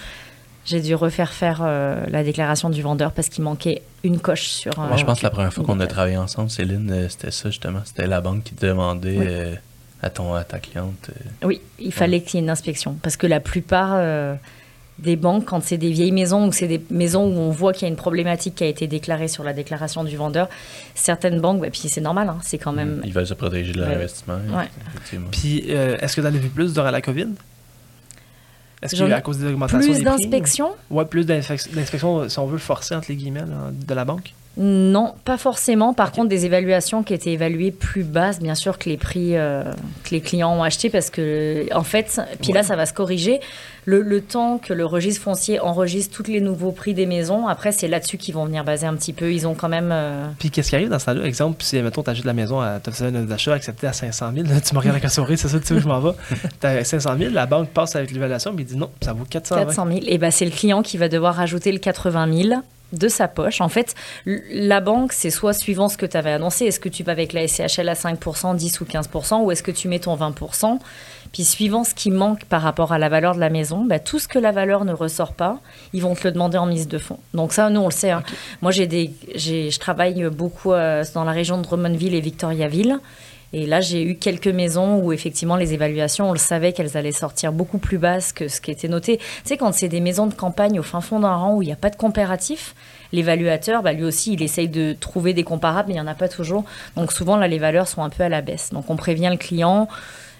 [0.65, 4.79] J'ai dû refaire faire euh, la déclaration du vendeur parce qu'il manquait une coche sur.
[4.79, 7.31] un- Moi, je pense que la première fois qu'on a travaillé ensemble, Céline, euh, c'était
[7.31, 7.81] ça justement.
[7.85, 9.27] C'était la banque qui te demandait Oui.
[9.29, 9.55] euh,
[10.03, 11.11] à, ton, à ta cliente.
[11.11, 12.97] euh, Oui, il fallait qu'il y ait une inspection.
[13.03, 14.35] Parce que la plupart euh,
[14.99, 17.83] des banques, quand c'est des vieilles maisons ou c'est des maisons où on voit qu'il
[17.83, 20.49] y a une problématique qui a été déclarée sur la déclaration du vendeur,
[20.95, 23.03] certaines banques, bah, puis c'est normal, hein, c'est quand même.
[23.05, 24.37] Ils veulent se protéger de l'investissement.
[24.57, 24.69] Ouais.
[24.89, 25.29] Effectivement.
[25.31, 27.29] Puis, euh, est-ce que tu en as vu plus durant la COVID?
[28.85, 30.71] Est-ce que à cause des augmentations Plus d'inspections?
[30.91, 34.05] ou- Ouais, plus d'inspec- d'inspections, si on veut forcer, entre les guillemets, là, de la
[34.05, 34.33] banque?
[34.57, 35.95] Non, pas forcément.
[35.95, 39.65] Par contre, des évaluations qui étaient évaluées plus basses, bien sûr, que les prix euh,
[40.05, 43.41] que les clients ont achetés, parce que, en fait, puis là, ça va se corriger.
[43.87, 47.71] Le, le temps que le registre foncier enregistre tous les nouveaux prix des maisons, après,
[47.73, 49.33] c'est là-dessus qu'ils vont venir baser un petit peu.
[49.33, 49.91] Ils ont quand même.
[49.93, 51.25] euh, Puis qu'est-ce qui arrive dans ce temps-là?
[51.27, 54.47] Exemple, si, mettons, tu achètes la maison, tu as un achat accepté à 500 000,
[54.47, 56.13] là, tu me regardes avec un sourire, c'est ça, tu sais où je m'en vais?
[56.61, 59.25] Tu as 500 000, la banque passe avec l'évaluation, mais il dit non, ça vaut
[59.29, 60.01] 420 400 000.
[60.07, 62.61] Et ben, c'est le client qui va devoir rajouter le 80 000
[62.93, 63.61] de sa poche.
[63.61, 63.95] En fait,
[64.27, 67.33] la banque, c'est soit suivant ce que tu avais annoncé, est-ce que tu vas avec
[67.33, 70.79] la SCHL à 5%, 10 ou 15%, ou est-ce que tu mets ton 20%.
[71.33, 74.21] Puis suivant ce qui manque par rapport à la valeur de la maison, bah, tout
[74.21, 75.59] ce que la valeur ne ressort pas,
[75.93, 77.19] ils vont te le demander en mise de fonds.
[77.33, 78.13] Donc ça, nous, on le sait.
[78.13, 78.23] hein.
[78.63, 83.01] Moi, j'ai des, j'ai, je travaille beaucoup euh, dans la région de Drummondville et Victoriaville.
[83.57, 87.13] Et là, j'ai eu quelques maisons où effectivement les évaluations, on le savait qu'elles allaient
[87.13, 89.19] sortir beaucoup plus basses que ce qui était noté.
[89.19, 91.67] Tu sais, quand c'est des maisons de campagne au fin fond d'un rang où il
[91.67, 92.75] n'y a pas de comparatif,
[93.13, 96.17] l'évaluateur, bah, lui aussi, il essaye de trouver des comparables, mais il n'y en a
[96.17, 96.65] pas toujours.
[96.97, 98.71] Donc souvent, là, les valeurs sont un peu à la baisse.
[98.73, 99.87] Donc on prévient le client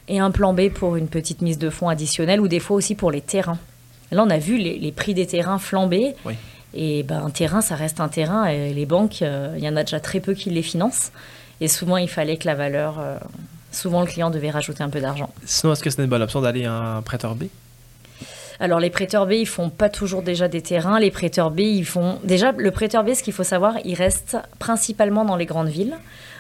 [0.09, 2.97] et un plan B pour une petite mise de fonds additionnelle ou des fois aussi
[2.97, 3.59] pour les terrains.
[4.11, 6.17] Là, on a vu les, les prix des terrains flamber.
[6.25, 6.35] Oui.
[6.75, 8.47] Et ben, un terrain, ça reste un terrain.
[8.47, 11.13] Et les banques, euh, il y en a déjà très peu qui les financent.
[11.61, 12.99] Et souvent, il fallait que la valeur.
[12.99, 13.17] euh,
[13.73, 15.31] souvent, le client devait rajouter un peu d'argent.
[15.45, 17.45] Sinon, est-ce que c'est une bonne option d'aller en prêteur B?
[18.61, 21.01] Alors, les prêteurs B, ils font pas toujours déjà des terrains.
[21.01, 22.19] Les prêteurs B, ils font.
[22.23, 25.97] Déjà, le prêteur B, ce qu'il faut savoir, il reste principalement dans les grandes villes.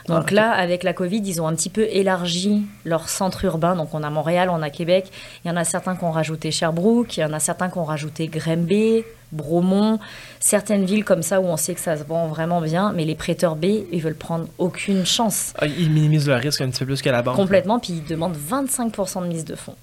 [0.06, 3.74] Donc Ah, là, avec la Covid, ils ont un petit peu élargi leur centre urbain.
[3.74, 5.10] Donc on a Montréal, on a Québec.
[5.44, 7.78] Il y en a certains qui ont rajouté Sherbrooke, il y en a certains qui
[7.78, 9.02] ont rajouté Granby,
[9.34, 9.98] Bromont,
[10.40, 13.14] certaines villes comme ça où on sait que ça se vend vraiment bien, mais les
[13.14, 15.52] prêteurs B, ils veulent prendre aucune chance.
[15.58, 17.36] Ah, ils minimisent le risque un petit peu plus que la banque.
[17.36, 19.76] Complètement, puis ils demandent 25% de mise de fonds.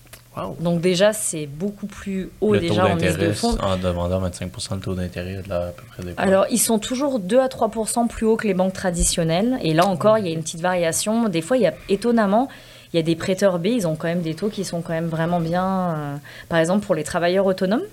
[0.59, 3.57] Donc déjà, c'est beaucoup plus haut le déjà en mise de fonds.
[3.61, 7.19] En demandant 25% de taux d'intérêt de à peu près des Alors, ils sont toujours
[7.19, 9.59] 2 à 3% plus haut que les banques traditionnelles.
[9.61, 11.27] Et là encore, il y a une petite variation.
[11.27, 12.47] Des fois, il y a étonnamment,
[12.93, 14.93] il y a des prêteurs B, ils ont quand même des taux qui sont quand
[14.93, 15.65] même vraiment bien.
[15.65, 16.15] Euh,
[16.47, 17.83] par exemple, pour les travailleurs autonomes.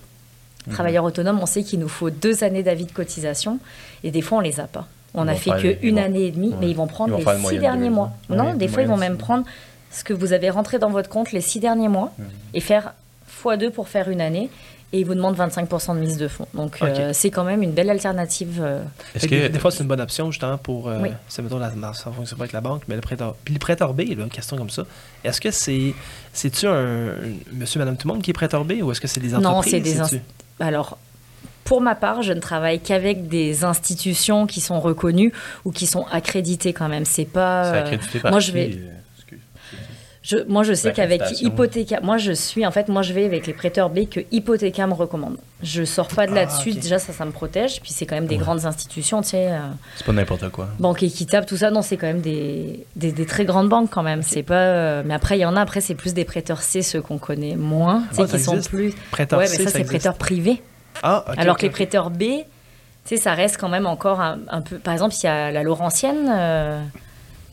[0.68, 0.74] Mhm.
[0.74, 3.58] Travailleurs autonomes, on sait qu'il nous faut deux années d'avis de cotisation.
[4.04, 4.86] Et des fois, on les a pas.
[5.14, 8.12] On a fait qu'une année et demie, mais ils vont prendre les six derniers mois.
[8.28, 9.44] Non, des fois, ils vont même prendre
[9.90, 12.26] ce que vous avez rentré dans votre compte les six derniers mois mhm.
[12.54, 12.92] et faire
[13.42, 14.50] x2 pour faire une année.
[14.90, 16.48] Et ils vous demandent 25% de mise de fonds.
[16.54, 18.58] Donc, euh, c'est quand même une belle alternative.
[18.62, 18.82] Euh.
[19.14, 20.88] Est-ce que, des fois, c'est une bonne option, justement, pour.
[20.88, 23.34] Euh, c'est, mettons, la, ça fonctionne pas avec la banque, mais le prêteur.
[23.44, 24.84] Puis le prêteur B, là, question comme ça.
[25.24, 25.92] Est-ce que c'est.
[26.32, 27.16] C'est-tu un,
[27.52, 29.74] monsieur, madame, tout le monde qui est prêteur B ou est-ce que c'est des entreprises?
[29.74, 30.22] Non, c'est des.
[30.60, 30.98] Alors,
[31.64, 35.32] pour ma part, je ne travaille qu'avec des institutions qui sont reconnues
[35.64, 37.04] ou qui sont accréditées quand même.
[37.04, 37.84] C'est pas.
[38.22, 38.80] Par moi, je vais
[40.48, 43.52] moi, je sais qu'avec Hypothéca, moi, je suis, en fait, moi, je vais avec les
[43.52, 45.36] prêteurs B que Hypothéca me recommande.
[45.62, 46.72] Je sors pas de ah, là-dessus.
[46.72, 47.80] Déjà, ça, ça me protège.
[47.80, 49.48] Puis c'est quand même des grandes institutions, tu sais.
[49.50, 49.58] Euh,
[49.96, 50.68] c'est pas n'importe quoi.
[50.78, 54.22] Banque équitable, tout ça, non, c'est quand même des, des, très grandes banques quand même.
[54.22, 54.54] C'est pas.
[54.54, 55.60] Euh, mais après, il y en a.
[55.60, 58.94] Après, c'est plus des prêteurs C, ceux qu'on connaît moins, tu sais, qui sont plus.
[59.10, 60.62] Prêteurs ouais, mais ça, c'est prêteurs privés.
[61.02, 62.44] Ah, Alors que les prêteurs B, tu
[63.04, 64.78] sais, ça reste quand même encore un, peu.
[64.78, 66.28] Par exemple, il y a la Laurentienne.
[66.30, 66.82] Euh,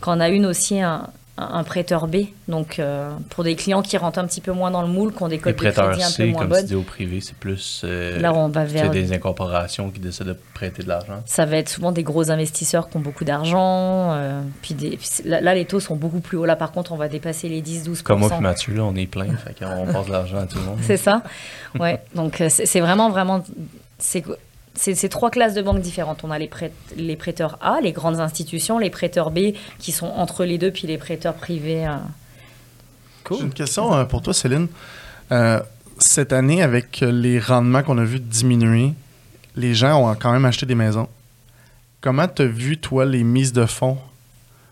[0.02, 1.08] quand on a une aussi un,
[1.38, 2.28] un prêteur B.
[2.48, 5.22] Donc, euh, pour des clients qui rentrent un petit peu moins dans le moule, qui
[5.22, 6.62] ont des codes de crédit un peu moins comme bonnes.
[6.62, 10.32] Tu dis au privé, c'est plus euh, là, on va vers des incorporations qui décident
[10.32, 11.22] de prêter de l'argent.
[11.26, 14.14] Ça va être souvent des gros investisseurs qui ont beaucoup d'argent.
[14.14, 16.46] Euh, puis des, là, les taux sont beaucoup plus hauts.
[16.46, 19.08] Là, par contre, on va dépasser les 10-12 Comme moi et Mathieu, là, on est
[19.08, 19.28] plein.
[19.62, 20.80] on passe de l'argent à tout le monde.
[20.84, 21.22] c'est ça.
[21.78, 22.00] Ouais.
[22.16, 23.44] Donc, c'est vraiment, vraiment...
[23.98, 24.24] C'est
[24.76, 26.24] c'est trois classes de banques différentes.
[26.24, 26.50] On a les,
[26.98, 30.88] les, prêteurs A, les grandes institutions, les prêteurs B qui sont entre les deux, puis
[30.88, 31.88] les prêteurs privés.
[31.88, 31.96] Euh.
[33.24, 33.38] Cool.
[33.38, 34.68] J'ai une question euh, pour toi, Céline.
[35.32, 35.60] Euh,
[35.98, 38.94] cette année, avec les rendements qu'on a vus diminuer,
[39.56, 41.08] les gens ont quand même acheté des maisons.
[42.02, 43.98] Comment tu as vu, toi, les mises de fonds?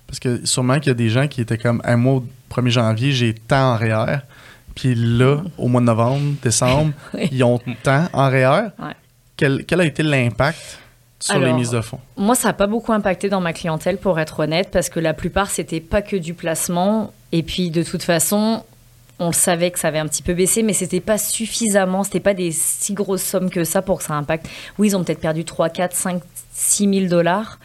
[0.06, 2.70] Parce que sûrement qu'il y a des gens qui étaient comme, un mois au 1er
[2.70, 4.20] janvier, j'ai tant en REER.
[4.76, 6.92] Puis là, au mois de novembre, décembre,
[7.32, 8.70] ils ont tant en REER.
[8.80, 8.94] Ouais.
[9.38, 10.80] Quel, a été l'impact
[11.20, 12.00] sur les mises de fonds?
[12.18, 15.14] Moi, ça n'a pas beaucoup impacté dans ma clientèle, pour être honnête, parce que la
[15.14, 17.14] plupart, c'était pas que du placement.
[17.32, 18.64] Et puis, de toute façon,
[19.20, 22.20] on le savait que ça avait un petit peu baissé, mais c'était pas suffisamment, c'était
[22.20, 24.48] pas des si grosses sommes que ça pour que ça impacte.
[24.78, 26.22] Oui, ils ont peut-être perdu 3, 4, 5,
[26.54, 27.60] 6 000 dollars,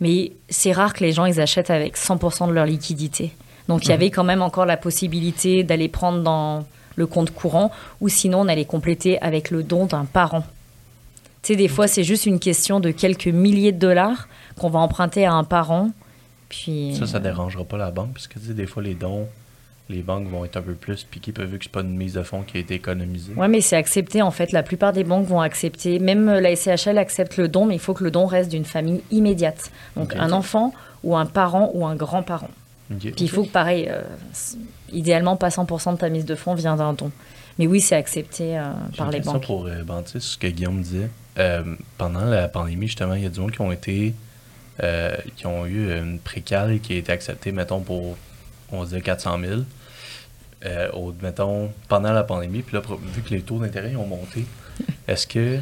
[0.00, 3.32] mais c'est rare que les gens ils achètent avec 100% de leur liquidité.
[3.68, 3.94] Donc il y mmh.
[3.94, 8.48] avait quand même encore la possibilité d'aller prendre dans le compte courant, ou sinon on
[8.48, 10.44] allait compléter avec le don d'un parent
[11.54, 14.26] des fois, c'est juste une question de quelques milliers de dollars
[14.58, 15.90] qu'on va emprunter à un parent.
[16.48, 16.96] Puis...
[16.98, 19.28] Ça, ça dérangera pas la banque, puisque des fois, les dons,
[19.88, 22.22] les banques vont être un peu plus piquées, vu que c'est pas une mise de
[22.22, 23.32] fonds qui a été économisée.
[23.36, 24.50] Oui, mais c'est accepté, en fait.
[24.52, 25.98] La plupart des banques vont accepter.
[25.98, 29.02] Même la SCHL accepte le don, mais il faut que le don reste d'une famille
[29.10, 29.70] immédiate.
[29.96, 30.72] Donc, un enfant
[31.04, 32.50] ou un parent ou un grand-parent.
[32.88, 34.02] Puis il faut que, pareil, euh,
[34.92, 37.10] idéalement, pas 100% de ta mise de fonds vient d'un don.
[37.58, 39.44] Mais oui, c'est accepté euh, par les banques.
[39.44, 41.08] pour euh, ce que Guillaume disait.
[41.38, 41.62] Euh,
[41.98, 44.14] pendant la pandémie, justement, il y a du monde qui ont été.
[44.82, 48.14] Euh, qui ont eu une précale qui a été acceptée, mettons, pour,
[48.70, 49.60] on va dire, 400 000.
[50.66, 50.88] Euh,
[51.22, 52.82] mettons, pendant la pandémie, puis là,
[53.14, 54.44] vu que les taux d'intérêt ont monté,
[55.08, 55.60] est-ce que,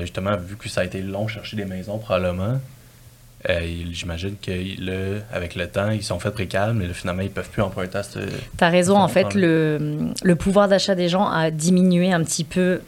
[0.00, 2.62] justement, vu que ça a été long chercher des maisons, probablement,
[3.90, 7.50] j'imagine que là, avec le temps, ils sont fait précal, mais là, finalement, ils peuvent
[7.50, 8.20] plus emprunter à ce.
[8.20, 12.44] Tu as raison, en fait, le, le pouvoir d'achat des gens a diminué un petit
[12.44, 12.80] peu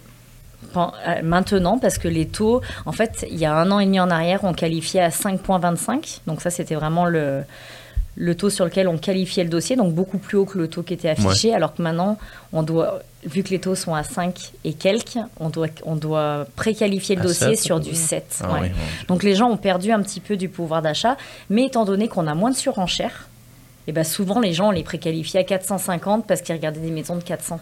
[1.23, 4.11] maintenant parce que les taux, en fait, il y a un an et demi en
[4.11, 6.21] arrière, on qualifiait à 5,25.
[6.27, 7.43] Donc ça, c'était vraiment le,
[8.17, 10.83] le taux sur lequel on qualifiait le dossier, donc beaucoup plus haut que le taux
[10.83, 12.17] qui était affiché, alors que maintenant,
[12.53, 16.47] on doit, vu que les taux sont à 5 et quelques, on doit, on doit
[16.57, 18.41] préqualifier le dossier sur du 7.
[18.43, 18.61] Ah
[19.07, 21.17] donc les gens ont perdu un petit peu du pouvoir d'achat,
[21.51, 23.29] mais étant donné qu'on a moins de surenchères,
[23.87, 26.91] et eh ben souvent les gens on les préqualifient à 450 parce qu'ils regardaient des
[26.91, 27.61] maisons de 400.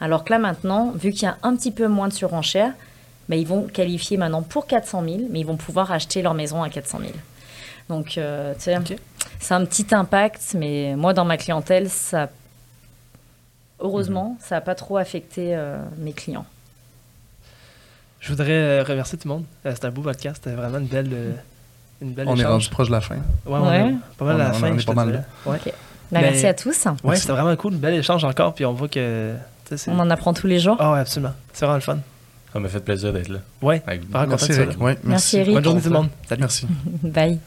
[0.00, 2.72] Alors que là maintenant, vu qu'il y a un petit peu moins de surenchère,
[3.28, 6.62] bah, ils vont qualifier maintenant pour 400 000, mais ils vont pouvoir acheter leur maison
[6.62, 7.12] à 400 000.
[7.88, 8.76] Donc, euh, tu sais,
[9.38, 12.28] c'est un petit impact, mais moi, dans ma clientèle, ça,
[13.78, 14.36] heureusement, mhm.
[14.40, 16.46] ça n'a pas trop affecté euh, mes clients.
[18.18, 19.44] Je voudrais euh, remercier tout le monde.
[19.64, 20.40] C'était un beau podcast.
[20.42, 21.36] C'était vraiment une belle,
[22.02, 23.16] une belle On est rendu proche de la fin.
[23.46, 23.94] Ouais, ouais.
[24.18, 24.76] pas mal à la fin.
[24.76, 25.24] pas mal
[26.12, 26.86] bah, merci à tous.
[27.04, 27.76] Ouais, c'était vraiment cool.
[27.76, 28.54] Bel échange encore.
[28.54, 29.32] Puis on voit que
[29.88, 30.76] on en apprend tous les jours.
[30.78, 31.34] Ah oui, absolument.
[31.52, 31.98] C'est vraiment le fun.
[32.52, 33.38] Ça m'a fait plaisir d'être là.
[33.62, 33.82] Ouais.
[33.86, 34.80] Avec Merci, Eric.
[34.80, 35.54] Ouais, Merci, Eric.
[35.54, 36.08] Bonne journée tout le monde.
[36.28, 36.40] Salut.
[36.40, 36.66] Merci.
[37.02, 37.38] Bye.